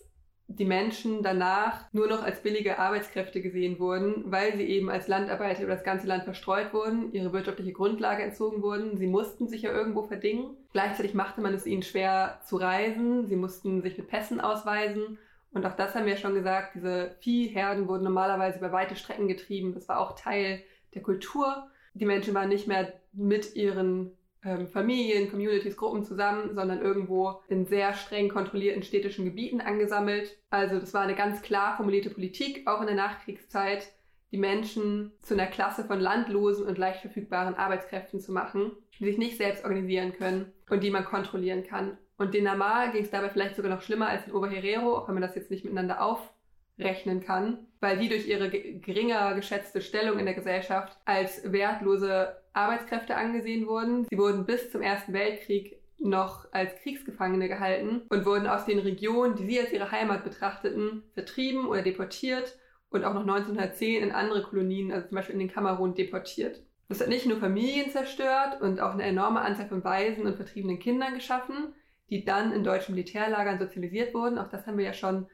die 0.49 0.65
Menschen 0.65 1.23
danach 1.23 1.93
nur 1.93 2.07
noch 2.07 2.23
als 2.23 2.41
billige 2.41 2.79
Arbeitskräfte 2.79 3.41
gesehen 3.41 3.79
wurden, 3.79 4.31
weil 4.31 4.57
sie 4.57 4.65
eben 4.65 4.91
als 4.91 5.09
Landarbeiter 5.09 5.65
über 5.65 5.75
das 5.75 5.83
ganze 5.83 6.07
Land 6.07 6.25
verstreut 6.25 6.73
wurden, 6.73 7.13
ihre 7.13 7.33
wirtschaftliche 7.33 7.73
Grundlage 7.73 8.23
entzogen 8.23 8.63
wurden. 8.63 8.97
Sie 8.97 9.09
mussten 9.09 9.49
sich 9.49 9.63
ja 9.63 9.73
irgendwo 9.73 10.05
verdingen. 10.05 10.57
Gleichzeitig 10.73 11.15
machte 11.15 11.41
man 11.41 11.53
es 11.53 11.67
ihnen 11.67 11.83
schwer 11.83 12.41
zu 12.45 12.57
reisen. 12.57 13.27
Sie 13.27 13.37
mussten 13.37 13.83
sich 13.83 13.99
mit 13.99 14.09
Pässen 14.09 14.41
ausweisen. 14.41 15.19
Und 15.53 15.67
auch 15.67 15.75
das 15.75 15.95
haben 15.95 16.07
wir 16.07 16.17
schon 16.17 16.35
gesagt, 16.35 16.75
diese 16.77 17.17
Viehherden 17.21 17.89
wurden 17.89 18.05
normalerweise 18.05 18.59
über 18.59 18.73
weite 18.73 18.95
Strecken 18.95 19.27
getrieben. 19.27 19.75
Das 19.75 19.89
war 19.89 19.99
auch 19.99 20.15
Teil 20.15 20.63
der 20.95 21.03
Kultur. 21.03 21.67
Die 21.95 22.07
Menschen 22.07 22.35
waren 22.35 22.51
nicht 22.51 22.69
mehr 22.69 22.93
mit 23.13 23.57
ihren 23.57 24.13
ähm, 24.45 24.69
Familien, 24.69 25.31
Communities, 25.31 25.77
Gruppen 25.77 26.05
zusammen, 26.05 26.55
sondern 26.55 26.81
irgendwo 26.81 27.41
in 27.49 27.67
sehr 27.67 27.95
streng 27.95 28.29
kontrollierten 28.29 28.83
städtischen 28.83 29.25
Gebieten 29.25 29.61
angesammelt. 29.61 30.39
Also 30.51 30.79
das 30.79 30.95
war 30.95 31.03
eine 31.03 31.15
ganz 31.15 31.43
klar 31.43 31.77
formulierte 31.77 32.11
Politik, 32.11 32.67
auch 32.67 32.81
in 32.81 32.87
der 32.87 32.97
Nachkriegszeit, 32.97 33.93
die 34.33 34.39
Menschen 34.39 35.13
zu 35.23 35.35
einer 35.35 35.47
Klasse 35.47 35.85
von 35.85 36.01
landlosen 36.01 36.67
und 36.67 36.79
leicht 36.79 37.01
verfügbaren 37.01 37.55
Arbeitskräften 37.55 38.21
zu 38.21 38.33
machen, 38.33 38.73
die 38.99 39.05
sich 39.05 39.19
nicht 39.19 39.37
selbst 39.37 39.65
organisieren 39.65 40.13
können 40.13 40.53
und 40.69 40.83
die 40.83 40.91
man 40.91 41.05
kontrollieren 41.05 41.65
kann. 41.65 41.97
Und 42.19 42.35
den 42.35 42.45
Namar 42.45 42.93
ging 42.93 43.03
es 43.03 43.11
dabei 43.11 43.29
vielleicht 43.29 43.57
sogar 43.57 43.71
noch 43.71 43.83
schlimmer 43.83 44.09
als 44.09 44.25
den 44.25 44.35
Oberherero, 44.35 44.97
auch 44.97 45.09
wenn 45.09 45.15
man 45.15 45.23
das 45.23 45.35
jetzt 45.35 45.51
nicht 45.51 45.65
miteinander 45.65 46.03
aufrechnen 46.03 47.21
kann, 47.21 47.67
weil 47.81 47.99
die 47.99 48.09
durch 48.09 48.27
ihre 48.27 48.51
geringer 48.51 49.35
geschätzte 49.35 49.81
Stellung 49.81 50.19
in 50.19 50.25
der 50.25 50.35
Gesellschaft 50.35 50.97
als 51.05 51.53
wertlose 51.53 52.37
Arbeitskräfte 52.57 53.17
angesehen 53.17 53.67
wurden. 53.67 54.07
Sie 54.11 54.19
wurden 54.19 54.47
bis 54.47 54.71
zum 54.71 54.83
Ersten 54.83 55.13
Weltkrieg 55.13 55.79
noch 55.99 56.47
als 56.53 56.75
Kriegsgefangene 56.83 57.49
gehalten 57.49 58.03
und 58.09 58.27
wurden 58.27 58.47
aus 58.47 58.65
den 58.65 58.79
Regionen, 58.79 59.37
die 59.37 59.47
sie 59.47 59.61
als 59.61 59.73
ihre 59.73 59.91
Heimat 59.91 60.25
betrachteten, 60.25 61.03
vertrieben 61.15 61.67
oder 61.67 61.83
deportiert 61.83 62.59
und 62.91 63.05
auch 63.05 63.15
noch 63.15 63.23
1910 63.23 64.03
in 64.03 64.13
andere 64.13 64.43
Kolonien, 64.43 64.93
also 64.93 65.09
zum 65.09 65.17
Beispiel 65.17 65.35
in 65.35 65.41
den 65.41 65.53
Kamerun, 65.53 65.95
deportiert. 65.95 66.63
Das 66.89 67.01
hat 67.01 67.09
nicht 67.09 67.27
nur 67.27 67.39
Familien 67.39 67.91
zerstört 67.91 68.61
und 68.61 68.81
auch 68.81 68.93
eine 68.93 69.03
enorme 69.03 69.41
Anzahl 69.41 69.69
von 69.69 69.83
Waisen 69.83 70.27
und 70.27 70.37
vertriebenen 70.37 70.79
Kindern 70.79 71.15
geschaffen, 71.15 71.75
die 72.11 72.25
dann 72.25 72.53
in 72.53 72.63
deutschen 72.63 72.95
Militärlagern 72.95 73.59
sozialisiert 73.59 74.15
wurden. 74.15 74.39
Auch 74.39 74.49
das 74.49 74.67
haben 74.67 74.79
wir 74.79 74.85
ja 74.85 74.93
schon 74.93 75.27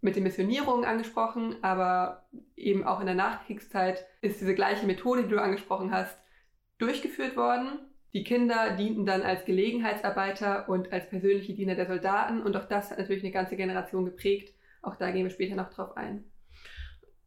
mit 0.00 0.16
den 0.16 0.24
Missionierungen 0.24 0.84
angesprochen, 0.84 1.56
aber 1.62 2.28
eben 2.56 2.84
auch 2.84 3.00
in 3.00 3.06
der 3.06 3.14
Nachkriegszeit 3.14 4.06
ist 4.20 4.40
diese 4.40 4.54
gleiche 4.54 4.86
Methode, 4.86 5.24
die 5.24 5.28
du 5.28 5.40
angesprochen 5.40 5.92
hast, 5.92 6.18
durchgeführt 6.78 7.36
worden. 7.36 7.80
Die 8.14 8.24
Kinder 8.24 8.70
dienten 8.76 9.04
dann 9.04 9.22
als 9.22 9.44
Gelegenheitsarbeiter 9.44 10.68
und 10.68 10.92
als 10.92 11.08
persönliche 11.10 11.54
Diener 11.54 11.74
der 11.74 11.86
Soldaten 11.86 12.42
und 12.42 12.56
auch 12.56 12.64
das 12.64 12.90
hat 12.90 12.98
natürlich 12.98 13.22
eine 13.22 13.32
ganze 13.32 13.56
Generation 13.56 14.06
geprägt. 14.06 14.54
Auch 14.80 14.96
da 14.96 15.10
gehen 15.10 15.24
wir 15.24 15.30
später 15.30 15.56
noch 15.56 15.70
drauf 15.70 15.96
ein. 15.96 16.24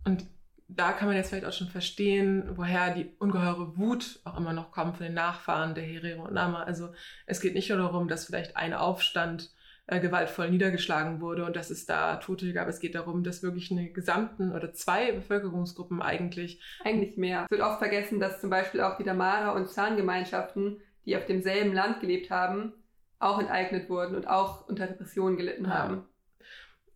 Und 0.06 0.26
da 0.68 0.94
kann 0.94 1.08
man 1.08 1.18
jetzt 1.18 1.30
vielleicht 1.30 1.46
auch 1.46 1.54
schon 1.54 1.68
verstehen, 1.68 2.52
woher 2.56 2.94
die 2.94 3.10
ungeheure 3.20 3.78
Wut 3.78 4.22
auch 4.24 4.38
immer 4.38 4.54
noch 4.54 4.72
kommt 4.72 4.98
von 4.98 5.06
den 5.06 5.14
Nachfahren 5.14 5.76
der 5.76 5.84
Herero 5.84 6.24
und 6.24 6.34
Nama. 6.34 6.64
Also 6.64 6.94
es 7.26 7.42
geht 7.42 7.54
nicht 7.54 7.70
nur 7.70 7.78
darum, 7.78 8.08
dass 8.08 8.26
vielleicht 8.26 8.56
ein 8.56 8.74
Aufstand 8.74 9.52
äh, 9.88 10.00
gewaltvoll 10.00 10.50
niedergeschlagen 10.50 11.22
wurde 11.22 11.46
und 11.46 11.56
dass 11.56 11.70
es 11.70 11.86
da 11.86 12.18
Tote 12.18 12.54
gab. 12.54 12.68
Es 12.68 12.80
geht 12.80 12.96
darum, 12.96 13.24
dass 13.24 13.44
wirklich 13.44 13.72
eine 13.72 13.92
gesamten 13.92 14.52
oder 14.54 14.74
zwei 14.74 15.12
Bevölkerungsgruppen 15.12 16.02
eigentlich. 16.02 16.62
Eigentlich 16.84 17.18
mehr. 17.18 17.46
Es 17.46 17.52
wird 17.52 17.62
oft 17.62 17.80
vergessen, 17.80 18.20
dass 18.20 18.40
zum 18.40 18.50
Beispiel 18.50 18.82
auch 18.82 18.98
die 18.98 19.04
Damara- 19.04 19.52
und 19.52 19.70
Zahngemeinschaften, 19.70 20.82
die 21.06 21.18
auf 21.18 21.26
demselben 21.26 21.74
Land 21.74 22.00
gelebt 22.00 22.30
haben, 22.30 22.74
auch 23.20 23.40
enteignet 23.40 23.90
wurden 23.90 24.16
und 24.16 24.28
auch 24.28 24.68
unter 24.68 24.90
Repressionen 24.90 25.38
gelitten 25.38 25.66
ja. 25.66 25.72
haben. 25.72 26.06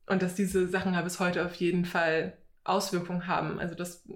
Und 0.07 0.21
dass 0.21 0.35
diese 0.35 0.67
Sachen 0.67 0.93
ja 0.93 1.01
bis 1.01 1.19
heute 1.19 1.45
auf 1.45 1.55
jeden 1.55 1.85
Fall 1.85 2.37
Auswirkungen 2.63 3.27
haben. 3.27 3.59
Also 3.59 3.75
das 3.75 4.07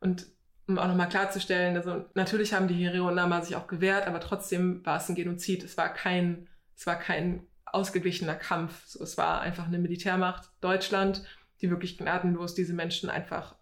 und 0.00 0.26
um 0.66 0.78
auch 0.78 0.86
nochmal 0.86 1.08
klarzustellen, 1.08 1.76
also 1.76 2.04
natürlich 2.14 2.54
haben 2.54 2.68
die 2.68 2.74
Herero 2.74 3.08
und 3.08 3.16
Nama 3.16 3.42
sich 3.42 3.56
auch 3.56 3.66
gewehrt, 3.66 4.06
aber 4.06 4.20
trotzdem 4.20 4.84
war 4.86 4.98
es 4.98 5.08
ein 5.08 5.16
Genozid. 5.16 5.64
Es 5.64 5.76
war 5.76 5.92
kein, 5.92 6.48
es 6.76 6.86
war 6.86 6.96
kein 6.96 7.46
ausgeglichener 7.72 8.34
Kampf. 8.34 8.86
So, 8.86 9.02
es 9.02 9.18
war 9.18 9.40
einfach 9.40 9.66
eine 9.66 9.78
Militärmacht 9.78 10.50
Deutschland, 10.60 11.24
die 11.60 11.70
wirklich 11.70 11.98
gnadenlos 11.98 12.54
diese 12.54 12.74
Menschen 12.74 13.10
einfach 13.10 13.54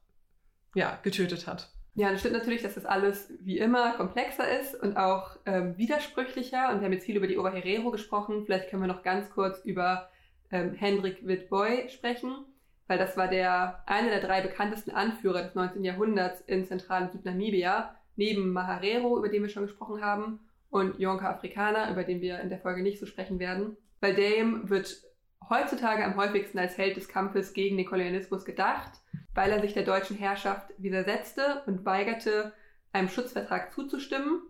ja, 0.75 0.99
getötet 1.03 1.47
hat. 1.47 1.71
Ja, 1.95 2.13
das 2.13 2.21
stimmt 2.21 2.35
natürlich, 2.35 2.63
dass 2.63 2.75
das 2.75 2.85
alles 2.85 3.33
wie 3.41 3.59
immer 3.59 3.95
komplexer 3.95 4.49
ist 4.61 4.75
und 4.77 4.97
auch 4.97 5.37
ähm, 5.47 5.77
widersprüchlicher. 5.77 6.71
Und 6.71 6.79
wir 6.79 6.85
haben 6.85 6.93
jetzt 6.93 7.07
viel 7.07 7.17
über 7.17 7.27
die 7.27 7.39
Oberherero 7.39 7.91
gesprochen. 7.91 8.45
Vielleicht 8.45 8.71
können 8.71 8.83
wir 8.83 8.87
noch 8.87 9.03
ganz 9.03 9.31
kurz 9.31 9.65
über 9.65 10.09
ähm, 10.53 10.75
Hendrik 10.75 11.27
Witboy 11.27 11.89
sprechen, 11.89 12.45
weil 12.87 12.99
das 12.99 13.17
war 13.17 13.27
der 13.27 13.83
einer 13.87 14.11
der 14.11 14.21
drei 14.21 14.43
bekanntesten 14.43 14.93
Anführer 14.93 15.43
des 15.43 15.57
19. 15.57 15.83
Jahrhunderts 15.83 16.41
in 16.43 16.65
Zentral- 16.67 17.03
und 17.03 17.13
Südnamibia, 17.13 17.97
neben 18.15 18.53
Maharero, 18.53 19.19
über 19.19 19.29
den 19.29 19.43
wir 19.43 19.49
schon 19.49 19.67
gesprochen 19.67 20.01
haben, 20.01 20.41
und 20.71 20.99
Yonka 21.01 21.31
Afrikaner, 21.31 21.91
über 21.91 22.05
den 22.05 22.21
wir 22.21 22.41
in 22.41 22.49
der 22.49 22.59
Folge 22.59 22.83
nicht 22.83 23.01
so 23.01 23.07
sprechen 23.07 23.39
werden. 23.39 23.77
Bei 24.01 24.13
dem 24.13 24.69
wird 24.69 25.03
heutzutage 25.49 26.05
am 26.05 26.17
häufigsten 26.17 26.59
als 26.59 26.77
Held 26.77 26.97
des 26.97 27.09
Kampfes 27.09 27.53
gegen 27.53 27.77
den 27.77 27.87
Kolonialismus 27.87 28.45
gedacht, 28.45 28.93
weil 29.35 29.51
er 29.51 29.61
sich 29.61 29.73
der 29.73 29.85
deutschen 29.85 30.17
Herrschaft 30.17 30.73
widersetzte 30.79 31.63
und 31.67 31.85
weigerte, 31.85 32.53
einem 32.93 33.09
Schutzvertrag 33.09 33.73
zuzustimmen, 33.73 34.43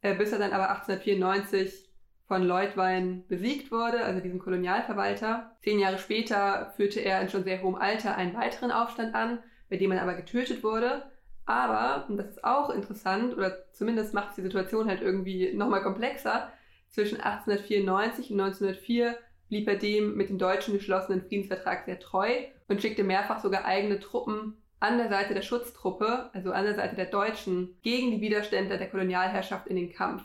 äh, 0.00 0.14
bis 0.14 0.32
er 0.32 0.38
dann 0.38 0.52
aber 0.52 0.70
1894 0.70 1.90
von 2.26 2.42
Leutwein 2.42 3.24
besiegt 3.28 3.70
wurde, 3.70 4.04
also 4.04 4.20
diesem 4.20 4.38
Kolonialverwalter. 4.38 5.56
Zehn 5.60 5.78
Jahre 5.78 5.98
später 5.98 6.72
führte 6.76 7.00
er 7.00 7.20
in 7.20 7.28
schon 7.28 7.44
sehr 7.44 7.62
hohem 7.62 7.74
Alter 7.74 8.16
einen 8.16 8.34
weiteren 8.34 8.70
Aufstand 8.70 9.14
an, 9.14 9.40
bei 9.68 9.76
dem 9.76 9.92
er 9.92 10.02
aber 10.02 10.14
getötet 10.14 10.62
wurde. 10.62 11.10
Aber, 11.46 12.06
und 12.08 12.16
das 12.16 12.28
ist 12.28 12.44
auch 12.44 12.70
interessant, 12.70 13.36
oder 13.36 13.70
zumindest 13.72 14.14
macht 14.14 14.30
es 14.30 14.36
die 14.36 14.42
Situation 14.42 14.88
halt 14.88 15.02
irgendwie 15.02 15.52
nochmal 15.52 15.82
komplexer, 15.82 16.50
zwischen 16.94 17.20
1894 17.20 18.30
und 18.30 18.40
1904 18.40 19.18
blieb 19.48 19.66
er 19.66 19.76
dem 19.76 20.16
mit 20.16 20.28
den 20.28 20.38
Deutschen 20.38 20.74
geschlossenen 20.74 21.22
Friedensvertrag 21.22 21.84
sehr 21.84 21.98
treu 21.98 22.28
und 22.68 22.80
schickte 22.80 23.02
mehrfach 23.02 23.42
sogar 23.42 23.64
eigene 23.64 23.98
Truppen 23.98 24.62
an 24.78 24.98
der 24.98 25.08
Seite 25.08 25.34
der 25.34 25.42
Schutztruppe, 25.42 26.30
also 26.32 26.52
an 26.52 26.64
der 26.64 26.76
Seite 26.76 26.94
der 26.94 27.06
Deutschen, 27.06 27.76
gegen 27.82 28.12
die 28.12 28.20
Widerstände 28.20 28.78
der 28.78 28.88
Kolonialherrschaft 28.88 29.66
in 29.66 29.76
den 29.76 29.92
Kampf. 29.92 30.22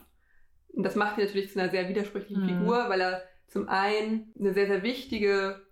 Und 0.69 0.83
das 0.83 0.95
macht 0.95 1.17
ihn 1.17 1.25
natürlich 1.25 1.51
zu 1.51 1.59
einer 1.59 1.71
sehr 1.71 1.89
widersprüchlichen 1.89 2.43
mhm. 2.43 2.47
Figur, 2.47 2.89
weil 2.89 3.01
er 3.01 3.23
zum 3.47 3.67
einen 3.67 4.31
eine 4.39 4.53
sehr, 4.53 4.67
sehr 4.67 4.83
wichtige 4.83 5.65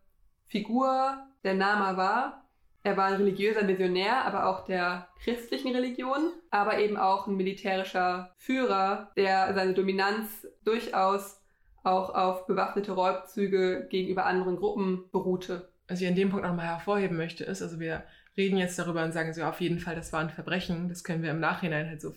Figur 0.47 1.17
der 1.43 1.53
Nama 1.53 1.95
war. 1.95 2.46
Er 2.87 2.95
war 2.95 3.07
ein 3.07 3.15
religiöser 3.15 3.67
Visionär, 3.67 4.23
aber 4.23 4.47
auch 4.47 4.63
der 4.63 5.09
christlichen 5.21 5.75
Religion, 5.75 6.31
aber 6.51 6.79
eben 6.79 6.95
auch 6.95 7.27
ein 7.27 7.35
militärischer 7.35 8.31
Führer, 8.37 9.11
der 9.17 9.53
seine 9.53 9.73
Dominanz 9.73 10.47
durchaus 10.63 11.41
auch 11.83 12.15
auf 12.15 12.47
bewaffnete 12.47 12.93
Räubzüge 12.93 13.87
gegenüber 13.89 14.25
anderen 14.25 14.55
Gruppen 14.55 15.03
beruhte. 15.11 15.67
Was 15.89 15.99
ich 15.99 16.07
an 16.07 16.15
dem 16.15 16.29
Punkt 16.29 16.45
nochmal 16.45 16.67
hervorheben 16.67 17.17
möchte, 17.17 17.43
ist, 17.43 17.61
also 17.61 17.77
wir 17.81 18.03
reden 18.37 18.55
jetzt 18.55 18.79
darüber 18.79 19.03
und 19.03 19.11
sagen 19.11 19.33
so, 19.33 19.43
auf 19.43 19.59
jeden 19.59 19.79
Fall, 19.79 19.95
das 19.95 20.13
war 20.13 20.21
ein 20.21 20.29
Verbrechen, 20.29 20.87
das 20.87 21.03
können 21.03 21.23
wir 21.23 21.31
im 21.31 21.41
Nachhinein 21.41 21.89
halt 21.89 21.99
so 21.99 22.13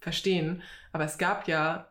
verstehen. 0.00 0.60
Aber 0.92 1.04
es 1.04 1.16
gab 1.16 1.48
ja, 1.48 1.88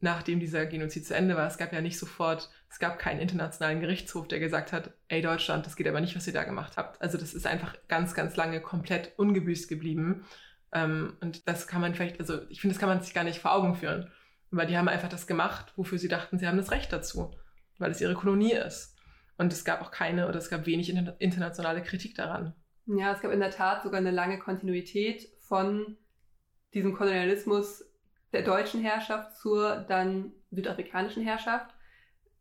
nachdem 0.00 0.40
dieser 0.40 0.66
Genozid 0.66 1.06
zu 1.06 1.14
Ende 1.14 1.36
war, 1.36 1.46
es 1.46 1.58
gab 1.58 1.72
ja 1.72 1.80
nicht 1.80 2.00
sofort, 2.00 2.50
es 2.74 2.80
gab 2.80 2.98
keinen 2.98 3.20
internationalen 3.20 3.78
Gerichtshof, 3.78 4.26
der 4.26 4.40
gesagt 4.40 4.72
hat, 4.72 4.94
ey 5.06 5.22
Deutschland, 5.22 5.64
das 5.64 5.76
geht 5.76 5.86
aber 5.86 6.00
nicht, 6.00 6.16
was 6.16 6.26
ihr 6.26 6.32
da 6.32 6.42
gemacht 6.42 6.76
habt. 6.76 7.00
Also 7.00 7.16
das 7.16 7.32
ist 7.32 7.46
einfach 7.46 7.76
ganz, 7.86 8.14
ganz 8.14 8.34
lange 8.34 8.60
komplett 8.60 9.12
ungebüßt 9.16 9.68
geblieben. 9.68 10.24
Ähm, 10.72 11.16
und 11.20 11.46
das 11.46 11.68
kann 11.68 11.80
man 11.80 11.94
vielleicht, 11.94 12.18
also 12.18 12.42
ich 12.48 12.60
finde, 12.60 12.74
das 12.74 12.80
kann 12.80 12.88
man 12.88 13.00
sich 13.00 13.14
gar 13.14 13.22
nicht 13.22 13.38
vor 13.38 13.52
Augen 13.52 13.76
führen. 13.76 14.10
Weil 14.50 14.66
die 14.66 14.76
haben 14.76 14.88
einfach 14.88 15.08
das 15.08 15.28
gemacht, 15.28 15.72
wofür 15.76 15.98
sie 15.98 16.08
dachten, 16.08 16.36
sie 16.36 16.48
haben 16.48 16.56
das 16.56 16.72
Recht 16.72 16.92
dazu, 16.92 17.36
weil 17.78 17.92
es 17.92 18.00
ihre 18.00 18.14
Kolonie 18.14 18.54
ist. 18.54 18.98
Und 19.38 19.52
es 19.52 19.64
gab 19.64 19.80
auch 19.80 19.92
keine 19.92 20.26
oder 20.26 20.38
es 20.38 20.50
gab 20.50 20.66
wenig 20.66 20.92
internationale 21.20 21.80
Kritik 21.80 22.16
daran. 22.16 22.54
Ja, 22.86 23.12
es 23.12 23.20
gab 23.20 23.30
in 23.30 23.38
der 23.38 23.52
Tat 23.52 23.84
sogar 23.84 24.00
eine 24.00 24.10
lange 24.10 24.40
Kontinuität 24.40 25.28
von 25.38 25.96
diesem 26.72 26.92
Kolonialismus 26.92 27.84
der 28.32 28.42
deutschen 28.42 28.82
Herrschaft 28.82 29.36
zur 29.36 29.76
dann 29.76 30.32
südafrikanischen 30.50 31.22
Herrschaft. 31.22 31.72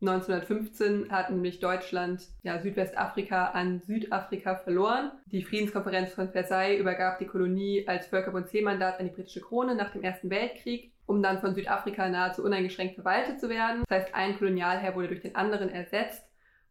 1915 0.07 1.11
hat 1.11 1.29
nämlich 1.29 1.59
Deutschland 1.59 2.27
ja, 2.43 2.59
Südwestafrika 2.59 3.47
an 3.47 3.81
Südafrika 3.81 4.55
verloren. 4.55 5.11
Die 5.27 5.43
Friedenskonferenz 5.43 6.13
von 6.13 6.29
Versailles 6.29 6.79
übergab 6.79 7.19
die 7.19 7.27
Kolonie 7.27 7.87
als 7.87 8.07
Völkerbund 8.07 8.49
C-Mandat 8.49 8.99
an 8.99 9.07
die 9.07 9.11
britische 9.13 9.41
Krone 9.41 9.75
nach 9.75 9.91
dem 9.91 10.03
Ersten 10.03 10.29
Weltkrieg 10.29 10.93
um 11.05 11.21
dann 11.21 11.39
von 11.39 11.53
Südafrika 11.53 12.07
nahezu 12.09 12.43
uneingeschränkt 12.43 12.95
verwaltet 12.95 13.39
zu 13.39 13.49
werden. 13.49 13.83
Das 13.87 14.03
heißt, 14.03 14.15
ein 14.15 14.37
Kolonialherr 14.37 14.95
wurde 14.95 15.09
durch 15.09 15.21
den 15.21 15.35
anderen 15.35 15.69
ersetzt 15.69 16.23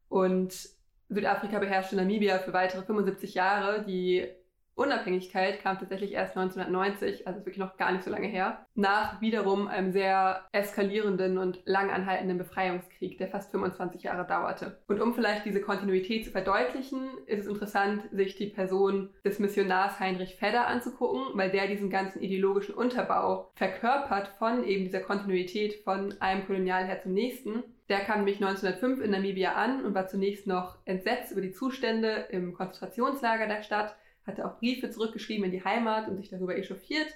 und 0.09 0.55
Südafrika 1.09 1.59
beherrschte 1.59 1.97
Namibia 1.97 2.39
für 2.39 2.53
weitere 2.53 2.83
75 2.83 3.35
Jahre. 3.35 3.85
Die 3.85 4.27
Unabhängigkeit 4.75 5.63
kam 5.63 5.79
tatsächlich 5.79 6.13
erst 6.13 6.37
1990, 6.37 7.27
also 7.27 7.41
wirklich 7.41 7.59
noch 7.59 7.77
gar 7.77 7.93
nicht 7.93 8.05
so 8.05 8.11
lange 8.11 8.27
her, 8.27 8.67
nach 8.75 9.21
wiederum 9.21 9.69
einem 9.69 9.93
sehr 9.93 10.47
eskalierenden 10.53 11.39
und 11.39 11.61
lang 11.65 11.91
anhaltenden 11.91 12.39
Befreiungskrieg, 12.39 13.19
der 13.19 13.29
fast 13.29 13.51
25 13.51 14.03
Jahre 14.03 14.27
dauerte. 14.27 14.79
Und 14.89 15.01
um 15.01 15.15
vielleicht 15.15 15.45
diese 15.45 15.61
Kontinuität 15.61 16.25
zu 16.25 16.31
verdeutlichen, 16.31 17.11
ist 17.27 17.41
es 17.41 17.47
interessant, 17.47 18.03
sich 18.13 18.37
die 18.37 18.47
Person 18.47 19.11
des 19.25 19.39
Missionars 19.39 20.01
Heinrich 20.01 20.37
Fedder 20.37 20.67
anzugucken, 20.67 21.23
weil 21.35 21.51
der 21.51 21.67
diesen 21.67 21.91
ganzen 21.91 22.23
ideologischen 22.23 22.75
Unterbau 22.75 23.51
verkörpert 23.55 24.29
von 24.39 24.65
eben 24.65 24.85
dieser 24.85 25.01
Kontinuität 25.01 25.83
von 25.85 26.15
einem 26.21 26.47
Kolonialherr 26.47 27.01
zum 27.01 27.13
nächsten. 27.13 27.63
Der 27.89 28.01
kam 28.01 28.19
nämlich 28.19 28.37
1905 28.37 29.01
in 29.03 29.11
Namibia 29.11 29.53
an 29.53 29.85
und 29.85 29.95
war 29.95 30.07
zunächst 30.07 30.47
noch 30.47 30.79
entsetzt 30.87 31.33
über 31.33 31.43
die 31.43 31.53
Zustände 31.53 32.27
im 32.31 32.55
Konzentrationslager 32.55 33.47
der 33.47 33.63
Stadt 33.63 33.97
hatte 34.27 34.47
auch 34.47 34.59
Briefe 34.59 34.91
zurückgeschrieben 34.91 35.45
in 35.45 35.51
die 35.51 35.65
Heimat 35.65 36.09
und 36.09 36.17
sich 36.17 36.31
darüber 36.31 36.57
echauffiert. 36.57 37.09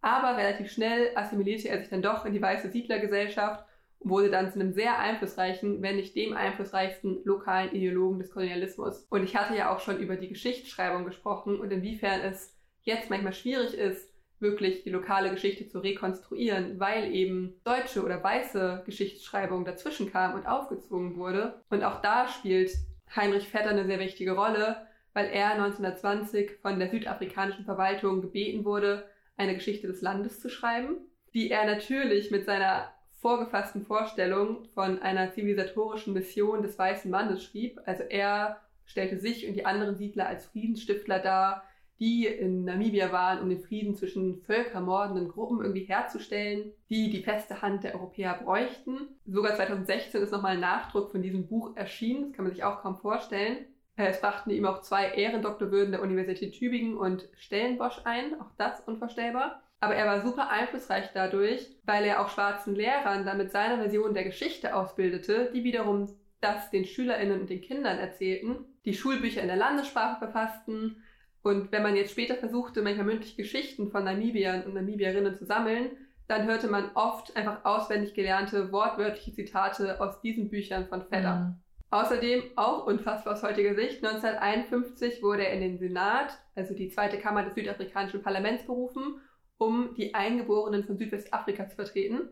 Aber 0.00 0.36
relativ 0.36 0.70
schnell 0.70 1.10
assimilierte 1.16 1.68
er 1.68 1.78
sich 1.78 1.88
dann 1.88 2.02
doch 2.02 2.24
in 2.24 2.32
die 2.32 2.42
weiße 2.42 2.70
Siedlergesellschaft 2.70 3.64
und 3.98 4.10
wurde 4.10 4.30
dann 4.30 4.50
zu 4.52 4.60
einem 4.60 4.72
sehr 4.72 4.98
einflussreichen, 4.98 5.82
wenn 5.82 5.96
nicht 5.96 6.14
dem 6.14 6.34
einflussreichsten 6.34 7.20
lokalen 7.24 7.72
Ideologen 7.72 8.20
des 8.20 8.30
Kolonialismus. 8.30 9.06
Und 9.10 9.24
ich 9.24 9.36
hatte 9.36 9.56
ja 9.56 9.74
auch 9.74 9.80
schon 9.80 9.98
über 9.98 10.16
die 10.16 10.28
Geschichtsschreibung 10.28 11.04
gesprochen 11.04 11.58
und 11.58 11.70
inwiefern 11.72 12.20
es 12.20 12.56
jetzt 12.82 13.10
manchmal 13.10 13.32
schwierig 13.32 13.74
ist, 13.74 14.08
wirklich 14.40 14.84
die 14.84 14.90
lokale 14.90 15.30
Geschichte 15.30 15.66
zu 15.66 15.80
rekonstruieren, 15.80 16.78
weil 16.78 17.12
eben 17.12 17.60
deutsche 17.64 18.04
oder 18.04 18.22
weiße 18.22 18.82
Geschichtsschreibung 18.86 19.64
dazwischen 19.64 20.12
kam 20.12 20.34
und 20.34 20.46
aufgezwungen 20.46 21.16
wurde. 21.16 21.60
Und 21.70 21.82
auch 21.82 22.00
da 22.02 22.28
spielt 22.28 22.70
Heinrich 23.14 23.48
Vetter 23.48 23.70
eine 23.70 23.86
sehr 23.86 23.98
wichtige 23.98 24.32
Rolle, 24.32 24.86
weil 25.12 25.26
er 25.26 25.52
1920 25.52 26.58
von 26.62 26.78
der 26.78 26.90
südafrikanischen 26.90 27.64
Verwaltung 27.64 28.20
gebeten 28.20 28.64
wurde, 28.64 29.08
eine 29.36 29.54
Geschichte 29.54 29.86
des 29.86 30.02
Landes 30.02 30.40
zu 30.40 30.48
schreiben, 30.48 30.96
die 31.34 31.50
er 31.50 31.64
natürlich 31.64 32.30
mit 32.30 32.44
seiner 32.44 32.92
vorgefassten 33.20 33.82
Vorstellung 33.82 34.64
von 34.74 35.00
einer 35.00 35.32
zivilisatorischen 35.32 36.14
Mission 36.14 36.62
des 36.62 36.78
weißen 36.78 37.10
Mannes 37.10 37.42
schrieb. 37.42 37.80
Also 37.84 38.04
er 38.04 38.60
stellte 38.84 39.18
sich 39.18 39.46
und 39.46 39.54
die 39.54 39.66
anderen 39.66 39.96
Siedler 39.96 40.28
als 40.28 40.46
Friedensstiftler 40.46 41.18
dar, 41.18 41.64
die 41.98 42.26
in 42.26 42.64
Namibia 42.64 43.10
waren, 43.10 43.40
um 43.42 43.48
den 43.48 43.60
Frieden 43.60 43.94
zwischen 43.96 44.40
völkermordenden 44.42 45.28
Gruppen 45.28 45.60
irgendwie 45.60 45.84
herzustellen, 45.84 46.72
die 46.88 47.10
die 47.10 47.22
feste 47.22 47.60
Hand 47.60 47.82
der 47.82 47.94
Europäer 47.94 48.34
bräuchten. 48.34 49.08
Sogar 49.26 49.56
2016 49.56 50.22
ist 50.22 50.30
nochmal 50.30 50.54
ein 50.54 50.60
Nachdruck 50.60 51.10
von 51.10 51.22
diesem 51.22 51.48
Buch 51.48 51.76
erschienen, 51.76 52.28
das 52.28 52.32
kann 52.34 52.44
man 52.44 52.54
sich 52.54 52.62
auch 52.62 52.82
kaum 52.82 52.96
vorstellen. 52.96 53.66
Es 54.06 54.20
brachten 54.20 54.50
ihm 54.50 54.64
auch 54.64 54.82
zwei 54.82 55.10
Ehrendoktorwürden 55.10 55.92
der 55.92 56.02
Universität 56.02 56.54
Tübingen 56.54 56.96
und 56.96 57.28
Stellenbosch 57.36 58.00
ein, 58.04 58.40
auch 58.40 58.50
das 58.56 58.80
unvorstellbar. 58.80 59.62
Aber 59.80 59.94
er 59.94 60.06
war 60.06 60.22
super 60.22 60.50
einflussreich 60.50 61.10
dadurch, 61.14 61.68
weil 61.84 62.04
er 62.04 62.20
auch 62.20 62.28
schwarzen 62.28 62.74
Lehrern 62.74 63.24
damit 63.24 63.50
seine 63.50 63.76
Version 63.76 64.14
der 64.14 64.24
Geschichte 64.24 64.74
ausbildete, 64.74 65.50
die 65.52 65.64
wiederum 65.64 66.08
das 66.40 66.70
den 66.70 66.84
SchülerInnen 66.84 67.40
und 67.40 67.50
den 67.50 67.60
Kindern 67.60 67.98
erzählten, 67.98 68.64
die 68.84 68.94
Schulbücher 68.94 69.42
in 69.42 69.48
der 69.48 69.56
Landessprache 69.56 70.18
verfassten. 70.18 71.02
Und 71.42 71.72
wenn 71.72 71.82
man 71.82 71.96
jetzt 71.96 72.12
später 72.12 72.36
versuchte, 72.36 72.82
manchmal 72.82 73.06
mündlich 73.06 73.36
Geschichten 73.36 73.90
von 73.90 74.04
Namibiern 74.04 74.62
und 74.62 74.74
Namibierinnen 74.74 75.34
zu 75.34 75.44
sammeln, 75.44 75.90
dann 76.28 76.46
hörte 76.46 76.68
man 76.68 76.90
oft 76.94 77.36
einfach 77.36 77.64
auswendig 77.64 78.14
gelernte 78.14 78.70
wortwörtliche 78.70 79.32
Zitate 79.32 80.00
aus 80.00 80.20
diesen 80.20 80.50
Büchern 80.50 80.86
von 80.86 81.02
Fedder. 81.02 81.34
Mhm. 81.36 81.67
Außerdem, 81.90 82.42
auch 82.56 82.86
unfassbar 82.86 83.32
aus 83.32 83.42
heutiger 83.42 83.74
Sicht, 83.74 84.04
1951 84.04 85.22
wurde 85.22 85.46
er 85.46 85.54
in 85.54 85.60
den 85.60 85.78
Senat, 85.78 86.38
also 86.54 86.74
die 86.74 86.90
zweite 86.90 87.18
Kammer 87.18 87.44
des 87.44 87.54
südafrikanischen 87.54 88.22
Parlaments, 88.22 88.64
berufen, 88.66 89.20
um 89.56 89.94
die 89.94 90.14
Eingeborenen 90.14 90.84
von 90.84 90.98
Südwestafrika 90.98 91.68
zu 91.68 91.76
vertreten. 91.76 92.28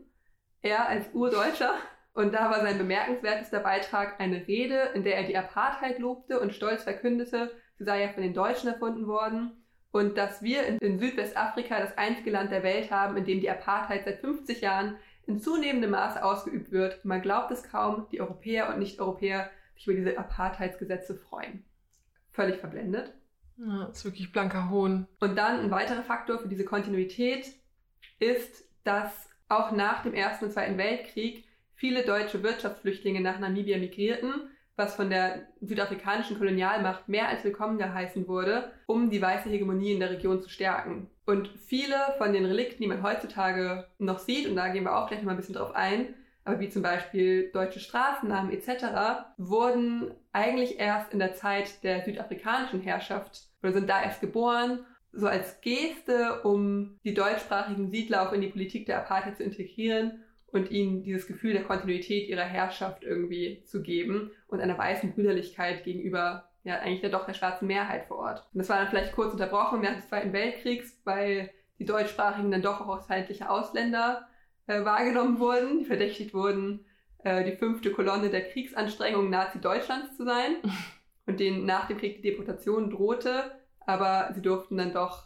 Er 0.63 0.89
als 0.89 1.13
Urdeutscher. 1.15 1.75
Und 2.13 2.33
da 2.33 2.51
war 2.51 2.63
sein 2.63 2.79
bemerkenswertester 2.79 3.61
Beitrag 3.61 4.21
eine 4.21 4.47
Rede, 4.47 4.91
in 4.95 5.05
der 5.05 5.17
er 5.17 5.25
die 5.25 5.37
Apartheid 5.37 5.99
lobte 5.99 6.41
und 6.41 6.55
stolz 6.55 6.83
verkündete, 6.83 7.51
sie 7.77 7.85
sei 7.85 8.03
ja 8.03 8.09
von 8.09 8.23
den 8.23 8.33
Deutschen 8.33 8.71
erfunden 8.71 9.07
worden 9.07 9.63
und 9.97 10.17
dass 10.17 10.43
wir 10.43 10.67
in, 10.67 10.99
Südwestafrika 10.99 11.79
das 11.79 11.97
einzige 11.97 12.31
Land 12.31 12.53
der 12.53 12.63
Welt 12.63 12.91
haben, 12.91 13.17
in 13.17 13.25
dem 13.25 13.41
die 13.41 13.51
Apartheid 13.51 14.05
seit 14.05 14.21
50 14.21 14.61
Jahren 14.61 14.97
in 15.27 15.41
zunehmendem 15.41 15.91
Maße 15.91 16.24
ausgeübt 16.24 16.70
wird. 16.72 17.05
Man 17.05 17.22
glaubt 17.22 17.51
es 17.51 17.62
kaum, 17.64 18.07
die 18.11 18.20
Europäer 18.20 18.68
und 18.68 18.79
Nicht-Europäer 18.79 19.51
sich 19.74 19.87
über 19.87 19.97
diese 19.97 20.18
Apartheidsgesetze 20.18 21.14
freuen. 21.16 21.64
Völlig 22.33 22.59
verblendet. 22.59 23.12
Ja, 23.59 23.87
ist 23.87 24.05
wirklich 24.05 24.33
blanker 24.33 24.70
Hohn. 24.70 25.07
Und 25.20 25.37
dann 25.37 25.61
ein 25.61 25.70
weiterer 25.70 26.03
Faktor 26.03 26.39
für 26.39 26.49
diese 26.49 26.64
Kontinuität 26.64 27.47
ist, 28.18 28.64
dass 28.85 29.29
auch 29.49 29.72
nach 29.72 30.03
dem 30.03 30.14
Ersten 30.14 30.47
und 30.47 30.51
Zweiten 30.53 30.79
Weltkrieg 30.79 31.45
viele 31.74 32.05
deutsche 32.05 32.43
Wirtschaftsflüchtlinge 32.43 33.20
nach 33.20 33.39
Namibia 33.39 33.79
migrierten, 33.79 34.51
was 34.77 34.95
von 34.95 35.09
der 35.09 35.49
südafrikanischen 35.62 36.37
Kolonialmacht 36.37 37.09
mehr 37.09 37.29
als 37.29 37.43
willkommen 37.45 37.79
geheißen 37.79 38.29
wurde, 38.29 38.70
um 38.87 39.11
die 39.11 39.22
weiße 39.22 39.49
Hegemonie 39.49 39.93
in 39.93 40.01
der 40.01 40.11
Region 40.11 40.43
zu 40.43 40.51
stärken. 40.51 41.09
Und 41.24 41.49
viele 41.66 41.97
von 42.18 42.33
den 42.33 42.45
Relikten, 42.45 42.83
die 42.83 42.89
man 42.89 43.03
heutzutage 43.03 43.87
noch 43.99 44.18
sieht, 44.18 44.47
und 44.47 44.55
da 44.55 44.68
gehen 44.68 44.85
wir 44.85 44.97
auch 44.97 45.09
gleich 45.09 45.20
noch 45.20 45.27
mal 45.27 45.33
ein 45.33 45.39
bisschen 45.39 45.55
drauf 45.55 45.74
ein, 45.74 46.14
aber 46.45 46.61
wie 46.61 46.68
zum 46.68 46.83
Beispiel 46.83 47.51
deutsche 47.53 47.81
Straßennamen 47.81 48.53
etc., 48.53 48.85
wurden 49.39 50.12
eigentlich 50.33 50.79
erst 50.79 51.12
in 51.12 51.18
der 51.18 51.35
Zeit 51.35 51.83
der 51.83 52.05
südafrikanischen 52.05 52.81
Herrschaft 52.81 53.49
oder 53.62 53.72
sind 53.72 53.89
da 53.89 54.03
erst 54.03 54.20
geboren, 54.20 54.85
so 55.11 55.27
als 55.27 55.62
Geste, 55.62 56.43
um 56.43 57.01
die 57.03 57.14
deutschsprachigen 57.14 57.91
Siedler 57.91 58.29
auch 58.29 58.33
in 58.33 58.43
die 58.43 58.49
Politik 58.49 58.85
der 58.87 58.99
Apartheid 58.99 59.39
zu 59.39 59.43
integrieren 59.43 60.22
und 60.57 60.71
ihnen 60.71 61.03
dieses 61.03 61.27
Gefühl 61.27 61.53
der 61.53 61.65
Kontinuität 61.65 62.29
ihrer 62.29 62.43
Herrschaft 62.43 63.05
irgendwie 63.05 63.63
zu 63.65 63.83
geben 63.83 64.31
und 64.49 64.61
einer 64.61 64.77
weißen 64.77 65.13
Brüderlichkeit 65.13 65.85
gegenüber 65.85 66.49
ja 66.65 66.81
eigentlich 66.81 67.01
der 67.01 67.11
doch 67.11 67.27
der 67.27 67.35
schwarzen 67.35 67.69
Mehrheit 67.69 68.07
vor 68.07 68.19
Ort. 68.19 68.47
Und 68.53 68.59
das 68.59 68.69
war 68.69 68.79
dann 68.79 68.89
vielleicht 68.89 69.15
kurz 69.15 69.33
unterbrochen 69.33 69.83
während 69.83 69.99
des 69.99 70.09
Zweiten 70.09 70.33
Weltkriegs, 70.33 71.01
weil 71.05 71.51
die 71.79 71.85
deutschsprachigen 71.85 72.51
dann 72.51 72.63
doch 72.63 72.81
auch 72.81 72.97
als 72.97 73.07
feindliche 73.07 73.49
Ausländer 73.49 74.27
äh, 74.67 74.85
wahrgenommen 74.85 75.39
wurden, 75.39 75.79
die 75.79 75.85
verdächtigt 75.85 76.35
wurden, 76.35 76.85
äh, 77.23 77.45
die 77.45 77.57
fünfte 77.57 77.93
Kolonne 77.93 78.31
der 78.31 78.49
Kriegsanstrengungen 78.49 79.31
Nazi-Deutschlands 79.31 80.17
zu 80.17 80.25
sein 80.25 80.57
und 81.27 81.39
denen 81.39 81.67
nach 81.67 81.87
dem 81.87 81.99
Krieg 81.99 82.17
die 82.17 82.31
Deportation 82.31 82.91
drohte, 82.91 83.53
aber 83.81 84.33
sie 84.35 84.43
durften 84.43 84.77
dann 84.77 84.93
doch 84.93 85.25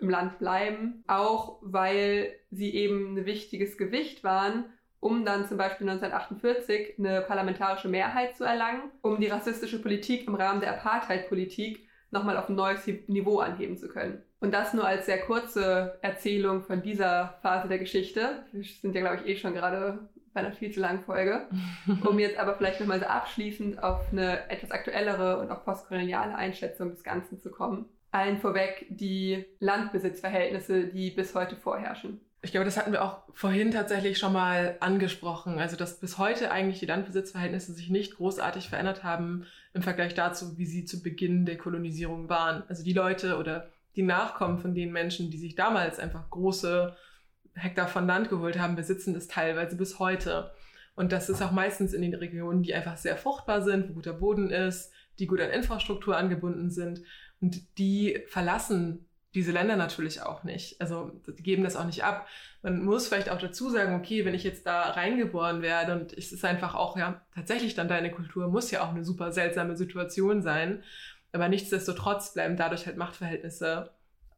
im 0.00 0.10
Land 0.10 0.38
bleiben, 0.38 1.04
auch 1.06 1.58
weil 1.62 2.32
sie 2.50 2.74
eben 2.74 3.16
ein 3.16 3.26
wichtiges 3.26 3.76
Gewicht 3.76 4.24
waren, 4.24 4.64
um 5.00 5.24
dann 5.24 5.46
zum 5.46 5.58
Beispiel 5.58 5.88
1948 5.88 6.98
eine 6.98 7.22
parlamentarische 7.22 7.88
Mehrheit 7.88 8.36
zu 8.36 8.44
erlangen, 8.44 8.90
um 9.02 9.20
die 9.20 9.28
rassistische 9.28 9.80
Politik 9.80 10.26
im 10.26 10.34
Rahmen 10.34 10.60
der 10.60 10.74
Apartheid-Politik 10.74 11.86
nochmal 12.10 12.36
auf 12.36 12.48
ein 12.48 12.56
neues 12.56 12.86
Niveau 13.06 13.38
anheben 13.38 13.76
zu 13.76 13.88
können. 13.88 14.22
Und 14.40 14.52
das 14.54 14.72
nur 14.72 14.86
als 14.86 15.06
sehr 15.06 15.20
kurze 15.20 15.98
Erzählung 16.00 16.62
von 16.62 16.82
dieser 16.82 17.38
Phase 17.42 17.68
der 17.68 17.78
Geschichte. 17.78 18.44
Wir 18.52 18.64
sind 18.64 18.94
ja, 18.94 19.00
glaube 19.00 19.16
ich, 19.16 19.26
eh 19.26 19.36
schon 19.36 19.52
gerade 19.52 20.08
bei 20.32 20.40
einer 20.40 20.52
viel 20.52 20.72
zu 20.72 20.80
langen 20.80 21.02
Folge. 21.02 21.48
Um 22.06 22.18
jetzt 22.18 22.38
aber 22.38 22.54
vielleicht 22.54 22.80
nochmal 22.80 23.00
so 23.00 23.06
abschließend 23.06 23.82
auf 23.82 24.00
eine 24.12 24.48
etwas 24.48 24.70
aktuellere 24.70 25.40
und 25.40 25.50
auch 25.50 25.64
postkoloniale 25.64 26.34
Einschätzung 26.34 26.90
des 26.90 27.02
Ganzen 27.02 27.40
zu 27.40 27.50
kommen 27.50 27.86
allen 28.10 28.38
vorweg 28.38 28.86
die 28.88 29.44
Landbesitzverhältnisse, 29.60 30.86
die 30.86 31.10
bis 31.10 31.34
heute 31.34 31.56
vorherrschen. 31.56 32.20
Ich 32.40 32.52
glaube, 32.52 32.64
das 32.64 32.76
hatten 32.76 32.92
wir 32.92 33.04
auch 33.04 33.22
vorhin 33.32 33.72
tatsächlich 33.72 34.18
schon 34.18 34.32
mal 34.32 34.76
angesprochen. 34.80 35.58
Also, 35.58 35.76
dass 35.76 35.98
bis 35.98 36.18
heute 36.18 36.52
eigentlich 36.52 36.78
die 36.78 36.86
Landbesitzverhältnisse 36.86 37.72
sich 37.72 37.90
nicht 37.90 38.16
großartig 38.16 38.68
verändert 38.68 39.02
haben 39.02 39.44
im 39.74 39.82
Vergleich 39.82 40.14
dazu, 40.14 40.56
wie 40.56 40.66
sie 40.66 40.84
zu 40.84 41.02
Beginn 41.02 41.46
der 41.46 41.58
Kolonisierung 41.58 42.28
waren. 42.28 42.62
Also 42.68 42.84
die 42.84 42.92
Leute 42.92 43.38
oder 43.38 43.70
die 43.96 44.02
Nachkommen 44.02 44.58
von 44.58 44.74
den 44.74 44.92
Menschen, 44.92 45.30
die 45.30 45.38
sich 45.38 45.56
damals 45.56 45.98
einfach 45.98 46.30
große 46.30 46.96
Hektar 47.54 47.88
von 47.88 48.06
Land 48.06 48.28
geholt 48.28 48.58
haben, 48.58 48.76
besitzen 48.76 49.14
das 49.14 49.26
teilweise 49.26 49.76
bis 49.76 49.98
heute. 49.98 50.52
Und 50.94 51.12
das 51.12 51.28
ist 51.28 51.42
auch 51.42 51.52
meistens 51.52 51.92
in 51.92 52.02
den 52.02 52.14
Regionen, 52.14 52.62
die 52.62 52.74
einfach 52.74 52.96
sehr 52.96 53.16
fruchtbar 53.16 53.62
sind, 53.62 53.88
wo 53.88 53.94
guter 53.94 54.12
Boden 54.12 54.50
ist, 54.50 54.92
die 55.18 55.26
gut 55.26 55.40
an 55.40 55.50
Infrastruktur 55.50 56.16
angebunden 56.16 56.70
sind. 56.70 57.02
Und 57.40 57.78
die 57.78 58.22
verlassen 58.28 59.08
diese 59.34 59.52
Länder 59.52 59.76
natürlich 59.76 60.22
auch 60.22 60.42
nicht. 60.42 60.80
Also 60.80 61.12
die 61.26 61.42
geben 61.42 61.62
das 61.62 61.76
auch 61.76 61.84
nicht 61.84 62.02
ab. 62.02 62.26
Man 62.62 62.84
muss 62.84 63.08
vielleicht 63.08 63.28
auch 63.28 63.38
dazu 63.38 63.70
sagen, 63.70 63.94
okay, 63.94 64.24
wenn 64.24 64.34
ich 64.34 64.42
jetzt 64.42 64.66
da 64.66 64.90
reingeboren 64.90 65.62
werde 65.62 65.92
und 65.92 66.12
es 66.12 66.32
ist 66.32 66.44
einfach 66.44 66.74
auch 66.74 66.96
ja 66.96 67.20
tatsächlich 67.34 67.74
dann 67.74 67.88
deine 67.88 68.10
Kultur, 68.10 68.48
muss 68.48 68.70
ja 68.70 68.82
auch 68.82 68.88
eine 68.88 69.04
super 69.04 69.32
seltsame 69.32 69.76
Situation 69.76 70.42
sein. 70.42 70.82
Aber 71.32 71.48
nichtsdestotrotz 71.48 72.32
bleiben 72.32 72.56
dadurch 72.56 72.86
halt 72.86 72.96
Machtverhältnisse 72.96 73.90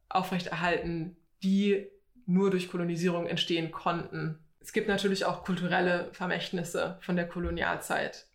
aufrechterhalten, 0.09 1.15
die 1.41 1.87
nur 2.25 2.51
durch 2.51 2.69
Kolonisierung 2.69 3.27
entstehen 3.27 3.71
konnten. 3.71 4.37
Es 4.59 4.73
gibt 4.73 4.87
natürlich 4.87 5.25
auch 5.25 5.43
kulturelle 5.43 6.09
Vermächtnisse 6.11 6.97
von 7.01 7.15
der 7.15 7.27
Kolonialzeit 7.27 8.27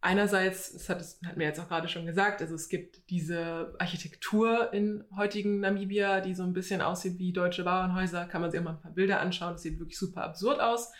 einerseits, 0.00 0.72
das 0.72 0.88
hat, 0.88 1.00
das 1.00 1.18
hat 1.24 1.36
mir 1.36 1.44
jetzt 1.44 1.60
auch 1.60 1.68
gerade 1.68 1.88
schon 1.88 2.06
gesagt, 2.06 2.40
also 2.40 2.54
es 2.54 2.68
gibt 2.68 3.10
diese 3.10 3.74
Architektur 3.78 4.72
in 4.72 5.04
heutigen 5.16 5.60
Namibia, 5.60 6.20
die 6.20 6.34
so 6.34 6.42
ein 6.42 6.52
bisschen 6.52 6.80
aussieht 6.80 7.18
wie 7.18 7.32
deutsche 7.32 7.64
Bauernhäuser, 7.64 8.26
kann 8.26 8.40
man 8.40 8.50
sich 8.50 8.60
auch 8.60 8.64
mal 8.64 8.70
ein 8.72 8.80
paar 8.80 8.92
Bilder 8.92 9.20
anschauen, 9.20 9.52
das 9.52 9.62
sieht 9.62 9.78
wirklich 9.78 9.98
super 9.98 10.22
absurd 10.24 10.60
aus. 10.60 10.92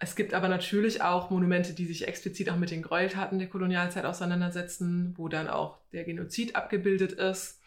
Es 0.00 0.14
gibt 0.14 0.32
aber 0.32 0.48
natürlich 0.48 1.02
auch 1.02 1.30
Monumente, 1.30 1.72
die 1.72 1.86
sich 1.86 2.06
explizit 2.06 2.50
auch 2.50 2.56
mit 2.56 2.70
den 2.70 2.82
Gräueltaten 2.82 3.38
der 3.38 3.48
Kolonialzeit 3.48 4.04
auseinandersetzen, 4.04 5.12
wo 5.16 5.28
dann 5.28 5.48
auch 5.48 5.78
der 5.92 6.04
Genozid 6.04 6.54
abgebildet 6.54 7.12
ist. 7.12 7.60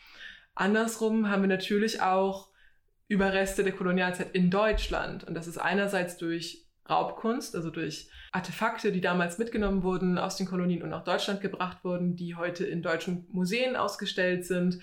Andersrum 0.56 1.30
haben 1.30 1.44
wir 1.44 1.50
natürlich 1.50 2.02
auch 2.02 2.50
Überreste 3.10 3.64
der 3.64 3.74
Kolonialzeit 3.74 4.34
in 4.34 4.50
Deutschland. 4.50 5.26
Und 5.26 5.34
das 5.34 5.48
ist 5.48 5.58
einerseits 5.58 6.18
durch 6.18 6.66
Raubkunst, 6.92 7.56
also 7.56 7.70
durch 7.70 8.10
Artefakte, 8.32 8.92
die 8.92 9.02
damals 9.02 9.38
mitgenommen 9.38 9.84
wurden 9.84 10.18
aus 10.18 10.36
den 10.36 10.48
Kolonien 10.48 10.84
und 10.84 10.90
nach 10.90 11.04
Deutschland 11.04 11.42
gebracht 11.42 11.84
wurden, 11.84 12.16
die 12.16 12.36
heute 12.36 12.66
in 12.66 12.82
deutschen 12.82 13.26
Museen 13.32 13.76
ausgestellt 13.76 14.46
sind, 14.46 14.80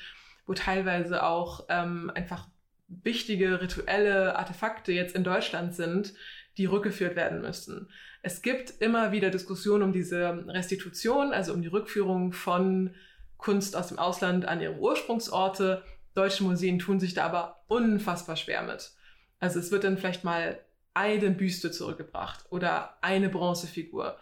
wo 0.46 0.54
teilweise 0.54 1.22
auch 1.22 1.66
ähm, 1.68 2.10
einfach 2.14 2.48
wichtige 2.88 3.60
rituelle 3.60 4.36
Artefakte 4.36 4.92
jetzt 4.92 5.14
in 5.14 5.24
Deutschland 5.24 5.74
sind, 5.74 6.14
die 6.56 6.66
rückgeführt 6.66 7.16
werden 7.16 7.40
müssen. 7.40 7.88
Es 8.22 8.42
gibt 8.42 8.70
immer 8.80 9.12
wieder 9.12 9.30
Diskussionen 9.30 9.84
um 9.84 9.92
diese 9.92 10.44
Restitution, 10.48 11.32
also 11.32 11.52
um 11.52 11.62
die 11.62 11.68
Rückführung 11.68 12.32
von 12.32 12.94
Kunst 13.36 13.76
aus 13.76 13.88
dem 13.88 13.98
Ausland 13.98 14.46
an 14.46 14.60
ihre 14.60 14.74
Ursprungsorte. 14.74 15.84
Deutsche 16.14 16.42
Museen 16.42 16.80
tun 16.80 16.98
sich 16.98 17.14
da 17.14 17.24
aber 17.26 17.62
unfassbar 17.68 18.36
schwer 18.36 18.62
mit. 18.62 18.90
Also 19.38 19.60
es 19.60 19.70
wird 19.70 19.84
dann 19.84 19.98
vielleicht 19.98 20.24
mal 20.24 20.58
eine 20.98 21.30
Büste 21.30 21.70
zurückgebracht 21.70 22.44
oder 22.50 22.96
eine 23.02 23.28
Bronzefigur. 23.28 24.16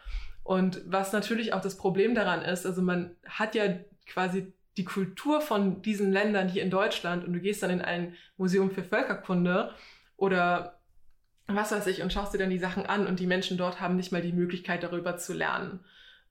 Und 0.45 0.83
was 0.87 1.13
natürlich 1.13 1.55
auch 1.55 1.63
das 1.63 1.77
Problem 1.77 2.15
daran 2.15 2.43
ist, 2.43 2.67
also 2.67 2.83
man 2.83 3.17
hat 3.25 3.55
ja 3.55 3.65
quasi 4.07 4.53
die 4.77 4.85
Kultur 4.85 5.41
von 5.41 5.81
diesen 5.81 6.13
Ländern 6.13 6.49
hier 6.49 6.63
in 6.63 6.71
Deutschland 6.71 7.25
und 7.25 7.33
du 7.33 7.41
gehst 7.41 7.63
dann 7.63 7.71
in 7.71 7.81
ein 7.81 8.15
Museum 8.37 8.71
für 8.71 8.85
Völkerkunde 8.85 9.73
oder 10.19 10.79
was 11.47 11.73
weiß 11.73 11.87
ich 11.87 12.03
und 12.03 12.13
schaust 12.13 12.35
dir 12.35 12.39
dann 12.39 12.51
die 12.51 12.59
Sachen 12.59 12.85
an 12.85 13.07
und 13.07 13.21
die 13.21 13.27
Menschen 13.27 13.57
dort 13.57 13.81
haben 13.81 13.97
nicht 13.97 14.13
mal 14.13 14.21
die 14.21 14.33
Möglichkeit 14.33 14.83
darüber 14.83 15.17
zu 15.17 15.33
lernen. 15.33 15.81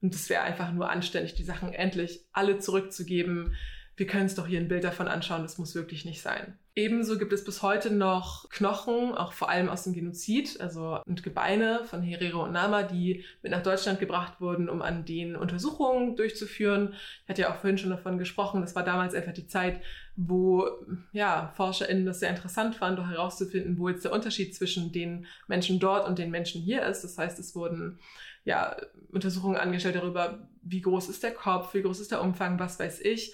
Und 0.02 0.14
es 0.14 0.30
wäre 0.30 0.44
einfach 0.44 0.72
nur 0.72 0.90
anständig, 0.90 1.34
die 1.34 1.44
Sachen 1.44 1.74
endlich 1.74 2.22
alle 2.34 2.60
zurückzugeben, 2.60 3.56
wir 3.98 4.08
können 4.08 4.24
uns 4.24 4.36
doch 4.36 4.48
hier 4.48 4.60
ein 4.60 4.68
Bild 4.68 4.84
davon 4.84 5.08
anschauen, 5.08 5.44
das 5.44 5.58
muss 5.58 5.74
wirklich 5.74 6.04
nicht 6.04 6.22
sein. 6.22 6.58
Ebenso 6.76 7.18
gibt 7.18 7.32
es 7.32 7.46
bis 7.46 7.62
heute 7.62 7.90
noch 7.90 8.50
Knochen, 8.50 9.14
auch 9.14 9.32
vor 9.32 9.50
allem 9.50 9.70
aus 9.70 9.86
dem 9.86 9.94
Genozid, 9.94 10.60
also 10.60 11.00
und 11.06 11.24
Gebeine 11.24 11.86
von 11.86 12.02
Herero 12.02 12.44
und 12.44 12.52
Nama, 12.52 12.84
die 12.84 13.24
mit 13.42 13.54
nach 13.54 13.64
Deutschland 13.64 14.02
gebracht 14.02 14.42
wurden, 14.42 14.68
um 14.68 14.82
an 14.82 15.06
denen 15.06 15.38
Untersuchungen 15.38 16.18
durchzuführen. 16.18 16.94
Ich 17.24 17.30
hatte 17.30 17.44
ja 17.44 17.54
auch 17.54 17.60
vorhin 17.60 17.78
schon 17.78 17.92
davon 17.92 18.18
gesprochen, 18.18 18.60
das 18.60 18.76
war 18.76 18.84
damals 18.84 19.14
einfach 19.14 19.32
die 19.32 19.48
Zeit, 19.48 19.80
wo 20.18 20.68
ja, 21.14 21.54
ForscherInnen 21.56 22.06
das 22.06 22.20
sehr 22.20 22.30
interessant 22.30 22.76
fanden, 22.76 22.98
doch 22.98 23.10
herauszufinden, 23.10 23.78
wo 23.78 23.88
jetzt 23.88 24.04
der 24.04 24.12
Unterschied 24.12 24.54
zwischen 24.54 24.92
den 24.92 25.28
Menschen 25.48 25.80
dort 25.80 26.06
und 26.06 26.20
den 26.20 26.32
Menschen 26.32 26.62
hier 26.62 26.84
ist. 26.84 27.04
Das 27.04 27.18
heißt, 27.18 27.40
es 27.40 27.56
wurden 27.56 28.00
ja, 28.44 28.76
Untersuchungen 29.12 29.58
angestellt 29.58 29.96
darüber, 29.96 30.48
wie 30.62 30.82
groß 30.82 31.08
ist 31.08 31.24
der 31.24 31.32
Kopf, 31.32 31.74
wie 31.74 31.82
groß 31.82 32.02
ist 32.02 32.12
der 32.12 32.22
Umfang, 32.22 32.60
was 32.60 32.80
weiß 32.80 33.00
ich. 33.02 33.34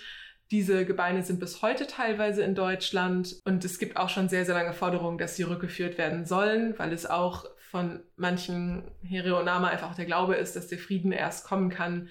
Diese 0.52 0.86
Gebeine 0.86 1.24
sind 1.24 1.39
bis 1.39 1.62
heute 1.62 1.88
teilweise 1.88 2.43
in 2.43 2.56
Deutschland 2.56 3.39
und 3.45 3.64
es 3.64 3.80
gibt 3.80 3.95
auch 3.95 4.10
schon 4.10 4.28
sehr, 4.28 4.43
sehr 4.43 4.54
lange 4.54 4.74
Forderungen, 4.74 5.18
dass 5.18 5.38
sie 5.38 5.43
rückgeführt 5.43 5.97
werden 5.97 6.26
sollen, 6.26 6.78
weil 6.78 6.91
es 6.91 7.10
auch 7.10 7.45
von 7.58 8.02
manchen 8.18 8.84
Hereonama 9.02 9.70
einfach 9.70 9.95
der 9.95 10.04
Glaube 10.04 10.36
ist, 10.36 10.58
dass 10.58 10.68
der 10.68 10.78
Frieden 10.78 11.14
erst 11.14 11.47
kommen 11.47 11.70
kann, 11.70 12.10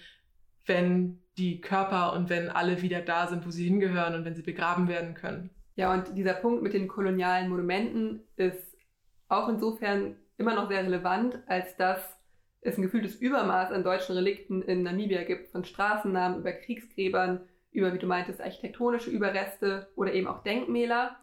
wenn 0.64 1.20
die 1.36 1.60
Körper 1.60 2.14
und 2.14 2.30
wenn 2.30 2.48
alle 2.48 2.80
wieder 2.80 3.02
da 3.02 3.26
sind, 3.26 3.44
wo 3.44 3.50
sie 3.50 3.64
hingehören 3.64 4.14
und 4.14 4.24
wenn 4.24 4.34
sie 4.34 4.42
begraben 4.42 4.88
werden 4.88 5.12
können. 5.12 5.50
Ja, 5.74 5.92
und 5.92 6.16
dieser 6.16 6.34
Punkt 6.34 6.62
mit 6.62 6.72
den 6.72 6.88
kolonialen 6.88 7.50
Monumenten 7.50 8.22
ist 8.36 8.74
auch 9.28 9.50
insofern 9.50 10.16
immer 10.38 10.54
noch 10.54 10.70
sehr 10.70 10.82
relevant, 10.82 11.38
als 11.46 11.76
dass 11.76 12.00
es 12.62 12.78
ein 12.78 12.82
gefühltes 12.82 13.16
Übermaß 13.16 13.70
an 13.70 13.84
deutschen 13.84 14.14
Relikten 14.14 14.62
in 14.62 14.82
Namibia 14.82 15.24
gibt, 15.24 15.48
von 15.48 15.64
Straßennamen 15.64 16.40
über 16.40 16.52
Kriegsgräbern 16.52 17.42
über, 17.72 17.92
wie 17.92 17.98
du 17.98 18.06
meintest, 18.06 18.40
architektonische 18.40 19.10
Überreste 19.10 19.88
oder 19.96 20.12
eben 20.12 20.26
auch 20.26 20.42
Denkmäler. 20.42 21.16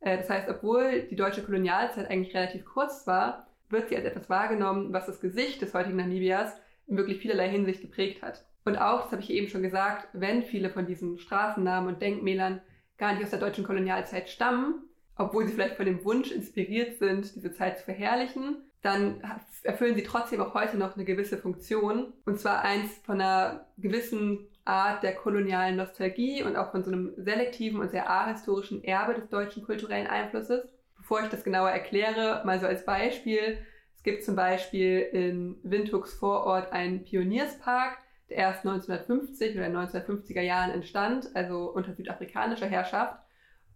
Äh, 0.00 0.18
das 0.18 0.30
heißt, 0.30 0.48
obwohl 0.48 1.02
die 1.02 1.16
deutsche 1.16 1.42
Kolonialzeit 1.42 2.10
eigentlich 2.10 2.34
relativ 2.34 2.64
kurz 2.64 3.06
war, 3.06 3.46
wird 3.70 3.88
sie 3.88 3.96
als 3.96 4.04
etwas 4.04 4.28
wahrgenommen, 4.28 4.92
was 4.92 5.06
das 5.06 5.20
Gesicht 5.20 5.62
des 5.62 5.74
heutigen 5.74 5.96
Namibias 5.96 6.52
in 6.86 6.96
wirklich 6.96 7.18
vielerlei 7.18 7.48
Hinsicht 7.48 7.80
geprägt 7.80 8.22
hat. 8.22 8.44
Und 8.64 8.76
auch, 8.76 9.02
das 9.02 9.12
habe 9.12 9.22
ich 9.22 9.30
eben 9.30 9.48
schon 9.48 9.62
gesagt, 9.62 10.08
wenn 10.12 10.42
viele 10.42 10.70
von 10.70 10.86
diesen 10.86 11.18
Straßennamen 11.18 11.88
und 11.88 12.02
Denkmälern 12.02 12.60
gar 12.98 13.12
nicht 13.12 13.24
aus 13.24 13.30
der 13.30 13.40
deutschen 13.40 13.64
Kolonialzeit 13.64 14.28
stammen, 14.28 14.84
obwohl 15.16 15.46
sie 15.46 15.52
vielleicht 15.52 15.76
von 15.76 15.86
dem 15.86 16.04
Wunsch 16.04 16.30
inspiriert 16.30 16.98
sind, 16.98 17.34
diese 17.34 17.52
Zeit 17.52 17.78
zu 17.78 17.84
verherrlichen, 17.84 18.56
dann 18.82 19.22
erfüllen 19.62 19.94
sie 19.94 20.02
trotzdem 20.02 20.40
auch 20.40 20.54
heute 20.54 20.76
noch 20.76 20.94
eine 20.94 21.04
gewisse 21.04 21.38
Funktion. 21.38 22.12
Und 22.26 22.38
zwar 22.38 22.62
eins 22.62 22.98
von 23.04 23.20
einer 23.20 23.66
gewissen 23.78 24.46
Art 24.64 25.02
der 25.02 25.14
kolonialen 25.14 25.76
Nostalgie 25.76 26.42
und 26.42 26.56
auch 26.56 26.70
von 26.70 26.82
so 26.82 26.90
einem 26.90 27.12
selektiven 27.16 27.80
und 27.80 27.90
sehr 27.90 28.08
ahistorischen 28.08 28.82
Erbe 28.82 29.14
des 29.14 29.28
deutschen 29.28 29.62
kulturellen 29.64 30.06
Einflusses. 30.06 30.66
Bevor 30.96 31.22
ich 31.22 31.28
das 31.28 31.44
genauer 31.44 31.70
erkläre, 31.70 32.42
mal 32.46 32.58
so 32.60 32.66
als 32.66 32.84
Beispiel. 32.86 33.58
Es 33.94 34.02
gibt 34.02 34.24
zum 34.24 34.36
Beispiel 34.36 35.00
in 35.00 35.58
Windhugs 35.62 36.14
Vorort 36.14 36.72
einen 36.72 37.04
Pionierspark, 37.04 37.98
der 38.30 38.38
erst 38.38 38.66
1950 38.66 39.56
oder 39.56 39.66
1950er 39.66 40.40
Jahren 40.40 40.70
entstand, 40.70 41.28
also 41.34 41.70
unter 41.70 41.92
südafrikanischer 41.92 42.66
Herrschaft. 42.66 43.18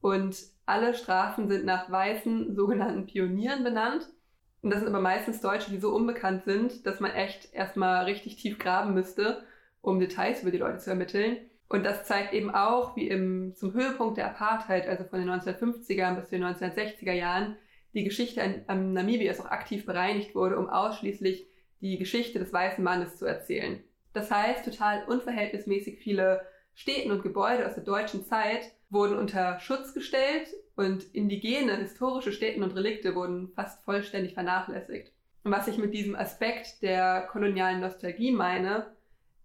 Und 0.01 0.37
alle 0.65 0.95
Straßen 0.95 1.49
sind 1.49 1.67
nach 1.67 1.91
weißen 1.91 2.55
sogenannten 2.55 3.07
Pionieren 3.07 3.63
benannt. 3.63 4.09
Und 4.63 4.71
das 4.71 4.81
sind 4.81 4.89
aber 4.89 5.01
meistens 5.01 5.41
Deutsche, 5.41 5.71
die 5.71 5.79
so 5.79 5.95
unbekannt 5.95 6.45
sind, 6.45 6.87
dass 6.87 7.01
man 7.01 7.11
echt 7.11 7.53
erstmal 7.53 8.05
richtig 8.05 8.37
tief 8.37 8.59
graben 8.59 8.95
müsste, 8.95 9.45
um 9.81 10.01
Details 10.01 10.43
über 10.43 10.51
die 10.51 10.59
Leute 10.59 10.79
zu 10.79 10.91
ermitteln. 10.91 11.39
Und 11.69 11.85
das 11.85 12.05
zeigt 12.05 12.33
eben 12.33 12.51
auch, 12.51 12.97
wie 12.97 13.09
im, 13.09 13.55
zum 13.55 13.75
Höhepunkt 13.75 14.17
der 14.17 14.27
Apartheid, 14.31 14.89
also 14.89 15.05
von 15.05 15.21
den 15.21 15.29
1950er 15.29 16.15
bis 16.15 16.25
zu 16.29 16.39
den 16.39 16.45
1960er 16.45 17.13
Jahren, 17.13 17.57
die 17.95 18.05
Geschichte 18.05 18.43
an, 18.43 18.63
an 18.67 18.93
Namibias 18.93 19.41
auch 19.41 19.51
aktiv 19.51 19.85
bereinigt 19.85 20.35
wurde, 20.35 20.59
um 20.59 20.69
ausschließlich 20.69 21.47
die 21.81 21.99
Geschichte 21.99 22.39
des 22.39 22.53
weißen 22.53 22.83
Mannes 22.83 23.17
zu 23.17 23.27
erzählen. 23.27 23.83
Das 24.13 24.31
heißt, 24.31 24.65
total 24.65 25.05
unverhältnismäßig 25.07 25.99
viele 25.99 26.43
Städten 26.75 27.11
und 27.11 27.23
Gebäude 27.23 27.67
aus 27.67 27.75
der 27.75 27.85
deutschen 27.85 28.25
Zeit 28.25 28.73
wurden 28.91 29.17
unter 29.17 29.61
Schutz 29.61 29.95
gestellt 29.95 30.49
und 30.77 31.05
indigene 31.15 31.77
historische 31.77 32.33
Städten 32.33 32.63
und 32.63 32.75
Relikte 32.75 33.15
wurden 33.15 33.49
fast 33.55 33.83
vollständig 33.85 34.35
vernachlässigt. 34.35 35.13
Und 35.45 35.53
was 35.53 35.69
ich 35.69 35.79
mit 35.79 35.93
diesem 35.93 36.17
Aspekt 36.17 36.83
der 36.83 37.29
kolonialen 37.31 37.81
Nostalgie 37.81 38.33
meine, 38.33 38.87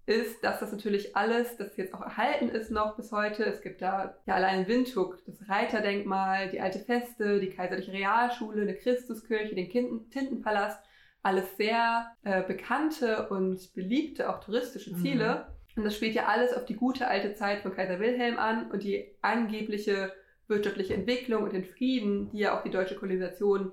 ist, 0.06 0.44
dass 0.44 0.60
das 0.60 0.72
natürlich 0.72 1.16
alles, 1.16 1.56
das 1.56 1.78
jetzt 1.78 1.94
auch 1.94 2.02
erhalten 2.02 2.50
ist 2.50 2.72
noch 2.72 2.98
bis 2.98 3.12
heute. 3.12 3.46
Es 3.46 3.62
gibt 3.62 3.82
da 3.82 4.18
ja 4.26 4.36
allein 4.36 4.62
in 4.62 4.68
Windhoek 4.68 5.24
das 5.26 5.48
Reiterdenkmal, 5.48 6.50
die 6.50 6.60
alte 6.60 6.80
Feste, 6.80 7.40
die 7.40 7.50
Kaiserliche 7.50 7.94
Realschule, 7.94 8.64
eine 8.64 8.76
Christuskirche, 8.76 9.56
den 9.56 9.70
Tintenpalast. 9.70 10.84
Alles 11.22 11.56
sehr 11.56 12.12
äh, 12.24 12.44
bekannte 12.44 13.30
und 13.30 13.74
beliebte, 13.74 14.30
auch 14.30 14.42
touristische 14.42 14.94
Ziele. 14.98 15.48
Mhm. 15.76 15.78
Und 15.78 15.86
das 15.86 15.96
spielt 15.96 16.16
ja 16.16 16.26
alles 16.26 16.54
auf 16.54 16.66
die 16.66 16.76
gute 16.76 17.08
alte 17.08 17.34
Zeit 17.34 17.62
von 17.62 17.74
Kaiser 17.74 18.00
Wilhelm 18.02 18.38
an 18.38 18.70
und 18.72 18.84
die 18.84 19.16
angebliche 19.22 20.12
wirtschaftliche 20.48 20.94
Entwicklung 20.94 21.44
und 21.44 21.54
den 21.54 21.64
Frieden, 21.64 22.30
die 22.32 22.40
ja 22.40 22.58
auch 22.58 22.64
die 22.64 22.70
deutsche 22.70 22.96
Kolonisation 22.96 23.72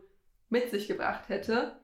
mit 0.48 0.70
sich 0.70 0.86
gebracht 0.86 1.28
hätte, 1.28 1.80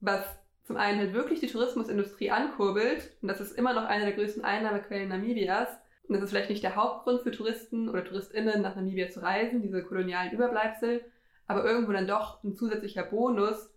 was 0.00 0.24
zum 0.66 0.76
einen 0.76 0.98
halt 0.98 1.14
wirklich 1.14 1.40
die 1.40 1.46
Tourismusindustrie 1.46 2.30
ankurbelt, 2.30 3.10
und 3.22 3.28
das 3.28 3.40
ist 3.40 3.56
immer 3.56 3.72
noch 3.72 3.84
eine 3.84 4.04
der 4.04 4.14
größten 4.14 4.44
Einnahmequellen 4.44 5.08
Namibias, 5.08 5.68
und 6.08 6.14
das 6.14 6.22
ist 6.22 6.30
vielleicht 6.30 6.50
nicht 6.50 6.62
der 6.62 6.76
Hauptgrund 6.76 7.22
für 7.22 7.30
Touristen 7.30 7.88
oder 7.88 8.04
TouristInnen 8.04 8.62
nach 8.62 8.76
Namibia 8.76 9.08
zu 9.08 9.22
reisen, 9.22 9.62
diese 9.62 9.82
kolonialen 9.82 10.32
Überbleibsel, 10.32 11.04
aber 11.46 11.64
irgendwo 11.64 11.92
dann 11.92 12.06
doch 12.06 12.42
ein 12.44 12.54
zusätzlicher 12.54 13.04
Bonus 13.04 13.70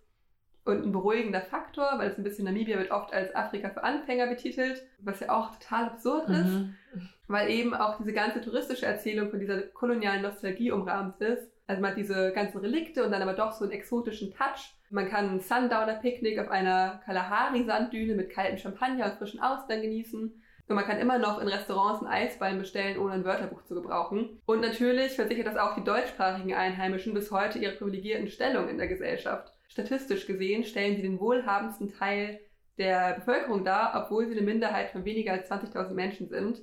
und 0.65 0.83
ein 0.83 0.91
beruhigender 0.91 1.41
Faktor, 1.41 1.93
weil 1.97 2.09
es 2.09 2.17
ein 2.17 2.23
bisschen 2.23 2.45
Namibia 2.45 2.77
wird 2.77 2.91
oft 2.91 3.13
als 3.13 3.33
Afrika 3.33 3.69
für 3.69 3.83
Anfänger 3.83 4.27
betitelt, 4.27 4.83
was 4.99 5.19
ja 5.19 5.31
auch 5.31 5.55
total 5.55 5.85
absurd 5.85 6.29
ist. 6.29 6.45
Mhm 6.45 6.75
weil 7.29 7.51
eben 7.51 7.75
auch 7.75 7.97
diese 7.97 8.11
ganze 8.11 8.41
touristische 8.41 8.87
Erzählung 8.87 9.29
von 9.29 9.39
dieser 9.39 9.61
kolonialen 9.61 10.23
Nostalgie 10.23 10.71
umrahmt 10.71 11.21
ist. 11.21 11.47
Also 11.69 11.83
man 11.83 11.91
hat 11.91 11.97
diese 11.97 12.31
ganzen 12.31 12.57
Relikte 12.57 13.05
und 13.05 13.11
dann 13.11 13.21
aber 13.21 13.33
doch 13.33 13.51
so 13.51 13.63
einen 13.63 13.73
exotischen 13.73 14.33
Touch. 14.33 14.73
Man 14.89 15.07
kann 15.07 15.29
ein 15.29 15.39
Sundowner-Picknick 15.39 16.39
auf 16.39 16.49
einer 16.49 16.99
Kalahari-Sanddüne 17.05 18.15
mit 18.15 18.31
kaltem 18.31 18.57
Champagner 18.57 19.05
und 19.05 19.19
frischen 19.19 19.39
Austern 19.39 19.83
genießen. 19.83 20.41
Und 20.67 20.75
man 20.75 20.83
kann 20.85 20.97
immer 20.97 21.19
noch 21.19 21.39
in 21.39 21.47
Restaurants 21.47 22.01
einen 22.01 22.11
Eisbein 22.11 22.57
bestellen, 22.57 22.97
ohne 22.97 23.13
ein 23.13 23.23
Wörterbuch 23.23 23.63
zu 23.65 23.75
gebrauchen. 23.75 24.41
Und 24.47 24.61
natürlich 24.61 25.11
versichert 25.11 25.45
das 25.45 25.57
auch 25.57 25.75
die 25.75 25.83
deutschsprachigen 25.83 26.55
Einheimischen 26.55 27.13
bis 27.13 27.29
heute 27.29 27.59
ihre 27.59 27.75
privilegierten 27.75 28.29
Stellung 28.29 28.67
in 28.67 28.79
der 28.79 28.87
Gesellschaft. 28.87 29.53
Statistisch 29.67 30.25
gesehen 30.25 30.63
stellen 30.63 30.95
sie 30.95 31.03
den 31.03 31.19
wohlhabendsten 31.19 31.93
Teil 31.93 32.39
der 32.79 33.13
Bevölkerung 33.13 33.63
dar, 33.63 33.91
obwohl 33.93 34.25
sie 34.25 34.35
eine 34.35 34.41
Minderheit 34.41 34.89
von 34.89 35.05
weniger 35.05 35.33
als 35.33 35.51
20.000 35.51 35.93
Menschen 35.93 36.29
sind 36.29 36.61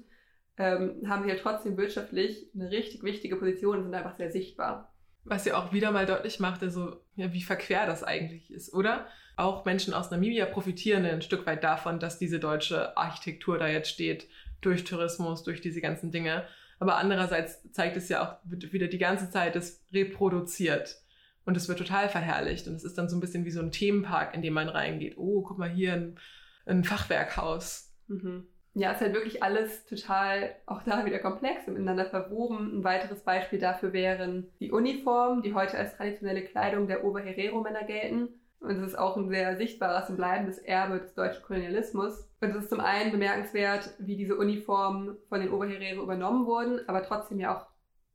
ähm, 0.58 1.02
haben 1.08 1.24
sie 1.24 1.30
ja 1.30 1.36
trotzdem 1.36 1.76
wirtschaftlich 1.76 2.48
eine 2.54 2.70
richtig 2.70 3.02
wichtige 3.02 3.36
Position 3.36 3.78
und 3.78 3.84
sind 3.84 3.94
einfach 3.94 4.16
sehr 4.16 4.30
sichtbar. 4.30 4.92
Was 5.28 5.44
ja 5.44 5.56
auch 5.56 5.72
wieder 5.72 5.90
mal 5.90 6.06
deutlich 6.06 6.40
macht, 6.40 6.62
also, 6.62 7.00
ja, 7.16 7.32
wie 7.32 7.42
verquer 7.42 7.86
das 7.86 8.02
eigentlich 8.04 8.50
ist, 8.50 8.72
oder? 8.72 9.06
Auch 9.36 9.64
Menschen 9.64 9.92
aus 9.92 10.10
Namibia 10.10 10.46
profitieren 10.46 11.04
ein 11.04 11.20
Stück 11.20 11.46
weit 11.46 11.64
davon, 11.64 11.98
dass 11.98 12.18
diese 12.18 12.40
deutsche 12.40 12.96
Architektur 12.96 13.58
da 13.58 13.66
jetzt 13.68 13.90
steht, 13.90 14.28
durch 14.60 14.84
Tourismus, 14.84 15.42
durch 15.42 15.60
diese 15.60 15.80
ganzen 15.80 16.10
Dinge. 16.10 16.44
Aber 16.78 16.96
andererseits 16.96 17.70
zeigt 17.72 17.96
es 17.96 18.08
ja 18.08 18.22
auch 18.22 18.36
wieder 18.50 18.86
die 18.86 18.98
ganze 18.98 19.30
Zeit, 19.30 19.56
es 19.56 19.84
reproduziert. 19.92 21.02
Und 21.44 21.56
es 21.56 21.68
wird 21.68 21.78
total 21.78 22.08
verherrlicht. 22.08 22.66
Und 22.66 22.74
es 22.74 22.84
ist 22.84 22.96
dann 22.96 23.08
so 23.08 23.16
ein 23.16 23.20
bisschen 23.20 23.44
wie 23.44 23.50
so 23.50 23.60
ein 23.60 23.72
Themenpark, 23.72 24.34
in 24.34 24.42
dem 24.42 24.54
man 24.54 24.68
reingeht. 24.68 25.16
Oh, 25.16 25.42
guck 25.42 25.58
mal 25.58 25.70
hier, 25.70 25.92
ein, 25.92 26.18
ein 26.64 26.84
Fachwerkhaus. 26.84 27.92
Mhm 28.08 28.46
ja, 28.78 28.92
ist 28.92 29.00
halt 29.00 29.14
wirklich 29.14 29.42
alles 29.42 29.86
total 29.86 30.54
auch 30.66 30.82
da 30.82 31.06
wieder 31.06 31.18
komplex 31.18 31.66
und 31.66 31.74
miteinander 31.74 32.04
verwoben. 32.04 32.78
Ein 32.78 32.84
weiteres 32.84 33.22
Beispiel 33.22 33.58
dafür 33.58 33.94
wären 33.94 34.52
die 34.60 34.70
Uniformen, 34.70 35.40
die 35.40 35.54
heute 35.54 35.78
als 35.78 35.96
traditionelle 35.96 36.42
Kleidung 36.42 36.86
der 36.86 37.02
Oberherero-Männer 37.02 37.84
gelten. 37.84 38.28
Und 38.60 38.70
es 38.72 38.88
ist 38.88 38.98
auch 38.98 39.16
ein 39.16 39.30
sehr 39.30 39.56
sichtbares 39.56 40.10
und 40.10 40.16
bleibendes 40.16 40.58
Erbe 40.58 40.98
des 40.98 41.14
deutschen 41.14 41.42
Kolonialismus. 41.42 42.28
Und 42.42 42.50
es 42.50 42.56
ist 42.56 42.68
zum 42.68 42.80
einen 42.80 43.12
bemerkenswert, 43.12 43.94
wie 43.98 44.16
diese 44.16 44.36
Uniformen 44.36 45.16
von 45.30 45.40
den 45.40 45.52
Oberherero 45.52 46.02
übernommen 46.02 46.44
wurden, 46.44 46.86
aber 46.86 47.02
trotzdem 47.02 47.40
ja 47.40 47.56
auch 47.56 47.66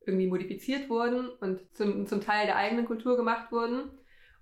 irgendwie 0.06 0.28
modifiziert 0.28 0.88
wurden 0.88 1.28
und 1.40 1.60
zum, 1.74 2.06
zum 2.06 2.20
Teil 2.20 2.46
der 2.46 2.56
eigenen 2.56 2.84
Kultur 2.84 3.16
gemacht 3.16 3.50
wurden. 3.50 3.90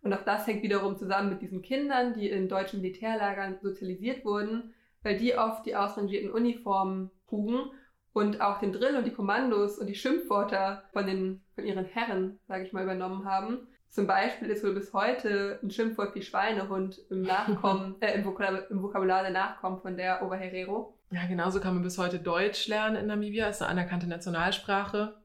Und 0.03 0.13
auch 0.13 0.25
das 0.25 0.47
hängt 0.47 0.63
wiederum 0.63 0.99
zusammen 0.99 1.31
mit 1.31 1.41
diesen 1.41 1.63
Kindern, 1.63 2.13
die 2.13 2.29
in 2.29 2.49
deutschen 2.49 2.83
Militärlagern 2.83 3.57
sozialisiert 3.63 4.23
wurden 4.27 4.75
weil 5.03 5.17
die 5.17 5.37
oft 5.37 5.67
die 5.67 5.77
ausrangierten 5.77 6.31
Uniformen 6.31 7.11
trugen 7.29 7.71
und 8.13 8.41
auch 8.41 8.59
den 8.59 8.73
Drill 8.73 8.97
und 8.97 9.05
die 9.05 9.13
Kommandos 9.13 9.79
und 9.79 9.87
die 9.87 9.95
Schimpfwörter 9.95 10.85
von, 10.93 11.07
den, 11.07 11.43
von 11.55 11.65
ihren 11.65 11.85
Herren, 11.85 12.39
sage 12.49 12.65
ich 12.65 12.73
mal, 12.73 12.83
übernommen 12.83 13.25
haben. 13.25 13.69
Zum 13.89 14.07
Beispiel 14.07 14.49
ist 14.49 14.63
wohl 14.63 14.75
bis 14.75 14.93
heute 14.93 15.59
ein 15.63 15.71
Schimpfwort 15.71 16.15
wie 16.15 16.23
Schweinehund 16.23 17.01
im 17.11 17.23
Nachkommen, 17.23 17.97
äh, 18.01 18.15
im, 18.15 18.25
Vokabular, 18.25 18.71
im 18.71 18.83
Vokabular 18.83 19.23
der 19.23 19.33
Nachkommen 19.33 19.81
von 19.81 19.97
der 19.97 20.23
Oberherero. 20.23 20.97
Ja, 21.11 21.27
genauso 21.27 21.61
kann 21.61 21.75
man 21.75 21.83
bis 21.83 21.99
heute 21.99 22.21
Deutsch 22.21 22.69
lernen 22.69 22.97
in 22.97 23.07
Namibia, 23.07 23.49
ist 23.49 23.63
eine 23.63 23.71
anerkannte 23.71 24.07
Nationalsprache. 24.07 25.17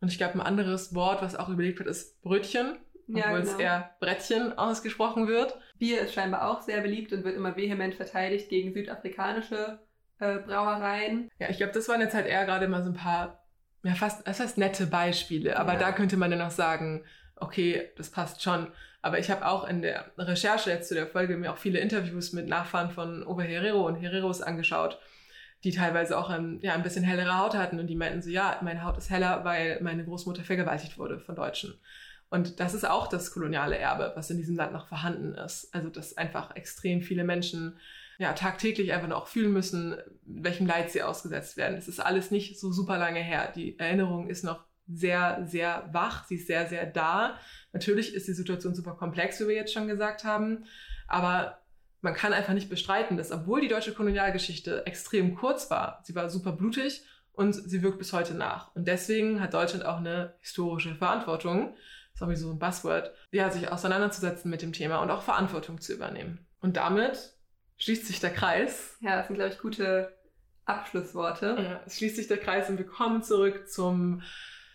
Und 0.00 0.10
ich 0.10 0.16
glaube, 0.16 0.34
ein 0.34 0.40
anderes 0.40 0.94
Wort, 0.94 1.22
was 1.22 1.36
auch 1.36 1.48
überlegt 1.48 1.78
wird, 1.78 1.88
ist 1.88 2.20
Brötchen 2.22 2.78
ja, 3.06 3.26
obwohl 3.26 3.40
genau. 3.40 3.52
es 3.52 3.58
eher 3.58 3.90
Brettchen 4.00 4.58
ausgesprochen 4.58 5.26
wird. 5.26 5.56
Bier 5.78 6.02
ist 6.02 6.14
scheinbar 6.14 6.48
auch 6.48 6.62
sehr 6.62 6.80
beliebt 6.80 7.12
und 7.12 7.24
wird 7.24 7.36
immer 7.36 7.56
vehement 7.56 7.94
verteidigt 7.94 8.48
gegen 8.48 8.72
südafrikanische 8.72 9.80
äh, 10.20 10.38
Brauereien. 10.38 11.30
Ja, 11.38 11.50
ich 11.50 11.56
glaube, 11.56 11.72
das 11.72 11.88
waren 11.88 12.00
jetzt 12.00 12.14
halt 12.14 12.26
eher 12.26 12.44
gerade 12.44 12.68
mal 12.68 12.82
so 12.82 12.90
ein 12.90 12.96
paar, 12.96 13.44
ja 13.82 13.94
fast, 13.94 14.26
das 14.26 14.40
heißt 14.40 14.58
nette 14.58 14.86
Beispiele, 14.86 15.58
aber 15.58 15.74
ja. 15.74 15.78
da 15.78 15.92
könnte 15.92 16.16
man 16.16 16.30
dann 16.30 16.40
auch 16.40 16.50
sagen, 16.50 17.04
okay, 17.36 17.90
das 17.96 18.10
passt 18.10 18.42
schon. 18.42 18.68
Aber 19.02 19.18
ich 19.18 19.30
habe 19.30 19.46
auch 19.46 19.68
in 19.68 19.82
der 19.82 20.12
Recherche 20.16 20.70
jetzt 20.70 20.88
zu 20.88 20.94
der 20.94 21.06
Folge 21.06 21.36
mir 21.36 21.52
auch 21.52 21.58
viele 21.58 21.78
Interviews 21.78 22.32
mit 22.32 22.48
Nachfahren 22.48 22.90
von 22.90 23.22
Oberherero 23.26 23.86
und 23.86 23.96
Hereros 23.96 24.40
angeschaut, 24.40 24.98
die 25.62 25.72
teilweise 25.72 26.16
auch 26.16 26.30
ein, 26.30 26.60
ja, 26.62 26.74
ein 26.74 26.82
bisschen 26.82 27.04
hellere 27.04 27.36
Haut 27.38 27.54
hatten 27.54 27.78
und 27.78 27.88
die 27.88 27.96
meinten 27.96 28.22
so, 28.22 28.30
ja, 28.30 28.58
meine 28.62 28.82
Haut 28.82 28.96
ist 28.96 29.10
heller, 29.10 29.44
weil 29.44 29.78
meine 29.82 30.04
Großmutter 30.04 30.42
vergewaltigt 30.42 30.96
wurde 30.96 31.18
von 31.18 31.34
Deutschen. 31.34 31.74
Und 32.30 32.60
das 32.60 32.74
ist 32.74 32.84
auch 32.84 33.06
das 33.06 33.30
koloniale 33.30 33.78
Erbe, 33.78 34.12
was 34.16 34.30
in 34.30 34.38
diesem 34.38 34.56
Land 34.56 34.72
noch 34.72 34.88
vorhanden 34.88 35.34
ist. 35.34 35.72
Also, 35.74 35.88
dass 35.88 36.16
einfach 36.16 36.56
extrem 36.56 37.02
viele 37.02 37.24
Menschen 37.24 37.78
ja, 38.18 38.32
tagtäglich 38.32 38.92
einfach 38.92 39.08
noch 39.08 39.26
fühlen 39.26 39.52
müssen, 39.52 39.96
welchem 40.24 40.66
Leid 40.66 40.90
sie 40.90 41.02
ausgesetzt 41.02 41.56
werden. 41.56 41.76
Das 41.76 41.88
ist 41.88 42.00
alles 42.00 42.30
nicht 42.30 42.58
so 42.58 42.72
super 42.72 42.98
lange 42.98 43.20
her. 43.20 43.52
Die 43.54 43.78
Erinnerung 43.78 44.28
ist 44.28 44.44
noch 44.44 44.64
sehr, 44.86 45.44
sehr 45.46 45.88
wach, 45.92 46.26
sie 46.26 46.36
ist 46.36 46.46
sehr, 46.46 46.66
sehr 46.68 46.86
da. 46.86 47.38
Natürlich 47.72 48.14
ist 48.14 48.28
die 48.28 48.34
Situation 48.34 48.74
super 48.74 48.94
komplex, 48.94 49.40
wie 49.40 49.48
wir 49.48 49.54
jetzt 49.54 49.72
schon 49.72 49.88
gesagt 49.88 50.24
haben, 50.24 50.64
aber 51.08 51.58
man 52.02 52.14
kann 52.14 52.34
einfach 52.34 52.52
nicht 52.52 52.68
bestreiten, 52.68 53.16
dass 53.16 53.32
obwohl 53.32 53.62
die 53.62 53.68
deutsche 53.68 53.94
Kolonialgeschichte 53.94 54.86
extrem 54.86 55.34
kurz 55.34 55.70
war, 55.70 56.02
sie 56.04 56.14
war 56.14 56.28
super 56.28 56.52
blutig 56.52 57.02
und 57.32 57.54
sie 57.54 57.82
wirkt 57.82 57.98
bis 57.98 58.12
heute 58.12 58.34
nach. 58.34 58.74
Und 58.76 58.86
deswegen 58.86 59.40
hat 59.40 59.54
Deutschland 59.54 59.86
auch 59.86 59.96
eine 59.98 60.34
historische 60.40 60.94
Verantwortung, 60.94 61.74
sowieso 62.14 62.50
ein 62.50 62.58
Buzzword, 62.58 63.12
ja, 63.30 63.50
sich 63.50 63.70
auseinanderzusetzen 63.70 64.50
mit 64.50 64.62
dem 64.62 64.72
Thema 64.72 64.98
und 64.98 65.10
auch 65.10 65.22
Verantwortung 65.22 65.80
zu 65.80 65.92
übernehmen. 65.92 66.46
Und 66.60 66.76
damit 66.76 67.34
schließt 67.78 68.06
sich 68.06 68.20
der 68.20 68.32
Kreis. 68.32 68.96
Ja, 69.00 69.16
das 69.16 69.26
sind, 69.26 69.36
glaube 69.36 69.52
ich, 69.52 69.58
gute 69.58 70.14
Abschlussworte. 70.64 71.56
Ja, 71.58 71.80
es 71.86 71.98
schließt 71.98 72.16
sich 72.16 72.28
der 72.28 72.38
Kreis 72.38 72.70
und 72.70 72.78
wir 72.78 72.86
kommen 72.86 73.22
zurück 73.22 73.68
zum 73.68 74.22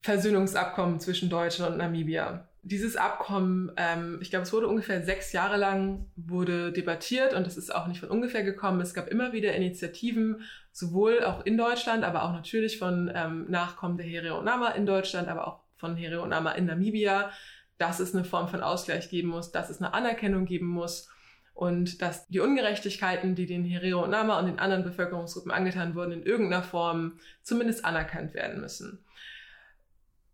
Versöhnungsabkommen 0.02 1.00
zwischen 1.00 1.30
Deutschland 1.30 1.74
und 1.74 1.78
Namibia. 1.78 2.48
Dieses 2.62 2.98
Abkommen, 2.98 3.72
ähm, 3.78 4.20
ich 4.22 4.30
glaube, 4.30 4.44
es 4.44 4.52
wurde 4.52 4.68
ungefähr 4.68 5.02
sechs 5.04 5.32
Jahre 5.32 5.56
lang 5.56 6.12
wurde 6.18 6.74
debattiert 6.74 7.34
und 7.34 7.48
es 7.48 7.58
ist 7.58 7.74
auch 7.74 7.88
nicht 7.88 8.02
von 8.02 8.10
ungefähr 8.10 8.44
gekommen. 8.44 8.82
Es 8.82 8.94
gab 8.94 9.08
immer 9.08 9.32
wieder 9.32 9.54
Initiativen, 9.54 10.42
sowohl 10.74 11.24
auch 11.24 11.46
in 11.46 11.58
Deutschland, 11.58 12.04
aber 12.04 12.24
auch 12.24 12.34
natürlich 12.34 12.78
von 12.78 13.10
ähm, 13.16 13.50
Nachkommen 13.50 13.98
der 13.98 14.06
Here 14.06 14.36
und 14.36 14.46
Nama 14.46 14.72
in 14.72 14.86
Deutschland, 14.86 15.30
aber 15.30 15.48
auch 15.48 15.60
von 15.80 15.96
Here 15.96 16.22
und 16.22 16.30
Nama 16.30 16.52
in 16.52 16.66
Namibia, 16.66 17.32
dass 17.78 18.00
es 18.00 18.14
eine 18.14 18.26
Form 18.26 18.48
von 18.48 18.62
Ausgleich 18.62 19.10
geben 19.10 19.30
muss, 19.30 19.52
dass 19.52 19.70
es 19.70 19.82
eine 19.82 19.94
Anerkennung 19.94 20.46
geben 20.46 20.68
muss 20.68 21.10
und 21.54 22.02
dass 22.02 22.28
die 22.28 22.40
Ungerechtigkeiten, 22.40 23.36
die 23.36 23.46
den 23.46 23.66
Herero 23.66 24.04
und 24.04 24.12
Nama 24.12 24.40
und 24.40 24.46
den 24.46 24.60
anderen 24.60 24.84
Bevölkerungsgruppen 24.84 25.52
angetan 25.52 25.96
wurden, 25.96 26.12
in 26.12 26.24
irgendeiner 26.24 26.64
Form 26.64 27.20
zumindest 27.42 27.86
anerkannt 27.86 28.34
werden 28.34 28.62
müssen. 28.62 29.04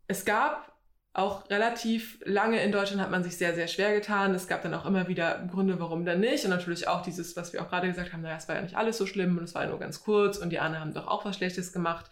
Es 0.08 0.26
gab 0.26 0.76
auch 1.16 1.50
relativ 1.50 2.20
lange 2.26 2.62
in 2.62 2.74
Deutschland 2.74 3.02
hat 3.02 3.10
man 3.10 3.24
sich 3.24 3.38
sehr, 3.38 3.56
sehr 3.56 3.70
schwer 3.70 3.96
getan. 3.96 4.36
Es 4.36 4.50
gab 4.50 4.64
dann 4.64 4.74
auch 4.74 4.86
immer 4.86 5.08
wieder 5.08 5.48
Gründe, 5.50 5.80
warum 5.80 6.06
dann 6.06 6.20
nicht. 6.20 6.44
Und 6.44 6.50
natürlich 6.50 6.90
auch 6.90 7.02
dieses, 7.04 7.38
was 7.38 7.54
wir 7.54 7.62
auch 7.62 7.70
gerade 7.70 7.88
gesagt 7.88 8.12
haben, 8.12 8.22
naja, 8.22 8.36
es 8.36 8.50
war 8.50 8.56
ja 8.56 8.62
nicht 8.62 8.76
alles 8.76 8.98
so 8.98 9.06
schlimm 9.06 9.38
und 9.38 9.46
es 9.46 9.56
war 9.56 9.64
ja 9.64 9.70
nur 9.70 9.80
ganz 9.80 10.02
kurz 10.02 10.38
und 10.38 10.50
die 10.50 10.60
anderen 10.60 10.84
haben 10.84 10.94
doch 10.94 11.08
auch 11.08 11.24
was 11.24 11.38
Schlechtes 11.38 11.72
gemacht. 11.72 12.12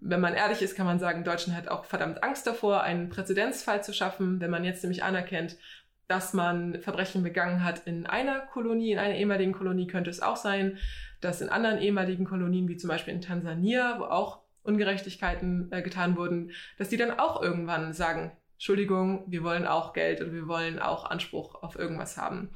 Wenn 0.00 0.20
man 0.20 0.34
ehrlich 0.34 0.62
ist, 0.62 0.76
kann 0.76 0.86
man 0.86 0.98
sagen, 0.98 1.24
Deutschland 1.24 1.56
hat 1.56 1.68
auch 1.68 1.84
verdammt 1.84 2.22
Angst 2.22 2.46
davor, 2.46 2.82
einen 2.82 3.08
Präzedenzfall 3.08 3.82
zu 3.82 3.92
schaffen, 3.92 4.40
wenn 4.40 4.50
man 4.50 4.64
jetzt 4.64 4.82
nämlich 4.82 5.02
anerkennt, 5.02 5.56
dass 6.08 6.34
man 6.34 6.80
Verbrechen 6.80 7.22
begangen 7.22 7.64
hat 7.64 7.86
in 7.86 8.06
einer 8.06 8.40
Kolonie, 8.40 8.92
in 8.92 8.98
einer 8.98 9.14
ehemaligen 9.14 9.52
Kolonie 9.52 9.86
könnte 9.86 10.10
es 10.10 10.20
auch 10.20 10.36
sein, 10.36 10.78
dass 11.20 11.40
in 11.40 11.48
anderen 11.48 11.78
ehemaligen 11.78 12.24
Kolonien, 12.24 12.68
wie 12.68 12.76
zum 12.76 12.88
Beispiel 12.88 13.14
in 13.14 13.22
Tansania, 13.22 13.98
wo 13.98 14.04
auch 14.04 14.40
Ungerechtigkeiten 14.62 15.70
äh, 15.72 15.82
getan 15.82 16.16
wurden, 16.16 16.50
dass 16.78 16.88
die 16.88 16.96
dann 16.96 17.18
auch 17.18 17.42
irgendwann 17.42 17.92
sagen, 17.92 18.32
Entschuldigung, 18.54 19.24
wir 19.26 19.42
wollen 19.42 19.66
auch 19.66 19.92
Geld 19.92 20.20
und 20.20 20.32
wir 20.32 20.46
wollen 20.46 20.78
auch 20.78 21.10
Anspruch 21.10 21.62
auf 21.62 21.76
irgendwas 21.78 22.16
haben. 22.16 22.50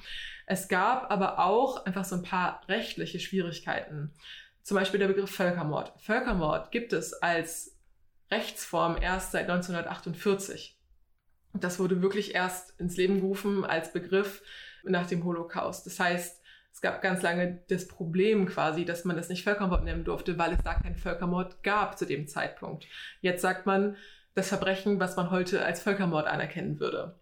Es 0.47 0.69
gab 0.69 1.11
aber 1.11 1.39
auch 1.39 1.85
einfach 1.85 2.05
so 2.05 2.17
ein 2.17 2.23
paar 2.23 2.63
rechtliche 2.69 3.21
Schwierigkeiten. 3.21 4.13
Zum 4.69 4.75
Beispiel 4.75 5.01
der 5.01 5.09
Begriff 5.09 5.31
Völkermord. 5.31 5.95
Völkermord 5.97 6.71
gibt 6.73 6.93
es 6.93 7.15
als 7.15 7.75
Rechtsform 8.31 8.99
erst 9.01 9.33
seit 9.33 9.49
1948. 9.49 10.79
Das 11.55 11.79
wurde 11.79 12.03
wirklich 12.03 12.35
erst 12.35 12.79
ins 12.79 12.99
Leben 12.99 13.23
gerufen 13.23 13.65
als 13.65 13.95
Begriff 13.95 14.43
nach 14.85 15.07
dem 15.07 15.25
Holocaust. 15.25 15.87
Das 15.87 15.99
heißt, 15.99 16.43
es 16.71 16.83
gab 16.83 17.01
ganz 17.01 17.23
lange 17.23 17.63
das 17.71 17.89
Problem 17.89 18.45
quasi, 18.45 18.85
dass 18.85 19.07
man 19.07 19.17
das 19.17 19.31
nicht 19.31 19.43
Völkermord 19.43 19.85
nennen 19.85 20.05
durfte, 20.05 20.37
weil 20.37 20.53
es 20.53 20.63
da 20.63 20.75
keinen 20.75 20.97
Völkermord 20.97 21.63
gab 21.63 21.97
zu 21.97 22.05
dem 22.05 22.29
Zeitpunkt. 22.29 22.87
Jetzt 23.23 23.41
sagt 23.41 23.65
man 23.65 23.97
das 24.35 24.49
Verbrechen, 24.49 25.01
was 25.01 25.17
man 25.17 25.31
heute 25.31 25.65
als 25.65 25.81
Völkermord 25.81 26.27
anerkennen 26.27 26.79
würde. 26.79 27.19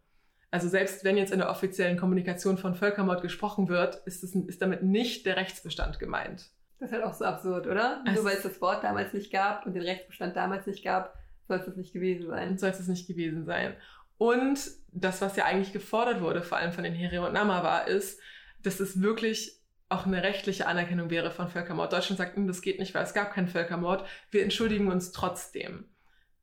Also 0.51 0.69
selbst 0.69 1.05
wenn 1.05 1.17
jetzt 1.17 1.31
in 1.31 1.39
der 1.39 1.51
offiziellen 1.51 1.97
Kommunikation 1.97 2.59
von 2.59 2.75
Völkermord 2.75 3.23
gesprochen 3.23 3.69
wird, 3.69 4.05
ist, 4.05 4.25
es, 4.25 4.35
ist 4.35 4.63
damit 4.63 4.83
nicht 4.83 5.27
der 5.27 5.37
Rechtsbestand 5.37 6.01
gemeint. 6.01 6.51
Das 6.79 6.91
ist 6.91 6.93
halt 6.93 7.05
auch 7.05 7.15
so 7.15 7.25
absurd, 7.25 7.67
oder? 7.67 8.03
Es 8.07 8.15
Nur 8.15 8.25
weil 8.25 8.37
es 8.37 8.43
das 8.43 8.61
Wort 8.61 8.85
damals 8.85 9.13
nicht 9.13 9.33
gab 9.33 9.65
und 9.67 9.75
den 9.75 9.83
Rechtsbestand 9.83 10.37
damals 10.37 10.67
nicht 10.67 10.85
gab, 10.85 11.15
soll 11.49 11.59
es 11.59 11.67
das 11.67 11.77
nicht 11.77 11.93
gewesen 11.93 12.27
sein. 12.29 12.59
Soll 12.59 12.71
es 12.71 12.87
nicht 12.87 13.07
gewesen 13.07 13.47
sein. 13.47 13.75
Und 14.19 14.59
das, 14.93 15.21
was 15.21 15.37
ja 15.37 15.45
eigentlich 15.45 15.73
gefordert 15.73 16.21
wurde, 16.21 16.43
vor 16.43 16.59
allem 16.59 16.73
von 16.73 16.85
den 16.85 16.95
Here 16.95 17.27
und 17.27 17.33
Nama 17.33 17.63
war, 17.63 17.87
ist, 17.87 18.21
dass 18.63 18.81
es 18.81 19.01
wirklich 19.01 19.61
auch 19.89 20.07
eine 20.07 20.23
rechtliche 20.23 20.67
Anerkennung 20.67 21.11
wäre 21.11 21.31
von 21.31 21.49
Völkermord. 21.49 21.93
Deutschland 21.93 22.19
sagt, 22.19 22.37
hm, 22.37 22.49
das 22.49 22.63
geht 22.63 22.79
nicht, 22.79 22.95
weil 22.95 23.05
es 23.05 23.15
gab 23.15 23.33
keinen 23.33 23.49
Völkermord. 23.49 24.05
Wir 24.31 24.43
entschuldigen 24.43 24.89
uns 24.89 25.13
trotzdem. 25.13 25.85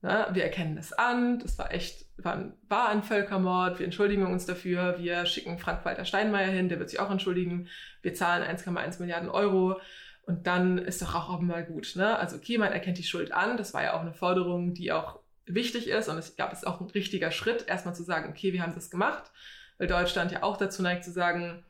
Ja, 0.02 0.34
wir 0.36 0.44
erkennen 0.44 0.76
das 0.76 0.92
an, 0.92 1.40
das 1.40 1.58
war 1.58 1.72
echt, 1.72 2.06
war 2.18 2.34
ein, 2.34 2.54
war 2.68 2.90
ein 2.90 3.04
Völkermord, 3.04 3.80
wir 3.80 3.86
entschuldigen 3.86 4.26
uns 4.26 4.46
dafür, 4.46 5.00
wir 5.00 5.26
schicken 5.26 5.60
Frank-Walter 5.60 6.04
Steinmeier 6.04 6.52
hin, 6.52 6.68
der 6.68 6.78
wird 6.80 6.90
sich 6.90 7.00
auch 7.00 7.10
entschuldigen, 7.10 7.70
wir 8.02 8.14
zahlen 8.14 8.44
1,1 8.44 9.00
Milliarden 9.00 9.30
Euro 9.30 9.80
und 10.26 10.48
dann 10.48 10.78
ist 10.78 11.02
doch 11.02 11.16
auch 11.16 11.40
mal 11.40 11.66
gut. 11.66 11.96
Ne? 11.96 12.18
Also 12.18 12.38
okay, 12.38 12.58
man 12.58 12.72
erkennt 12.72 12.98
die 12.98 13.04
Schuld 13.04 13.32
an, 13.32 13.58
das 13.58 13.74
war 13.74 13.84
ja 13.84 13.94
auch 13.94 14.02
eine 14.02 14.14
Forderung, 14.14 14.74
die 14.74 14.92
auch 14.92 15.20
wichtig 15.46 15.88
ist 15.88 16.08
und 16.08 16.18
ich 16.20 16.36
glaube, 16.36 16.54
es 16.54 16.64
auch 16.64 16.80
ein 16.80 16.90
richtiger 16.90 17.32
Schritt, 17.32 17.68
erstmal 17.68 17.96
zu 17.96 18.04
sagen, 18.04 18.30
okay, 18.30 18.54
wir 18.54 18.62
haben 18.62 18.76
das 18.76 18.90
gemacht, 18.90 19.32
weil 19.78 19.88
Deutschland 19.88 20.32
ja 20.32 20.44
auch 20.44 20.58
dazu 20.58 20.82
neigt 20.82 21.04
zu 21.04 21.12
sagen, 21.12 21.66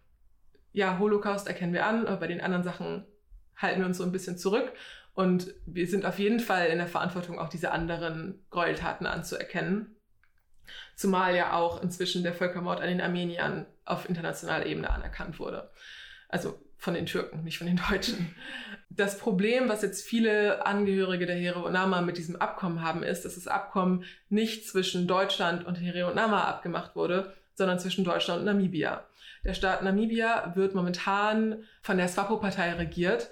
ja, 0.71 0.99
Holocaust 0.99 1.47
erkennen 1.47 1.73
wir 1.73 1.85
an, 1.85 2.07
aber 2.07 2.17
bei 2.17 2.27
den 2.27 2.41
anderen 2.41 2.63
Sachen 2.63 3.05
halten 3.55 3.79
wir 3.79 3.85
uns 3.85 3.97
so 3.97 4.03
ein 4.03 4.11
bisschen 4.11 4.37
zurück 4.37 4.71
und 5.13 5.53
wir 5.65 5.87
sind 5.87 6.05
auf 6.05 6.19
jeden 6.19 6.39
Fall 6.39 6.67
in 6.67 6.77
der 6.77 6.87
Verantwortung, 6.87 7.39
auch 7.39 7.49
diese 7.49 7.71
anderen 7.71 8.43
Gräueltaten 8.49 9.05
anzuerkennen. 9.05 9.95
Zumal 10.95 11.35
ja 11.35 11.53
auch 11.53 11.81
inzwischen 11.81 12.23
der 12.23 12.33
Völkermord 12.33 12.81
an 12.81 12.87
den 12.87 13.01
Armeniern 13.01 13.65
auf 13.85 14.07
internationaler 14.07 14.65
Ebene 14.65 14.89
anerkannt 14.89 15.39
wurde. 15.39 15.69
Also 16.29 16.59
von 16.84 16.93
den 16.93 17.05
Türken, 17.05 17.45
nicht 17.45 17.57
von 17.57 17.67
den 17.67 17.79
Deutschen. 17.89 18.36
Das 18.89 19.17
Problem, 19.17 19.69
was 19.69 19.81
jetzt 19.81 20.05
viele 20.05 20.65
Angehörige 20.65 21.25
der 21.25 21.38
Here 21.38 21.59
und 21.59 21.71
Nama 21.71 22.01
mit 22.01 22.17
diesem 22.17 22.36
Abkommen 22.36 22.81
haben, 22.81 23.03
ist, 23.03 23.23
dass 23.23 23.36
das 23.36 23.47
Abkommen 23.47 24.03
nicht 24.29 24.67
zwischen 24.67 25.07
Deutschland 25.07 25.65
und 25.65 25.75
Here 25.75 26.07
und 26.07 26.15
Nama 26.15 26.43
abgemacht 26.43 26.95
wurde, 26.95 27.34
sondern 27.55 27.79
zwischen 27.79 28.03
Deutschland 28.03 28.41
und 28.41 28.45
Namibia. 28.45 29.05
Der 29.45 29.53
Staat 29.53 29.81
Namibia 29.81 30.55
wird 30.55 30.75
momentan 30.75 31.63
von 31.81 31.97
der 31.97 32.09
SWAPO-Partei 32.09 32.73
regiert, 32.73 33.29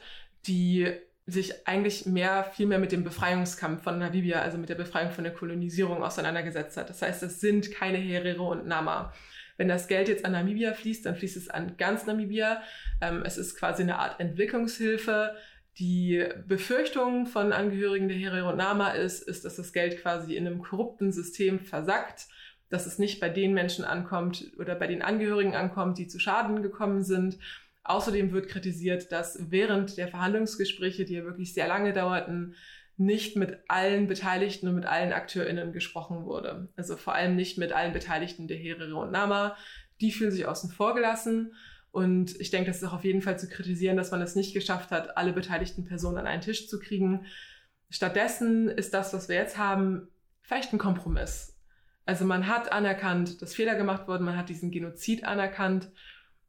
die 0.48 0.90
sich 1.28 1.68
eigentlich 1.68 2.06
mehr, 2.06 2.46
viel 2.46 2.68
mehr 2.68 2.80
mit 2.80 2.94
dem 2.94 3.04
Befreiungskampf 3.04 3.84
von 3.84 4.00
Namibia, 4.00 4.42
also 4.42 4.58
mit 4.58 4.70
der 4.70 4.76
Befreiung 4.76 5.12
von 5.12 5.26
der 5.26 5.34
Kolonisierung 5.34 6.04
auseinandergesetzt 6.04 6.78
hat. 6.78 6.90
Das 6.90 7.02
heißt, 7.02 7.22
es 7.24 7.42
sind 7.42 7.72
keine 7.72 7.98
Herero 7.98 8.50
und 8.50 8.66
Nama. 8.66 9.14
Wenn 9.62 9.68
das 9.68 9.88
Geld 9.88 10.08
jetzt 10.08 10.26
an 10.26 10.32
Namibia 10.32 10.74
fließt, 10.74 11.06
dann 11.06 11.16
fließt 11.16 11.38
es 11.38 11.48
an 11.48 11.78
ganz 11.78 12.08
Namibia. 12.08 12.64
Ähm, 13.00 13.22
es 13.24 13.38
ist 13.38 13.56
quasi 13.56 13.84
eine 13.84 14.00
Art 14.00 14.20
Entwicklungshilfe. 14.20 15.36
Die 15.78 16.26
Befürchtung 16.48 17.28
von 17.28 17.54
Angehörigen 17.54 18.08
der 18.08 18.18
Herero 18.18 18.50
und 18.50 18.58
Nama 18.58 18.90
ist, 18.90 19.22
ist, 19.22 19.46
dass 19.46 19.58
das 19.58 19.72
Geld 19.72 20.02
quasi 20.02 20.36
in 20.36 20.48
einem 20.48 20.64
korrupten 20.64 21.12
System 21.12 21.60
versackt, 21.60 22.26
dass 22.70 22.88
es 22.88 22.98
nicht 22.98 23.20
bei 23.20 23.30
den 23.30 23.54
Menschen 23.54 23.86
ankommt 23.86 24.52
oder 24.58 24.74
bei 24.74 24.88
den 24.88 25.04
Angehörigen 25.04 25.54
ankommt, 25.54 26.00
die 26.00 26.08
zu 26.08 26.18
Schaden 26.18 26.64
gekommen 26.64 27.04
sind. 27.04 27.38
Außerdem 27.84 28.32
wird 28.32 28.48
kritisiert, 28.48 29.12
dass 29.12 29.52
während 29.52 29.96
der 29.96 30.08
Verhandlungsgespräche, 30.08 31.06
die 31.06 31.14
ja 31.14 31.24
wirklich 31.24 31.54
sehr 31.54 31.68
lange 31.68 31.94
dauerten, 31.94 32.56
nicht 33.02 33.36
mit 33.36 33.58
allen 33.68 34.08
Beteiligten 34.08 34.68
und 34.68 34.76
mit 34.76 34.86
allen 34.86 35.12
AkteurInnen 35.12 35.74
gesprochen 35.74 36.26
wurde. 36.26 36.70
Also 36.76 36.98
vor 36.98 37.16
allem 37.16 37.36
nicht 37.36 37.58
mit 37.58 37.72
allen 37.72 37.94
Beteiligten 37.94 38.48
der 38.48 38.58
Herere 38.58 38.96
und 38.96 39.12
Nama. 39.12 39.58
Die 40.02 40.12
fühlen 40.12 40.32
sich 40.32 40.46
außen 40.46 40.72
vor 40.72 40.94
gelassen. 40.94 41.54
Und 41.92 42.40
ich 42.40 42.52
denke, 42.52 42.70
das 42.70 42.78
ist 42.78 42.88
auch 42.88 42.94
auf 42.94 43.04
jeden 43.04 43.22
Fall 43.22 43.40
zu 43.40 43.50
kritisieren, 43.50 43.98
dass 43.98 44.12
man 44.12 44.22
es 44.22 44.36
nicht 44.36 44.54
geschafft 44.54 44.92
hat, 44.92 45.18
alle 45.18 45.34
beteiligten 45.34 45.84
Personen 45.84 46.20
an 46.20 46.28
einen 46.28 46.42
Tisch 46.42 46.68
zu 46.70 46.80
kriegen. 46.80 47.26
Stattdessen 47.90 48.70
ist 48.70 48.94
das, 48.94 49.14
was 49.14 49.28
wir 49.28 49.36
jetzt 49.36 49.58
haben, 49.58 50.08
vielleicht 50.42 50.72
ein 50.72 50.78
Kompromiss. 50.78 51.58
Also 52.06 52.24
man 52.24 52.48
hat 52.48 52.72
anerkannt, 52.72 53.42
dass 53.42 53.56
Fehler 53.56 53.76
gemacht 53.76 54.08
wurden, 54.08 54.26
man 54.26 54.38
hat 54.38 54.50
diesen 54.50 54.72
Genozid 54.72 55.26
anerkannt. 55.26 55.92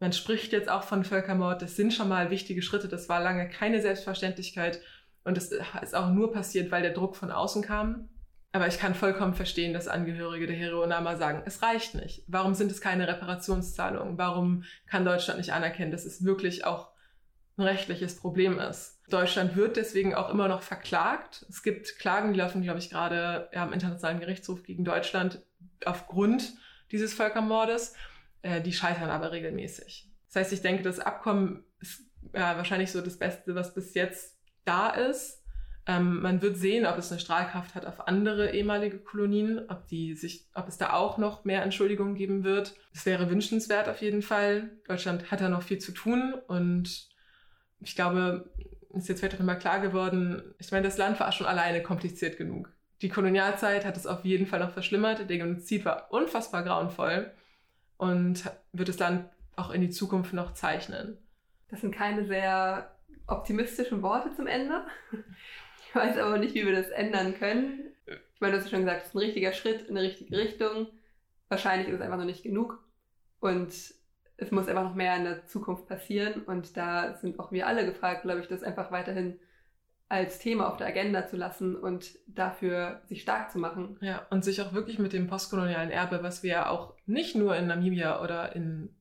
Man 0.00 0.12
spricht 0.12 0.52
jetzt 0.52 0.68
auch 0.68 0.82
von 0.82 1.04
Völkermord. 1.04 1.62
Das 1.62 1.76
sind 1.76 1.94
schon 1.94 2.08
mal 2.08 2.30
wichtige 2.30 2.62
Schritte. 2.62 2.88
Das 2.88 3.08
war 3.08 3.22
lange 3.22 3.48
keine 3.48 3.80
Selbstverständlichkeit. 3.80 4.80
Und 5.24 5.36
das 5.36 5.52
ist 5.52 5.94
auch 5.94 6.10
nur 6.10 6.32
passiert, 6.32 6.70
weil 6.70 6.82
der 6.82 6.92
Druck 6.92 7.16
von 7.16 7.30
außen 7.30 7.62
kam. 7.62 8.08
Aber 8.52 8.66
ich 8.66 8.78
kann 8.78 8.94
vollkommen 8.94 9.34
verstehen, 9.34 9.72
dass 9.72 9.88
Angehörige 9.88 10.46
der 10.46 10.56
Heroinama 10.56 11.16
sagen, 11.16 11.42
es 11.46 11.62
reicht 11.62 11.94
nicht. 11.94 12.22
Warum 12.26 12.54
sind 12.54 12.70
es 12.70 12.82
keine 12.82 13.08
Reparationszahlungen? 13.08 14.18
Warum 14.18 14.64
kann 14.86 15.06
Deutschland 15.06 15.38
nicht 15.38 15.54
anerkennen, 15.54 15.90
dass 15.90 16.04
es 16.04 16.24
wirklich 16.24 16.66
auch 16.66 16.90
ein 17.56 17.62
rechtliches 17.62 18.16
Problem 18.16 18.58
ist? 18.58 19.00
Deutschland 19.08 19.56
wird 19.56 19.76
deswegen 19.76 20.14
auch 20.14 20.28
immer 20.28 20.48
noch 20.48 20.62
verklagt. 20.62 21.46
Es 21.48 21.62
gibt 21.62 21.98
Klagen, 21.98 22.34
die 22.34 22.40
laufen, 22.40 22.62
glaube 22.62 22.78
ich, 22.78 22.90
gerade 22.90 23.48
ja, 23.54 23.64
im 23.64 23.72
Internationalen 23.72 24.20
Gerichtshof 24.20 24.62
gegen 24.62 24.84
Deutschland 24.84 25.40
aufgrund 25.86 26.52
dieses 26.90 27.14
Völkermordes. 27.14 27.94
Äh, 28.42 28.60
die 28.60 28.72
scheitern 28.72 29.08
aber 29.08 29.32
regelmäßig. 29.32 30.10
Das 30.26 30.36
heißt, 30.36 30.52
ich 30.52 30.62
denke, 30.62 30.82
das 30.82 30.98
Abkommen 30.98 31.64
ist 31.80 32.02
ja, 32.34 32.56
wahrscheinlich 32.56 32.90
so 32.92 33.00
das 33.00 33.18
Beste, 33.18 33.54
was 33.54 33.74
bis 33.74 33.94
jetzt 33.94 34.31
da 34.64 34.90
ist. 34.90 35.42
Ähm, 35.86 36.22
man 36.22 36.42
wird 36.42 36.56
sehen, 36.56 36.86
ob 36.86 36.96
es 36.96 37.10
eine 37.10 37.20
Strahlkraft 37.20 37.74
hat 37.74 37.86
auf 37.86 38.06
andere 38.06 38.52
ehemalige 38.52 38.98
Kolonien, 38.98 39.68
ob, 39.68 39.88
die 39.88 40.14
sich, 40.14 40.46
ob 40.54 40.68
es 40.68 40.78
da 40.78 40.92
auch 40.92 41.18
noch 41.18 41.44
mehr 41.44 41.62
Entschuldigungen 41.62 42.14
geben 42.14 42.44
wird. 42.44 42.74
Es 42.94 43.04
wäre 43.04 43.30
wünschenswert 43.30 43.88
auf 43.88 44.00
jeden 44.00 44.22
Fall. 44.22 44.70
Deutschland 44.86 45.30
hat 45.30 45.40
da 45.40 45.48
noch 45.48 45.62
viel 45.62 45.78
zu 45.78 45.90
tun 45.92 46.34
und 46.46 47.08
ich 47.80 47.96
glaube, 47.96 48.48
ist 48.90 49.08
jetzt 49.08 49.20
vielleicht 49.20 49.36
auch 49.36 49.40
immer 49.40 49.56
klar 49.56 49.80
geworden, 49.80 50.54
ich 50.58 50.70
meine, 50.70 50.84
das 50.84 50.98
Land 50.98 51.18
war 51.18 51.32
schon 51.32 51.46
alleine 51.46 51.82
kompliziert 51.82 52.36
genug. 52.36 52.70
Die 53.00 53.08
Kolonialzeit 53.08 53.84
hat 53.84 53.96
es 53.96 54.06
auf 54.06 54.24
jeden 54.24 54.46
Fall 54.46 54.60
noch 54.60 54.70
verschlimmert. 54.70 55.28
Der 55.28 55.38
Genozid 55.38 55.84
war 55.84 56.12
unfassbar 56.12 56.62
grauenvoll 56.62 57.32
und 57.96 58.44
wird 58.72 58.88
das 58.88 58.98
Land 58.98 59.28
auch 59.56 59.70
in 59.70 59.80
die 59.80 59.90
Zukunft 59.90 60.32
noch 60.32 60.54
zeichnen. 60.54 61.18
Das 61.68 61.80
sind 61.80 61.92
keine 61.92 62.24
sehr 62.24 62.94
optimistischen 63.26 64.02
Worte 64.02 64.34
zum 64.34 64.46
Ende. 64.46 64.84
Ich 65.88 65.96
weiß 65.96 66.16
aber 66.16 66.38
nicht, 66.38 66.54
wie 66.54 66.64
wir 66.64 66.74
das 66.74 66.88
ändern 66.88 67.34
können. 67.38 67.90
Ich 68.06 68.40
meine, 68.40 68.52
du 68.52 68.58
hast 68.58 68.64
ja 68.64 68.70
schon 68.70 68.86
gesagt, 68.86 69.02
es 69.02 69.08
ist 69.08 69.14
ein 69.14 69.18
richtiger 69.18 69.52
Schritt 69.52 69.82
in 69.82 69.94
eine 69.94 70.06
richtige 70.06 70.38
Richtung. 70.38 70.86
Wahrscheinlich 71.48 71.88
ist 71.88 71.96
es 71.96 72.00
einfach 72.00 72.16
noch 72.16 72.24
nicht 72.24 72.42
genug. 72.42 72.82
Und 73.40 73.74
es 74.38 74.50
muss 74.50 74.68
einfach 74.68 74.84
noch 74.84 74.94
mehr 74.94 75.16
in 75.16 75.24
der 75.24 75.46
Zukunft 75.46 75.86
passieren. 75.86 76.44
Und 76.44 76.78
da 76.78 77.14
sind 77.16 77.38
auch 77.38 77.52
wir 77.52 77.66
alle 77.66 77.84
gefragt, 77.84 78.22
glaube 78.22 78.40
ich, 78.40 78.48
das 78.48 78.62
einfach 78.62 78.90
weiterhin 78.90 79.38
als 80.08 80.38
Thema 80.38 80.68
auf 80.68 80.76
der 80.76 80.88
Agenda 80.88 81.26
zu 81.26 81.36
lassen 81.36 81.74
und 81.74 82.18
dafür 82.26 83.00
sich 83.06 83.22
stark 83.22 83.50
zu 83.50 83.58
machen. 83.58 83.96
Ja, 84.02 84.26
und 84.30 84.44
sich 84.44 84.60
auch 84.60 84.74
wirklich 84.74 84.98
mit 84.98 85.12
dem 85.12 85.26
postkolonialen 85.26 85.90
Erbe, 85.90 86.22
was 86.22 86.42
wir 86.42 86.50
ja 86.50 86.68
auch 86.68 86.94
nicht 87.06 87.34
nur 87.34 87.56
in 87.56 87.66
Namibia 87.66 88.22
oder 88.22 88.54
in 88.54 88.94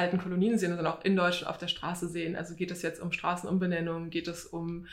alten 0.00 0.18
Kolonien 0.18 0.58
sehen, 0.58 0.70
sondern 0.70 0.92
auch 0.92 1.04
in 1.04 1.14
Deutschland 1.14 1.50
auf 1.50 1.58
der 1.58 1.68
Straße 1.68 2.08
sehen. 2.08 2.36
Also 2.36 2.54
geht 2.54 2.70
es 2.70 2.82
jetzt 2.82 3.00
um 3.00 3.12
Straßenumbenennungen, 3.12 4.10
geht 4.10 4.28
es 4.28 4.46
um 4.46 4.86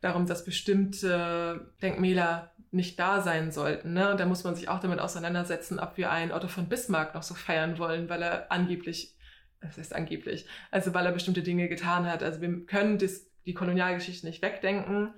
darum, 0.00 0.26
dass 0.26 0.44
bestimmte 0.44 1.72
Denkmäler 1.82 2.52
nicht 2.70 2.98
da 2.98 3.22
sein 3.22 3.52
sollten. 3.52 3.94
Ne? 3.94 4.10
Und 4.10 4.20
da 4.20 4.26
muss 4.26 4.44
man 4.44 4.54
sich 4.54 4.68
auch 4.68 4.80
damit 4.80 4.98
auseinandersetzen, 4.98 5.78
ob 5.78 5.96
wir 5.96 6.10
einen 6.10 6.32
Otto 6.32 6.48
von 6.48 6.68
Bismarck 6.68 7.14
noch 7.14 7.22
so 7.22 7.34
feiern 7.34 7.78
wollen, 7.78 8.08
weil 8.08 8.22
er 8.22 8.52
angeblich, 8.52 9.16
das 9.60 9.78
heißt 9.78 9.94
angeblich, 9.94 10.46
also 10.70 10.92
weil 10.92 11.06
er 11.06 11.12
bestimmte 11.12 11.42
Dinge 11.42 11.68
getan 11.68 12.06
hat. 12.06 12.22
Also 12.22 12.40
wir 12.40 12.66
können 12.66 12.98
das, 12.98 13.26
die 13.46 13.54
Kolonialgeschichte 13.54 14.26
nicht 14.26 14.42
wegdenken. 14.42 15.14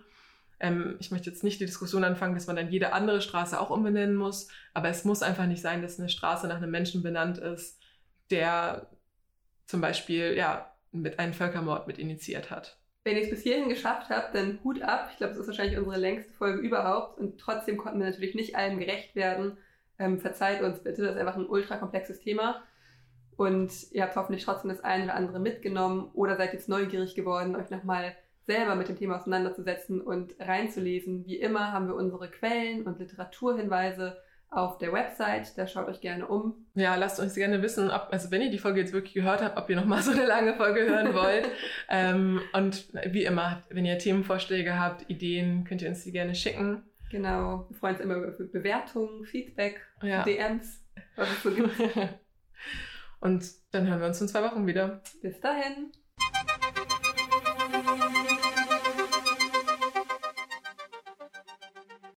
Ähm, 0.60 0.96
ich 1.00 1.10
möchte 1.10 1.30
jetzt 1.30 1.42
nicht 1.44 1.60
die 1.60 1.66
Diskussion 1.66 2.04
anfangen, 2.04 2.34
dass 2.34 2.46
man 2.46 2.56
dann 2.56 2.70
jede 2.70 2.92
andere 2.92 3.20
Straße 3.20 3.58
auch 3.58 3.70
umbenennen 3.70 4.16
muss, 4.16 4.48
aber 4.72 4.88
es 4.88 5.04
muss 5.04 5.22
einfach 5.22 5.46
nicht 5.46 5.62
sein, 5.62 5.82
dass 5.82 5.98
eine 5.98 6.08
Straße 6.08 6.46
nach 6.46 6.56
einem 6.56 6.70
Menschen 6.70 7.02
benannt 7.02 7.38
ist, 7.38 7.80
der 8.30 8.88
zum 9.66 9.80
Beispiel 9.80 10.34
ja 10.36 10.72
mit 10.92 11.18
einem 11.18 11.34
Völkermord 11.34 11.86
mit 11.86 11.98
initiiert 11.98 12.50
hat. 12.50 12.78
Wenn 13.04 13.16
ihr 13.16 13.22
es 13.22 13.30
bis 13.30 13.42
hierhin 13.42 13.68
geschafft 13.68 14.10
habt, 14.10 14.34
dann 14.34 14.58
Hut 14.64 14.82
ab. 14.82 15.10
Ich 15.12 15.18
glaube, 15.18 15.34
das 15.34 15.42
ist 15.42 15.46
wahrscheinlich 15.46 15.78
unsere 15.78 15.98
längste 15.98 16.32
Folge 16.32 16.58
überhaupt. 16.58 17.18
Und 17.18 17.38
trotzdem 17.38 17.76
konnten 17.76 18.00
wir 18.00 18.06
natürlich 18.06 18.34
nicht 18.34 18.56
allem 18.56 18.80
gerecht 18.80 19.14
werden. 19.14 19.58
Ähm, 19.98 20.18
verzeiht 20.18 20.60
uns 20.62 20.82
bitte, 20.82 21.02
das 21.02 21.12
ist 21.12 21.20
einfach 21.20 21.36
ein 21.36 21.46
ultra 21.46 21.76
komplexes 21.76 22.18
Thema. 22.20 22.62
Und 23.36 23.70
ihr 23.92 24.02
habt 24.02 24.16
hoffentlich 24.16 24.44
trotzdem 24.44 24.70
das 24.70 24.82
eine 24.82 25.04
oder 25.04 25.14
andere 25.14 25.38
mitgenommen 25.38 26.10
oder 26.14 26.36
seid 26.36 26.52
jetzt 26.52 26.68
neugierig 26.68 27.14
geworden, 27.14 27.54
euch 27.54 27.70
nochmal 27.70 28.16
selber 28.46 28.74
mit 28.74 28.88
dem 28.88 28.96
Thema 28.96 29.16
auseinanderzusetzen 29.16 30.00
und 30.00 30.34
reinzulesen. 30.40 31.26
Wie 31.26 31.36
immer 31.36 31.72
haben 31.72 31.88
wir 31.88 31.94
unsere 31.94 32.30
Quellen 32.30 32.86
und 32.86 32.98
Literaturhinweise 32.98 34.16
auf 34.56 34.78
der 34.78 34.92
Website. 34.92 35.56
Da 35.58 35.66
schaut 35.66 35.86
euch 35.86 36.00
gerne 36.00 36.26
um. 36.26 36.66
Ja, 36.74 36.94
lasst 36.96 37.20
uns 37.20 37.34
gerne 37.34 37.60
wissen, 37.62 37.90
ob, 37.90 38.08
also 38.10 38.30
wenn 38.30 38.40
ihr 38.40 38.50
die 38.50 38.58
Folge 38.58 38.80
jetzt 38.80 38.92
wirklich 38.92 39.14
gehört 39.14 39.42
habt, 39.42 39.58
ob 39.58 39.68
ihr 39.68 39.76
nochmal 39.76 40.02
so 40.02 40.12
eine 40.12 40.24
lange 40.24 40.54
Folge 40.54 40.86
hören 40.86 41.14
wollt. 41.14 41.46
ähm, 41.88 42.40
und 42.52 42.88
wie 43.12 43.24
immer, 43.24 43.62
wenn 43.68 43.84
ihr 43.84 43.98
Themenvorschläge 43.98 44.78
habt, 44.78 45.08
Ideen, 45.10 45.64
könnt 45.64 45.82
ihr 45.82 45.88
uns 45.88 46.04
die 46.04 46.12
gerne 46.12 46.34
schicken. 46.34 46.82
Genau, 47.10 47.66
wir 47.68 47.76
freuen 47.76 47.94
uns 47.94 48.04
immer 48.04 48.16
über 48.16 48.30
Bewertungen, 48.30 49.24
Feedback, 49.26 49.80
ja. 50.02 50.22
DMs, 50.24 50.82
was 51.14 51.30
es 51.30 51.42
so 51.42 51.50
gibt. 51.50 51.70
und 53.20 53.44
dann 53.70 53.86
hören 53.86 54.00
wir 54.00 54.06
uns 54.08 54.20
in 54.20 54.28
zwei 54.28 54.42
Wochen 54.42 54.66
wieder. 54.66 55.02
Bis 55.22 55.38
dahin. 55.40 55.92